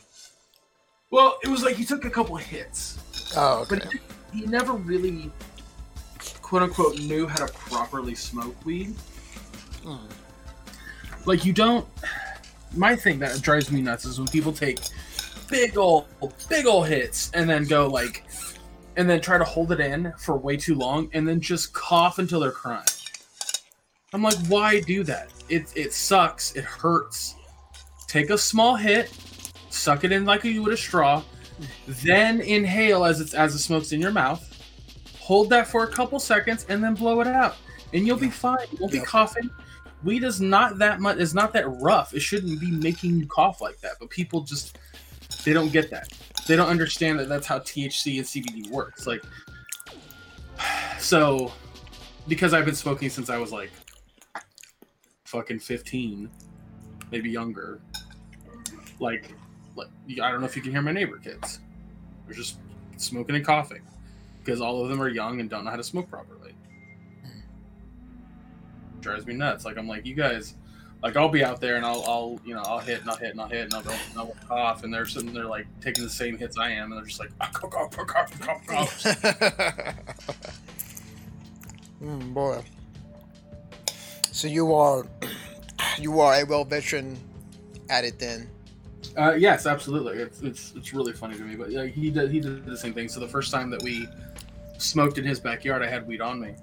Well, 1.11 1.39
it 1.43 1.47
was 1.47 1.63
like 1.63 1.75
he 1.75 1.85
took 1.85 2.05
a 2.05 2.09
couple 2.09 2.35
hits, 2.35 2.97
Oh, 3.35 3.65
but 3.69 3.91
he, 3.91 3.99
he 4.41 4.45
never 4.45 4.73
really, 4.73 5.31
quote 6.41 6.63
unquote, 6.63 6.99
knew 6.99 7.27
how 7.27 7.45
to 7.45 7.51
properly 7.53 8.15
smoke 8.15 8.55
weed. 8.65 8.95
Hmm. 9.83 9.97
Like 11.25 11.45
you 11.45 11.53
don't. 11.53 11.87
My 12.75 12.95
thing 12.95 13.17
that 13.19 13.41
drives 13.41 13.71
me 13.71 13.81
nuts 13.81 14.05
is 14.05 14.19
when 14.19 14.27
people 14.27 14.53
take 14.53 14.79
big 15.49 15.77
old, 15.77 16.05
big 16.47 16.67
old 16.67 16.87
hits 16.87 17.31
and 17.33 17.49
then 17.49 17.65
go 17.65 17.87
like, 17.87 18.25
and 18.95 19.09
then 19.09 19.19
try 19.21 19.37
to 19.37 19.43
hold 19.43 19.71
it 19.71 19.79
in 19.79 20.13
for 20.19 20.37
way 20.37 20.55
too 20.57 20.75
long 20.75 21.09
and 21.13 21.27
then 21.27 21.41
just 21.41 21.73
cough 21.73 22.19
until 22.19 22.39
they're 22.39 22.51
crying. 22.51 22.85
I'm 24.13 24.21
like, 24.23 24.37
why 24.47 24.81
do 24.81 25.03
that? 25.03 25.29
It 25.49 25.71
it 25.75 25.93
sucks. 25.93 26.55
It 26.55 26.63
hurts. 26.63 27.35
Take 28.07 28.31
a 28.31 28.37
small 28.37 28.75
hit, 28.75 29.11
suck 29.69 30.03
it 30.03 30.11
in 30.11 30.25
like 30.25 30.43
you 30.43 30.63
would 30.63 30.73
a 30.73 30.77
straw, 30.77 31.23
then 31.87 32.41
inhale 32.41 33.05
as 33.05 33.21
it's 33.21 33.33
as 33.33 33.53
the 33.53 33.59
smoke's 33.59 33.91
in 33.91 34.01
your 34.01 34.11
mouth. 34.11 34.45
Hold 35.19 35.49
that 35.51 35.67
for 35.67 35.83
a 35.83 35.87
couple 35.87 36.19
seconds 36.19 36.65
and 36.69 36.83
then 36.83 36.95
blow 36.95 37.21
it 37.21 37.27
out, 37.27 37.55
and 37.93 38.05
you'll 38.05 38.17
be 38.17 38.29
fine. 38.29 38.65
You 38.71 38.77
won't 38.81 38.91
be 38.91 38.99
coughing. 38.99 39.49
Weed 40.03 40.23
is 40.23 40.39
not 40.39 40.77
that 40.77 40.99
much. 41.01 41.17
Is 41.17 41.33
not 41.33 41.53
that 41.53 41.69
rough. 41.81 42.13
It 42.13 42.21
shouldn't 42.21 42.59
be 42.59 42.71
making 42.71 43.19
you 43.19 43.27
cough 43.27 43.61
like 43.61 43.79
that. 43.81 43.93
But 43.99 44.09
people 44.09 44.41
just 44.41 44.77
they 45.43 45.53
don't 45.53 45.71
get 45.71 45.89
that. 45.91 46.11
They 46.47 46.55
don't 46.55 46.69
understand 46.69 47.19
that 47.19 47.29
that's 47.29 47.45
how 47.45 47.59
THC 47.59 48.17
and 48.17 48.25
CBD 48.25 48.69
works. 48.69 49.05
Like, 49.05 49.23
so 50.99 51.51
because 52.27 52.53
I've 52.53 52.65
been 52.65 52.75
smoking 52.75 53.09
since 53.09 53.29
I 53.29 53.37
was 53.37 53.51
like 53.51 53.71
fucking 55.25 55.59
15, 55.59 56.29
maybe 57.11 57.29
younger. 57.29 57.81
Like 58.99 59.31
I 59.77 60.31
don't 60.31 60.41
know 60.41 60.45
if 60.45 60.55
you 60.55 60.61
can 60.61 60.71
hear 60.71 60.81
my 60.81 60.91
neighbor 60.91 61.17
kids. 61.17 61.59
They're 62.25 62.35
just 62.35 62.57
smoking 62.97 63.35
and 63.35 63.45
coughing 63.45 63.81
because 64.43 64.61
all 64.61 64.81
of 64.81 64.89
them 64.89 65.01
are 65.01 65.09
young 65.09 65.39
and 65.39 65.49
don't 65.49 65.65
know 65.65 65.71
how 65.71 65.77
to 65.77 65.83
smoke 65.83 66.09
properly. 66.09 66.53
Drives 69.01 69.25
me 69.25 69.33
nuts. 69.33 69.65
Like 69.65 69.77
I'm 69.77 69.87
like, 69.87 70.05
you 70.05 70.15
guys, 70.15 70.55
like 71.01 71.15
I'll 71.15 71.29
be 71.29 71.43
out 71.43 71.61
there 71.61 71.77
and 71.77 71.85
I'll, 71.85 72.03
I'll, 72.03 72.39
you 72.45 72.53
know, 72.53 72.61
I'll 72.63 72.79
hit 72.79 73.01
and 73.01 73.09
I'll 73.09 73.17
hit 73.17 73.31
and 73.31 73.41
I'll 73.41 73.47
hit 73.47 73.65
and 73.65 73.73
I'll 73.73 73.81
and 73.81 74.17
I'll 74.17 74.35
cough 74.47 74.83
and 74.83 74.93
they're 74.93 75.05
sitting 75.05 75.33
there 75.33 75.45
like 75.45 75.67
taking 75.81 76.03
the 76.03 76.09
same 76.09 76.37
hits 76.37 76.57
I 76.57 76.71
am 76.71 76.91
and 76.91 76.99
they're 76.99 77.07
just 77.07 77.19
like, 77.19 77.31
"Ah, 77.39 77.49
cough, 77.53 77.71
cough, 77.71 78.07
cough, 78.07 78.39
cough, 78.39 78.67
cough." 78.67 79.03
mm, 82.03 82.33
boy. 82.33 82.61
So 84.31 84.47
you 84.47 84.73
are 84.73 85.05
you 85.99 86.19
are 86.19 86.41
a 86.41 86.43
well 86.43 86.65
veteran 86.65 87.17
at 87.89 88.03
it 88.03 88.19
then. 88.19 88.49
Uh, 89.17 89.31
yes, 89.33 89.65
absolutely. 89.65 90.17
It's, 90.17 90.41
it's 90.41 90.73
it's 90.75 90.93
really 90.93 91.13
funny 91.13 91.35
to 91.35 91.43
me, 91.43 91.55
but 91.55 91.71
yeah, 91.71 91.85
he 91.85 92.09
did 92.09 92.31
he 92.31 92.39
did 92.39 92.65
the 92.65 92.77
same 92.77 92.93
thing. 92.93 93.07
So 93.09 93.19
the 93.19 93.27
first 93.27 93.51
time 93.51 93.69
that 93.71 93.81
we 93.81 94.07
smoked 94.77 95.17
in 95.17 95.25
his 95.25 95.39
backyard, 95.39 95.81
I 95.81 95.87
had 95.87 96.05
weed 96.07 96.21
on 96.21 96.39
me, 96.39 96.53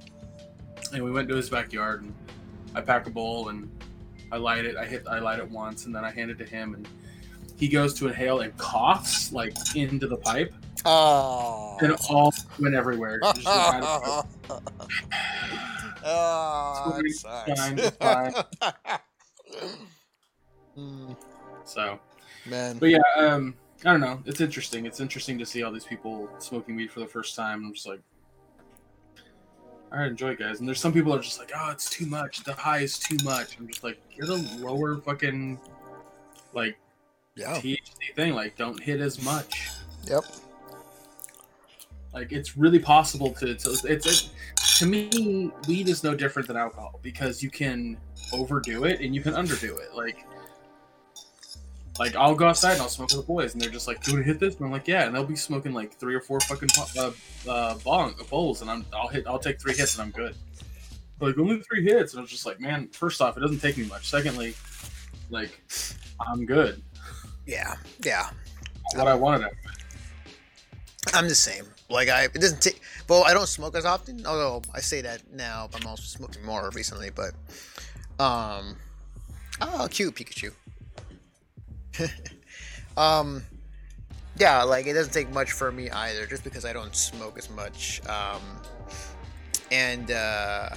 and 0.93 1.03
we 1.03 1.11
went 1.11 1.28
to 1.28 1.34
his 1.37 1.49
backyard, 1.51 2.03
and 2.03 2.14
I 2.74 2.80
pack 2.82 3.07
a 3.07 3.11
bowl 3.11 3.49
and 3.49 3.70
I 4.32 4.37
light 4.37 4.64
it. 4.64 4.76
I 4.76 4.84
hit 4.84 5.07
I 5.09 5.18
light 5.18 5.39
it 5.39 5.51
once, 5.51 5.87
and 5.87 5.95
then 5.95 6.05
I 6.05 6.11
hand 6.11 6.30
it 6.30 6.39
to 6.39 6.45
him, 6.45 6.74
and 6.74 6.89
he 7.57 7.68
goes 7.68 7.95
to 7.95 8.09
inhale 8.09 8.41
and 8.41 8.57
coughs 8.59 9.32
like 9.32 9.55
into 9.74 10.07
the 10.07 10.16
pipe, 10.18 10.53
Oh. 10.84 11.78
and 11.80 11.93
it 11.93 12.01
all 12.11 12.32
went 12.59 12.74
everywhere. 12.74 13.18
Just 13.20 13.41
oh, 13.47 14.26
that 16.03 17.11
sucks. 17.11 17.49
it's 17.49 17.97
fine. 17.97 18.34
So, 21.64 21.99
man. 22.49 22.79
but 22.79 22.91
yeah, 22.91 22.99
um, 23.17 23.55
I 23.85 23.93
don't 23.93 24.01
know. 24.01 24.23
It's 24.25 24.41
interesting. 24.41 24.87
It's 24.87 25.01
interesting 25.01 25.39
to 25.39 25.47
see 25.47 25.63
all 25.63 25.73
these 25.73 25.85
people 25.85 26.29
smoking 26.39 26.77
weed 26.77 26.91
for 26.91 27.01
the 27.01 27.07
first 27.07 27.37
time. 27.37 27.65
I'm 27.65 27.75
just 27.75 27.87
like, 27.87 28.01
all 29.93 29.99
right, 29.99 30.09
enjoy, 30.11 30.35
guys. 30.35 30.59
And 30.61 30.69
there's 30.69 30.81
some 30.81 30.93
people 30.93 31.13
that 31.13 31.21
are 31.21 31.23
just 31.23 31.39
like, 31.39 31.53
oh, 31.57 31.71
it's 31.71 31.89
too 31.89 32.07
much. 32.07 32.43
The 32.45 32.53
high 32.53 32.79
is 32.81 32.99
too 32.99 33.17
much. 33.23 33.59
I'm 33.59 33.69
just 33.69 33.85
like, 33.85 33.99
get 34.19 34.29
a 34.29 34.35
lower 34.59 34.97
fucking 34.97 35.61
like 36.55 36.77
Yeah. 37.37 37.55
THC 37.59 38.15
thing. 38.17 38.35
Like, 38.35 38.57
don't 38.57 38.83
hit 38.83 39.01
as 39.01 39.23
much. 39.23 39.69
Yep. 40.05 40.25
Like, 42.13 42.33
it's 42.33 42.57
really 42.57 42.79
possible 42.79 43.31
to. 43.35 43.55
to 43.55 43.71
it's 43.85 44.07
it, 44.07 44.31
to 44.79 44.87
me, 44.87 45.53
weed 45.69 45.89
is 45.89 46.03
no 46.03 46.15
different 46.15 46.49
than 46.49 46.57
alcohol 46.57 46.99
because 47.03 47.43
you 47.43 47.51
can 47.51 47.99
overdo 48.33 48.85
it 48.85 49.01
and 49.01 49.15
you 49.15 49.21
can 49.21 49.35
underdo 49.35 49.79
it. 49.81 49.95
Like. 49.95 50.25
Like 51.99 52.15
I'll 52.17 52.35
go 52.35 52.47
outside 52.47 52.73
and 52.73 52.83
I'll 52.83 52.89
smoke 52.89 53.11
with 53.11 53.21
the 53.21 53.27
boys, 53.27 53.53
and 53.53 53.61
they're 53.61 53.71
just 53.71 53.87
like, 53.87 54.03
"Do 54.03 54.11
you 54.11 54.17
want 54.17 54.27
to 54.27 54.33
hit 54.33 54.41
this?" 54.41 54.57
And 54.57 54.67
I'm 54.67 54.73
like, 54.73 54.87
"Yeah," 54.87 55.07
and 55.07 55.15
they'll 55.15 55.25
be 55.25 55.37
smoking 55.37 55.73
like 55.73 55.95
three 55.95 56.15
or 56.15 56.21
four 56.21 56.41
fucking 56.41 56.69
uh, 56.99 57.11
uh, 57.49 57.75
bong 57.85 58.15
bowls, 58.31 58.63
and 58.63 58.71
I'm 58.71 58.85
I'll 58.93 59.09
hit 59.09 59.27
I'll 59.27 59.39
take 59.39 59.61
three 59.61 59.75
hits 59.75 59.95
and 59.95 60.03
I'm 60.03 60.11
good. 60.11 60.35
They're 61.19 61.29
like 61.29 61.39
only 61.39 61.61
three 61.61 61.85
hits, 61.85 62.13
and 62.13 62.21
I 62.21 62.23
was 62.23 62.31
just 62.31 62.45
like, 62.45 62.61
man, 62.61 62.89
first 62.89 63.21
off, 63.23 63.37
it 63.37 63.41
doesn't 63.41 63.61
take 63.61 63.79
me 63.79 63.85
much. 63.87 64.09
Secondly, 64.09 64.55
like 65.31 65.61
I'm 66.21 66.45
good. 66.45 66.83
Yeah. 67.47 67.77
Yeah. 68.05 68.31
What 68.95 69.09
I 69.09 69.15
wanted. 69.15 69.51
I'm 71.15 71.29
the 71.29 71.35
same. 71.35 71.65
Like 71.89 72.09
I, 72.09 72.25
it 72.25 72.35
doesn't 72.35 72.61
take. 72.61 72.81
Well, 73.09 73.25
I 73.25 73.33
don't 73.33 73.47
smoke 73.47 73.77
as 73.77 73.85
often. 73.85 74.27
Although 74.27 74.63
I 74.75 74.81
say 74.81 75.01
that 75.03 75.23
now, 75.33 75.69
I'm 75.73 75.87
also 75.87 76.03
smoking 76.03 76.45
more 76.45 76.71
recently. 76.75 77.11
But, 77.11 77.33
um, 78.23 78.77
oh, 79.61 79.87
cute 79.91 80.15
Pikachu. 80.15 80.53
um, 82.97 83.43
yeah, 84.39 84.63
like 84.63 84.87
it 84.87 84.93
doesn't 84.93 85.13
take 85.13 85.31
much 85.31 85.53
for 85.53 85.73
me 85.73 85.91
either, 85.91 86.27
just 86.27 86.45
because 86.45 86.65
I 86.65 86.73
don't 86.73 86.95
smoke 86.95 87.39
as 87.39 87.51
much. 87.51 88.01
Um, 88.07 88.43
and 89.71 90.11
uh, 90.11 90.71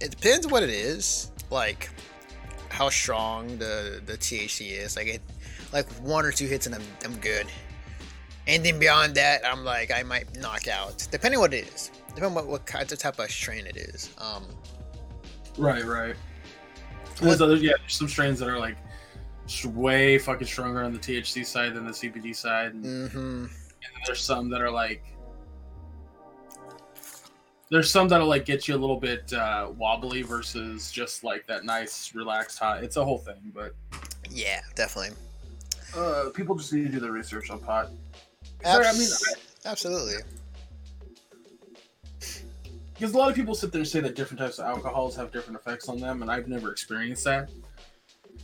it 0.00 0.10
depends 0.10 0.46
what 0.46 0.62
it 0.62 0.70
is. 0.70 1.30
Like 1.50 1.90
how 2.70 2.88
strong 2.88 3.58
the 3.58 4.02
the 4.04 4.14
THC 4.14 4.72
is. 4.72 4.96
Like 4.96 5.06
it, 5.06 5.22
like 5.72 5.90
one 6.00 6.24
or 6.24 6.32
two 6.32 6.46
hits 6.46 6.66
and 6.66 6.74
I'm 6.74 6.82
I'm 7.04 7.16
good. 7.16 7.46
Anything 8.46 8.78
beyond 8.78 9.14
that, 9.16 9.42
I'm 9.44 9.64
like 9.64 9.90
I 9.90 10.02
might 10.02 10.38
knock 10.40 10.68
out, 10.68 11.06
depending 11.10 11.40
what 11.40 11.52
it 11.52 11.68
is, 11.68 11.90
depending 12.08 12.34
what 12.34 12.46
what 12.46 12.66
kind 12.66 12.90
of 12.90 12.98
type 12.98 13.18
of 13.18 13.30
strain 13.30 13.66
it 13.66 13.76
is. 13.76 14.14
Um, 14.18 14.44
Right, 15.58 15.84
right. 15.84 16.14
There's 17.20 17.40
other 17.40 17.56
yeah, 17.56 17.72
there's 17.80 17.96
some 17.96 18.08
strains 18.08 18.38
that 18.38 18.48
are 18.48 18.60
like 18.60 18.76
s- 19.48 19.64
way 19.64 20.18
fucking 20.18 20.46
stronger 20.46 20.82
on 20.84 20.92
the 20.92 20.98
THC 20.98 21.44
side 21.44 21.74
than 21.74 21.84
the 21.86 21.92
CBD 21.92 22.34
side, 22.36 22.74
and, 22.74 22.84
and 22.84 23.10
hmm 23.10 23.44
then 23.46 24.02
there's 24.06 24.20
some 24.20 24.48
that 24.50 24.60
are 24.60 24.70
like. 24.70 25.02
There's 27.70 27.90
some 27.90 28.08
that'll 28.08 28.26
like 28.26 28.46
get 28.46 28.66
you 28.66 28.74
a 28.74 28.78
little 28.78 28.98
bit 28.98 29.30
uh, 29.32 29.70
wobbly 29.76 30.22
versus 30.22 30.90
just 30.90 31.22
like 31.22 31.46
that 31.48 31.64
nice 31.64 32.14
relaxed 32.14 32.58
high. 32.58 32.78
It's 32.78 32.96
a 32.96 33.04
whole 33.04 33.18
thing, 33.18 33.52
but 33.54 33.74
Yeah, 34.30 34.60
definitely. 34.74 35.14
uh, 35.94 36.30
people 36.32 36.54
just 36.56 36.72
need 36.72 36.84
to 36.86 36.88
do 36.92 36.98
their 37.00 37.12
research 37.12 37.50
on 37.50 37.58
pot. 37.58 37.90
Sorry, 38.64 38.86
I 38.86 38.92
mean, 38.92 39.02
Abs- 39.02 39.36
absolutely. 39.66 40.14
because 42.94 43.12
a 43.12 43.18
lot 43.18 43.28
of 43.28 43.36
people 43.36 43.54
sit 43.54 43.70
there 43.70 43.80
and 43.82 43.88
say 43.88 44.00
that 44.00 44.14
different 44.16 44.40
types 44.40 44.58
of 44.58 44.64
alcohols 44.64 45.14
have 45.16 45.30
different 45.30 45.58
effects 45.60 45.88
on 45.90 46.00
them, 46.00 46.22
and 46.22 46.30
I've 46.30 46.48
never 46.48 46.72
experienced 46.72 47.24
that. 47.24 47.50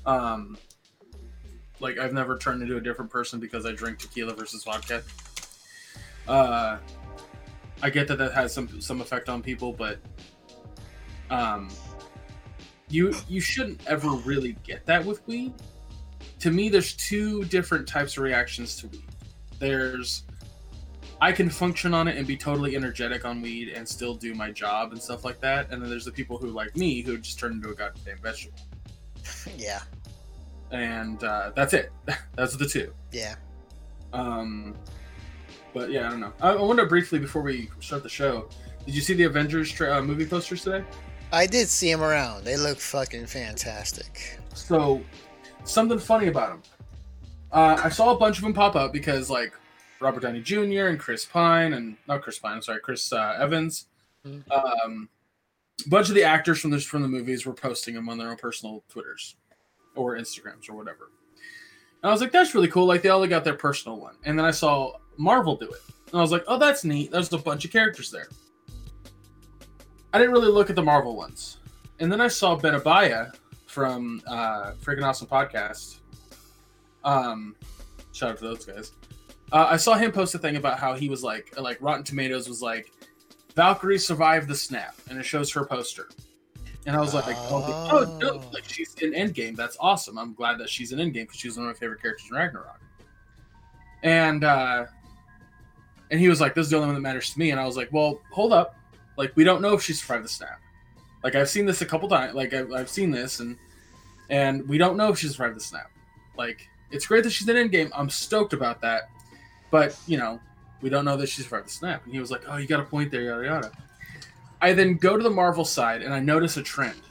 Um, 0.04 0.58
like 1.80 1.98
I've 1.98 2.12
never 2.12 2.38
turned 2.38 2.62
into 2.62 2.76
a 2.76 2.80
different 2.80 3.10
person 3.10 3.40
because 3.40 3.66
I 3.66 3.72
drink 3.72 3.98
tequila 3.98 4.34
versus 4.34 4.64
vodka. 4.64 5.02
Uh, 6.26 6.78
I 7.82 7.90
get 7.90 8.08
that 8.08 8.18
that 8.18 8.32
has 8.32 8.52
some 8.52 8.80
some 8.80 9.00
effect 9.00 9.28
on 9.28 9.42
people, 9.42 9.72
but 9.72 9.98
um, 11.30 11.68
you 12.88 13.14
you 13.28 13.40
shouldn't 13.40 13.86
ever 13.86 14.08
really 14.08 14.56
get 14.64 14.86
that 14.86 15.04
with 15.04 15.26
weed. 15.26 15.52
To 16.40 16.50
me, 16.50 16.68
there's 16.68 16.94
two 16.94 17.44
different 17.44 17.88
types 17.88 18.16
of 18.16 18.22
reactions 18.22 18.76
to 18.76 18.88
weed. 18.88 19.04
There's 19.58 20.24
I 21.20 21.32
can 21.32 21.48
function 21.48 21.94
on 21.94 22.08
it 22.08 22.16
and 22.16 22.26
be 22.26 22.36
totally 22.36 22.76
energetic 22.76 23.24
on 23.24 23.40
weed 23.40 23.70
and 23.70 23.88
still 23.88 24.14
do 24.14 24.34
my 24.34 24.50
job 24.50 24.92
and 24.92 25.00
stuff 25.00 25.24
like 25.24 25.40
that. 25.40 25.70
And 25.70 25.80
then 25.80 25.88
there's 25.88 26.04
the 26.04 26.12
people 26.12 26.36
who 26.36 26.48
like 26.48 26.76
me 26.76 27.02
who 27.02 27.16
just 27.18 27.38
turn 27.38 27.52
into 27.52 27.70
a 27.70 27.74
goddamn 27.74 28.18
vegetable. 28.22 28.60
Yeah. 29.56 29.80
And 30.74 31.22
uh, 31.22 31.52
that's 31.54 31.72
it. 31.72 31.92
that's 32.36 32.56
the 32.56 32.66
two. 32.66 32.92
Yeah. 33.12 33.36
Um, 34.12 34.74
but 35.72 35.90
yeah, 35.90 36.08
I 36.08 36.10
don't 36.10 36.20
know. 36.20 36.32
I, 36.40 36.50
I 36.50 36.60
wonder 36.60 36.84
briefly 36.84 37.20
before 37.20 37.42
we 37.42 37.70
start 37.80 38.02
the 38.02 38.08
show. 38.08 38.48
Did 38.84 38.94
you 38.94 39.00
see 39.00 39.14
the 39.14 39.22
Avengers 39.22 39.70
tra- 39.70 39.96
uh, 39.96 40.02
movie 40.02 40.26
posters 40.26 40.64
today? 40.64 40.84
I 41.32 41.46
did 41.46 41.68
see 41.68 41.92
them 41.92 42.02
around. 42.02 42.44
They 42.44 42.56
look 42.56 42.78
fucking 42.78 43.26
fantastic. 43.26 44.38
So, 44.52 45.00
something 45.64 45.98
funny 45.98 46.26
about 46.26 46.48
them. 46.50 46.62
Uh, 47.52 47.80
I 47.82 47.88
saw 47.88 48.12
a 48.14 48.18
bunch 48.18 48.38
of 48.38 48.42
them 48.42 48.52
pop 48.52 48.74
up 48.74 48.92
because 48.92 49.30
like 49.30 49.52
Robert 50.00 50.20
Downey 50.20 50.42
Jr. 50.42 50.88
and 50.88 50.98
Chris 50.98 51.24
Pine 51.24 51.74
and 51.74 51.96
not 52.08 52.22
Chris 52.22 52.40
Pine, 52.40 52.54
I'm 52.54 52.62
sorry, 52.62 52.80
Chris 52.80 53.12
uh, 53.12 53.36
Evans. 53.38 53.86
Mhm. 54.26 54.42
Um, 54.50 55.08
a 55.84 55.88
bunch 55.88 56.08
of 56.08 56.16
the 56.16 56.24
actors 56.24 56.60
from 56.60 56.70
this 56.70 56.84
from 56.84 57.02
the 57.02 57.08
movies 57.08 57.46
were 57.46 57.52
posting 57.52 57.94
them 57.94 58.08
on 58.08 58.18
their 58.18 58.30
own 58.30 58.36
personal 58.36 58.82
Twitters 58.88 59.36
or 59.94 60.16
Instagrams 60.16 60.68
or 60.68 60.74
whatever. 60.74 61.10
And 62.02 62.10
I 62.10 62.12
was 62.12 62.20
like, 62.20 62.32
that's 62.32 62.54
really 62.54 62.68
cool. 62.68 62.86
Like 62.86 63.02
they 63.02 63.08
all 63.08 63.26
got 63.26 63.44
their 63.44 63.54
personal 63.54 63.98
one. 63.98 64.14
And 64.24 64.38
then 64.38 64.44
I 64.44 64.50
saw 64.50 64.92
Marvel 65.16 65.56
do 65.56 65.66
it. 65.66 65.80
And 66.12 66.18
I 66.18 66.22
was 66.22 66.32
like, 66.32 66.44
oh, 66.46 66.58
that's 66.58 66.84
neat. 66.84 67.10
There's 67.10 67.32
a 67.32 67.38
bunch 67.38 67.64
of 67.64 67.72
characters 67.72 68.10
there. 68.10 68.28
I 70.12 70.18
didn't 70.18 70.32
really 70.32 70.52
look 70.52 70.70
at 70.70 70.76
the 70.76 70.82
Marvel 70.82 71.16
ones. 71.16 71.58
And 71.98 72.12
then 72.12 72.20
I 72.20 72.28
saw 72.28 72.56
Ben 72.56 72.78
Abaya 72.78 73.34
from 73.66 74.22
uh 74.26 74.72
Freaking 74.82 75.02
Awesome 75.02 75.26
Podcast. 75.26 76.00
Um 77.04 77.56
shout 78.12 78.30
out 78.30 78.38
to 78.38 78.44
those 78.44 78.64
guys. 78.64 78.92
Uh, 79.50 79.66
I 79.70 79.76
saw 79.76 79.94
him 79.94 80.12
post 80.12 80.34
a 80.34 80.38
thing 80.38 80.56
about 80.56 80.78
how 80.78 80.94
he 80.94 81.08
was 81.08 81.22
like 81.22 81.58
like 81.58 81.78
Rotten 81.80 82.04
Tomatoes 82.04 82.48
was 82.48 82.62
like 82.62 82.92
Valkyrie 83.56 83.98
survived 83.98 84.48
the 84.48 84.54
snap 84.54 84.94
and 85.08 85.18
it 85.18 85.24
shows 85.24 85.50
her 85.52 85.64
poster. 85.64 86.08
And 86.86 86.94
I 86.94 87.00
was 87.00 87.14
like, 87.14 87.24
oh, 87.28 87.88
oh 87.92 88.18
no, 88.20 88.30
Oh. 88.34 88.50
like 88.52 88.64
she's 88.68 88.94
in 88.96 89.12
Endgame. 89.12 89.56
That's 89.56 89.76
awesome. 89.80 90.18
I'm 90.18 90.34
glad 90.34 90.58
that 90.58 90.68
she's 90.68 90.92
in 90.92 90.98
Endgame 90.98 91.22
because 91.24 91.36
she's 91.38 91.56
one 91.56 91.66
of 91.66 91.74
my 91.74 91.78
favorite 91.78 92.02
characters 92.02 92.28
in 92.30 92.36
Ragnarok. 92.36 92.80
And 94.02 94.44
uh 94.44 94.86
and 96.10 96.20
he 96.20 96.28
was 96.28 96.40
like, 96.40 96.54
This 96.54 96.66
is 96.66 96.70
the 96.70 96.76
only 96.76 96.86
one 96.88 96.94
that 96.96 97.00
matters 97.00 97.32
to 97.32 97.38
me. 97.38 97.50
And 97.50 97.60
I 97.60 97.64
was 97.64 97.76
like, 97.76 97.88
Well, 97.92 98.20
hold 98.30 98.52
up. 98.52 98.76
Like, 99.16 99.32
we 99.36 99.44
don't 99.44 99.62
know 99.62 99.72
if 99.74 99.82
she 99.82 99.92
survived 99.92 100.24
the 100.24 100.28
snap. 100.28 100.60
Like 101.22 101.34
I've 101.36 101.48
seen 101.48 101.64
this 101.64 101.80
a 101.80 101.86
couple 101.86 102.08
times. 102.08 102.34
Like 102.34 102.52
I've, 102.52 102.70
I've 102.72 102.90
seen 102.90 103.10
this, 103.10 103.40
and 103.40 103.56
and 104.28 104.68
we 104.68 104.76
don't 104.76 104.96
know 104.98 105.08
if 105.08 105.18
she 105.18 105.28
survived 105.28 105.56
the 105.56 105.60
snap. 105.60 105.90
Like 106.36 106.68
it's 106.90 107.06
great 107.06 107.24
that 107.24 107.30
she's 107.30 107.48
in 107.48 107.56
Endgame. 107.56 107.90
I'm 107.94 108.10
stoked 108.10 108.52
about 108.52 108.82
that, 108.82 109.04
but 109.70 109.96
you 110.06 110.18
know 110.18 110.38
we 110.82 110.90
don't 110.90 111.06
know 111.06 111.16
that 111.16 111.30
she 111.30 111.40
survived 111.40 111.66
the 111.68 111.70
snap. 111.70 112.04
And 112.04 112.12
he 112.12 112.20
was 112.20 112.30
like, 112.30 112.42
"Oh, 112.46 112.58
you 112.58 112.66
got 112.66 112.80
a 112.80 112.84
point 112.84 113.10
there, 113.10 113.22
yada 113.22 113.42
yada." 113.46 113.72
I 114.64 114.72
then 114.72 114.96
go 114.96 115.14
to 115.18 115.22
the 115.22 115.28
Marvel 115.30 115.66
side 115.66 116.00
and 116.00 116.14
I 116.14 116.20
notice 116.20 116.56
a 116.56 116.62
trend. 116.62 117.02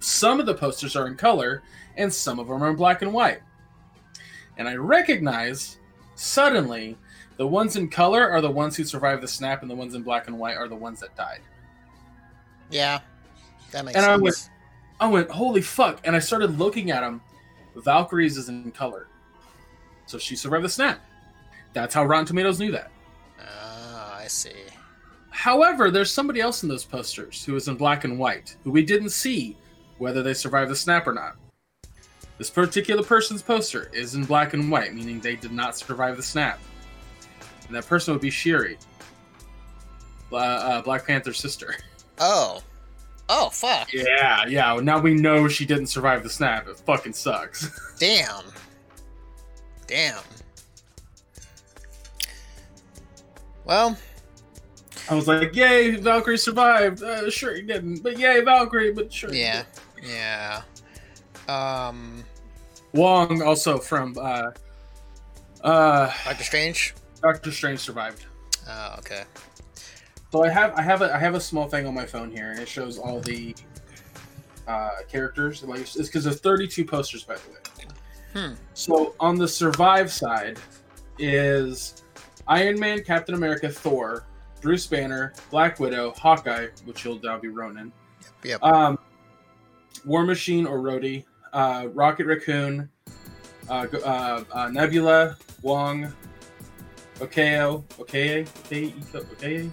Some 0.00 0.40
of 0.40 0.46
the 0.46 0.54
posters 0.54 0.96
are 0.96 1.06
in 1.06 1.16
color, 1.16 1.62
and 1.98 2.12
some 2.12 2.38
of 2.38 2.48
them 2.48 2.62
are 2.62 2.70
in 2.70 2.76
black 2.76 3.02
and 3.02 3.12
white. 3.12 3.40
And 4.56 4.66
I 4.66 4.74
recognize 4.76 5.76
suddenly 6.14 6.96
the 7.36 7.46
ones 7.46 7.76
in 7.76 7.88
color 7.90 8.28
are 8.30 8.40
the 8.40 8.50
ones 8.50 8.74
who 8.74 8.84
survived 8.84 9.22
the 9.22 9.28
snap, 9.28 9.60
and 9.60 9.70
the 9.70 9.74
ones 9.74 9.94
in 9.94 10.02
black 10.02 10.28
and 10.28 10.38
white 10.38 10.56
are 10.56 10.66
the 10.66 10.74
ones 10.74 10.98
that 11.00 11.14
died. 11.14 11.40
Yeah. 12.70 13.00
That 13.72 13.84
makes 13.84 13.96
And 13.96 14.06
I 14.06 14.14
sense. 14.14 14.22
went- 14.22 14.48
I 15.00 15.06
went, 15.08 15.30
holy 15.30 15.60
fuck. 15.62 16.00
And 16.04 16.16
I 16.16 16.20
started 16.20 16.58
looking 16.58 16.90
at 16.90 17.00
them. 17.02 17.20
Valkyrie's 17.76 18.36
is 18.38 18.48
in 18.48 18.70
color. 18.72 19.08
So 20.06 20.16
she 20.16 20.36
survived 20.36 20.64
the 20.64 20.68
snap. 20.68 21.00
That's 21.74 21.92
how 21.94 22.04
Rotten 22.04 22.24
Tomatoes 22.24 22.58
knew 22.60 22.70
that. 22.72 22.90
Ah, 23.40 24.16
I 24.16 24.26
see. 24.28 24.52
However, 25.32 25.90
there's 25.90 26.10
somebody 26.10 26.40
else 26.40 26.62
in 26.62 26.68
those 26.68 26.84
posters 26.84 27.44
who 27.44 27.56
is 27.56 27.66
in 27.66 27.74
black 27.74 28.04
and 28.04 28.18
white, 28.18 28.54
who 28.62 28.70
we 28.70 28.84
didn't 28.84 29.10
see 29.10 29.56
whether 29.98 30.22
they 30.22 30.34
survived 30.34 30.70
the 30.70 30.76
snap 30.76 31.06
or 31.06 31.14
not. 31.14 31.36
This 32.38 32.50
particular 32.50 33.02
person's 33.02 33.42
poster 33.42 33.90
is 33.92 34.14
in 34.14 34.24
black 34.24 34.52
and 34.52 34.70
white, 34.70 34.94
meaning 34.94 35.20
they 35.20 35.36
did 35.36 35.52
not 35.52 35.76
survive 35.76 36.16
the 36.16 36.22
snap. 36.22 36.60
And 37.66 37.74
that 37.74 37.86
person 37.86 38.12
would 38.12 38.20
be 38.20 38.30
Shuri, 38.30 38.76
uh, 40.32 40.36
uh, 40.36 40.82
Black 40.82 41.06
Panther's 41.06 41.38
sister. 41.38 41.76
Oh. 42.18 42.62
Oh, 43.28 43.48
fuck. 43.48 43.92
Yeah, 43.92 44.44
yeah. 44.46 44.78
Now 44.82 44.98
we 44.98 45.14
know 45.14 45.48
she 45.48 45.64
didn't 45.64 45.86
survive 45.86 46.22
the 46.22 46.28
snap. 46.28 46.68
It 46.68 46.78
fucking 46.78 47.14
sucks. 47.14 47.70
Damn. 47.98 48.44
Damn. 49.86 50.20
Well, 53.64 53.96
I 55.08 55.14
was 55.14 55.26
like, 55.26 55.54
"Yay, 55.54 55.96
Valkyrie 55.96 56.38
survived." 56.38 57.02
Uh, 57.02 57.30
Shuri 57.30 57.62
didn't, 57.62 58.02
but 58.02 58.18
yay, 58.18 58.40
Valkyrie. 58.40 58.92
But 58.92 59.12
sure, 59.12 59.32
yeah. 59.32 59.64
Yeah. 60.02 60.62
Um, 61.48 62.24
Wong 62.92 63.42
also 63.42 63.78
from 63.78 64.16
uh, 64.18 64.50
uh, 65.62 66.12
Doctor 66.24 66.44
Strange? 66.44 66.94
Doctor 67.22 67.52
Strange 67.52 67.80
survived. 67.80 68.26
Oh, 68.68 68.96
okay. 68.98 69.24
So 70.30 70.44
I 70.44 70.48
have 70.48 70.74
I 70.74 70.82
have 70.82 71.02
a 71.02 71.14
I 71.14 71.18
have 71.18 71.34
a 71.34 71.40
small 71.40 71.68
thing 71.68 71.86
on 71.86 71.94
my 71.94 72.06
phone 72.06 72.30
here, 72.30 72.50
and 72.50 72.60
it 72.60 72.68
shows 72.68 72.98
all 72.98 73.20
the 73.20 73.54
uh, 74.66 74.90
characters. 75.10 75.62
Like 75.62 75.80
it's 75.80 75.94
because 75.96 76.24
there's 76.24 76.40
32 76.40 76.84
posters, 76.84 77.24
by 77.24 77.34
the 77.34 77.50
way. 77.50 77.56
Hmm. 78.34 78.54
So 78.72 79.14
on 79.20 79.36
the 79.36 79.46
survive 79.46 80.10
side 80.10 80.58
is 81.18 82.02
Iron 82.48 82.80
Man, 82.80 83.04
Captain 83.04 83.34
America, 83.34 83.68
Thor, 83.68 84.24
Bruce 84.62 84.86
Banner, 84.86 85.32
Black 85.50 85.78
Widow, 85.80 86.12
Hawkeye, 86.12 86.68
which 86.84 87.04
will 87.04 87.20
now 87.22 87.36
be 87.38 87.48
Ronin. 87.48 87.92
Yep. 88.44 88.62
Um, 88.62 88.98
War 90.04 90.24
Machine 90.24 90.66
or 90.66 90.78
Rhodey, 90.78 91.24
uh, 91.52 91.88
Rocket 91.92 92.26
Raccoon, 92.26 92.88
uh, 93.68 93.86
uh, 94.04 94.44
uh, 94.52 94.68
Nebula, 94.68 95.36
Wong, 95.62 96.12
Okeo, 97.18 97.84
Okeye, 97.98 98.46
Okeye, 98.46 98.92
Okeye. 99.12 99.70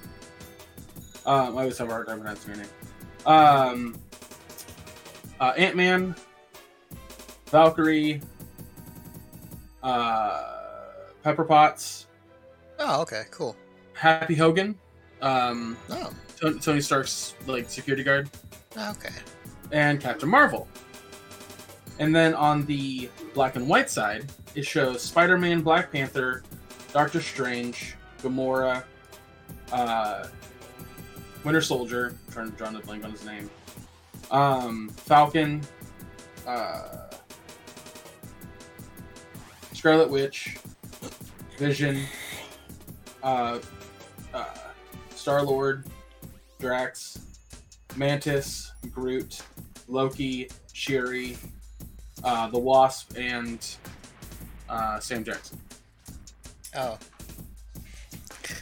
Um, 1.26 1.58
I 1.58 1.62
always 1.62 1.78
have 1.78 1.90
a 1.90 1.92
hard 1.92 2.08
time 2.08 2.20
pronouncing 2.20 2.56
her 2.56 2.58
name. 2.58 2.70
Um, 3.26 4.00
uh, 5.40 5.54
Ant 5.56 5.76
Man, 5.76 6.16
Valkyrie, 7.48 8.22
uh, 9.84 10.44
Pepper 11.24 11.44
Potts, 11.44 12.08
Oh, 12.80 13.02
okay. 13.02 13.24
Cool. 13.30 13.56
Happy 14.00 14.34
Hogan, 14.34 14.76
um, 15.22 15.76
Oh, 15.92 16.14
Tony, 16.62 16.80
Stark's 16.80 17.36
like 17.48 17.70
security 17.70 18.02
guard, 18.02 18.30
okay. 18.78 19.10
and 19.74 20.00
Captain 20.00 20.30
Marvel. 20.30 20.70
And 22.00 22.16
then 22.16 22.34
on 22.34 22.66
the 22.66 23.10
black 23.34 23.58
and 23.58 23.68
white 23.68 23.90
side, 23.90 24.32
it 24.56 24.66
shows 24.66 25.02
Spider 25.02 25.38
Man, 25.38 25.62
Black 25.62 25.92
Panther, 25.92 26.44
Doctor 26.94 27.20
Strange, 27.20 27.96
Gamora, 28.24 28.84
uh, 29.74 30.28
Winter 31.44 31.62
Soldier, 31.62 32.16
trying 32.32 32.52
to 32.52 32.58
draw 32.58 32.72
the 32.72 32.80
blank 32.80 33.04
on 33.04 33.12
his 33.12 33.26
name, 33.26 33.50
um, 34.32 34.88
Falcon, 34.96 35.62
uh, 36.48 37.10
Scarlet 39.74 40.10
Witch, 40.10 40.56
Vision, 41.58 42.02
uh, 43.24 43.60
uh, 44.34 44.46
Star 45.16 45.44
Lord, 45.44 45.86
Drax, 46.60 47.20
Mantis, 47.96 48.74
Groot, 48.92 49.42
Loki, 49.88 50.50
Shuri, 50.74 51.38
uh, 52.24 52.48
the 52.50 52.60
Wasp, 52.60 53.18
and 53.18 53.66
uh, 54.70 55.00
Sam 55.00 55.24
Jackson. 55.24 55.60
Oh, 56.76 56.98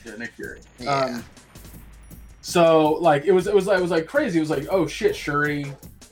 Yeah, 0.05 0.15
Nick 0.15 0.32
Fury. 0.32 0.61
Yeah. 0.80 0.89
Um, 0.89 1.24
so 2.41 2.93
like 3.01 3.26
it 3.26 3.34
was 3.34 3.47
it 3.47 3.53
was 3.53 3.68
it 3.68 3.82
was 3.82 3.91
like 3.91 4.07
crazy. 4.07 4.38
It 4.38 4.41
was 4.41 4.49
like 4.49 4.68
oh 4.72 4.88
shit, 4.88 5.15
Shuri, 5.15 5.65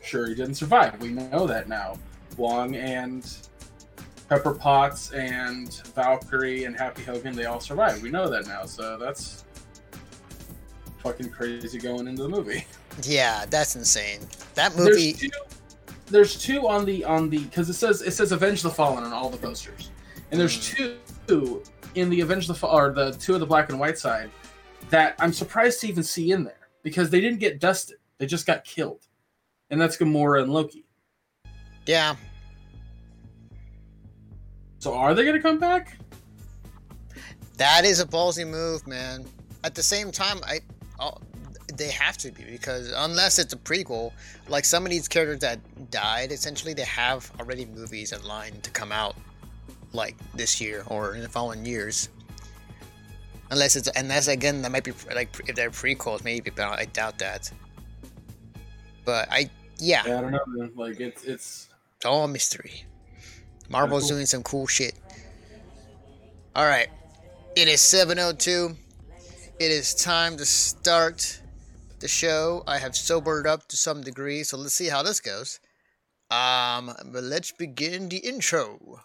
Shuri 0.03 0.35
didn't 0.35 0.55
survive. 0.55 0.99
We 1.01 1.09
know 1.09 1.47
that 1.47 1.69
now. 1.69 1.97
Wong 2.35 2.75
and 2.75 3.25
Pepper 4.27 4.53
Potts 4.53 5.11
and 5.11 5.73
Valkyrie 5.95 6.65
and 6.65 6.77
Happy 6.77 7.03
Hogan, 7.03 7.35
they 7.35 7.45
all 7.45 7.61
survived. 7.61 8.03
We 8.03 8.09
know 8.09 8.27
that 8.29 8.47
now, 8.47 8.65
so 8.65 8.97
that's 8.97 9.44
fucking 11.05 11.29
crazy 11.29 11.77
going 11.77 12.07
into 12.07 12.23
the 12.23 12.29
movie. 12.29 12.65
Yeah, 13.03 13.45
that's 13.49 13.75
insane. 13.75 14.21
That 14.55 14.73
There's 14.73 14.89
movie. 14.89 15.13
two, 15.13 15.29
there's 16.07 16.41
two 16.41 16.67
on 16.67 16.83
the 16.85 17.03
on 17.05 17.29
the 17.29 17.39
because 17.39 17.69
it 17.69 17.73
says 17.73 18.01
it 18.01 18.11
says 18.11 18.31
Avenge 18.31 18.63
the 18.63 18.69
Fallen 18.71 19.03
on 19.03 19.13
all 19.13 19.29
the 19.29 19.37
posters, 19.37 19.91
and 20.31 20.39
there's 20.39 20.57
Mm. 20.57 20.97
two 21.27 21.63
in 21.93 22.09
the 22.09 22.21
Avenge 22.21 22.47
the 22.47 22.67
or 22.67 22.91
the 22.91 23.11
two 23.13 23.35
of 23.35 23.39
the 23.39 23.45
black 23.45 23.69
and 23.69 23.79
white 23.79 23.99
side 23.99 24.31
that 24.89 25.15
I'm 25.19 25.31
surprised 25.33 25.81
to 25.81 25.87
even 25.87 26.03
see 26.03 26.31
in 26.31 26.43
there 26.43 26.69
because 26.83 27.09
they 27.11 27.21
didn't 27.21 27.39
get 27.39 27.59
dusted; 27.59 27.97
they 28.17 28.25
just 28.25 28.47
got 28.47 28.63
killed, 28.63 29.05
and 29.69 29.79
that's 29.79 29.97
Gamora 29.97 30.41
and 30.41 30.51
Loki. 30.51 30.85
Yeah, 31.85 32.15
So 34.79 34.95
are 34.95 35.13
they 35.13 35.23
gonna 35.23 35.41
come 35.41 35.59
back? 35.59 35.97
that 37.57 37.85
is 37.85 37.99
a 37.99 38.05
ballsy 38.05 38.47
move, 38.47 38.87
man. 38.87 39.23
At 39.63 39.75
the 39.75 39.83
same 39.83 40.11
time, 40.11 40.39
I. 40.45 40.61
Oh, 40.99 41.17
they 41.77 41.89
have 41.89 42.17
to 42.17 42.31
be 42.31 42.43
because 42.43 42.91
unless 42.95 43.39
it's 43.39 43.53
a 43.53 43.57
prequel, 43.57 44.11
like 44.47 44.65
some 44.65 44.85
of 44.85 44.89
these 44.89 45.07
characters 45.07 45.39
that 45.39 45.59
died, 45.91 46.31
essentially 46.31 46.73
they 46.73 46.83
have 46.83 47.31
already 47.39 47.65
movies 47.65 48.11
in 48.11 48.23
line 48.23 48.59
to 48.61 48.69
come 48.71 48.91
out, 48.91 49.15
like 49.93 50.15
this 50.33 50.61
year 50.61 50.83
or 50.87 51.15
in 51.15 51.21
the 51.21 51.29
following 51.29 51.65
years. 51.65 52.09
Unless 53.51 53.75
it's 53.75 53.89
unless 53.95 54.27
again 54.27 54.61
that 54.63 54.71
might 54.71 54.83
be 54.83 54.93
like 55.13 55.29
if 55.47 55.55
they're 55.55 55.69
prequels 55.69 56.23
maybe, 56.23 56.49
but 56.49 56.65
I 56.65 56.85
doubt 56.85 57.19
that. 57.19 57.51
But 59.03 59.27
I 59.31 59.49
yeah, 59.77 60.03
Yeah, 60.05 60.17
I 60.17 60.21
don't 60.21 60.31
know. 60.31 60.39
Man. 60.47 60.71
Like 60.75 60.99
it's 60.99 61.23
it's 61.23 61.69
it's 61.97 62.05
all 62.05 62.27
mystery. 62.27 62.85
Marvel's 63.69 64.03
cool. 64.03 64.17
doing 64.17 64.25
some 64.25 64.43
cool 64.43 64.67
shit. 64.67 64.93
All 66.55 66.65
right, 66.65 66.87
it 67.55 67.67
is 67.67 67.81
7:02. 67.81 68.75
It 69.57 69.71
is 69.71 69.95
time 69.95 70.35
to 70.35 70.45
start 70.45 71.39
the 71.99 72.09
show. 72.09 72.65
I 72.67 72.77
have 72.77 72.93
sobered 72.93 73.47
up 73.47 73.69
to 73.69 73.77
some 73.77 74.01
degree, 74.01 74.43
so 74.43 74.57
let's 74.57 74.73
see 74.73 74.89
how 74.89 75.01
this 75.01 75.21
goes. 75.21 75.61
Um, 76.29 76.93
but 77.05 77.23
let's 77.23 77.53
begin 77.53 78.09
the 78.09 78.17
intro. 78.17 78.99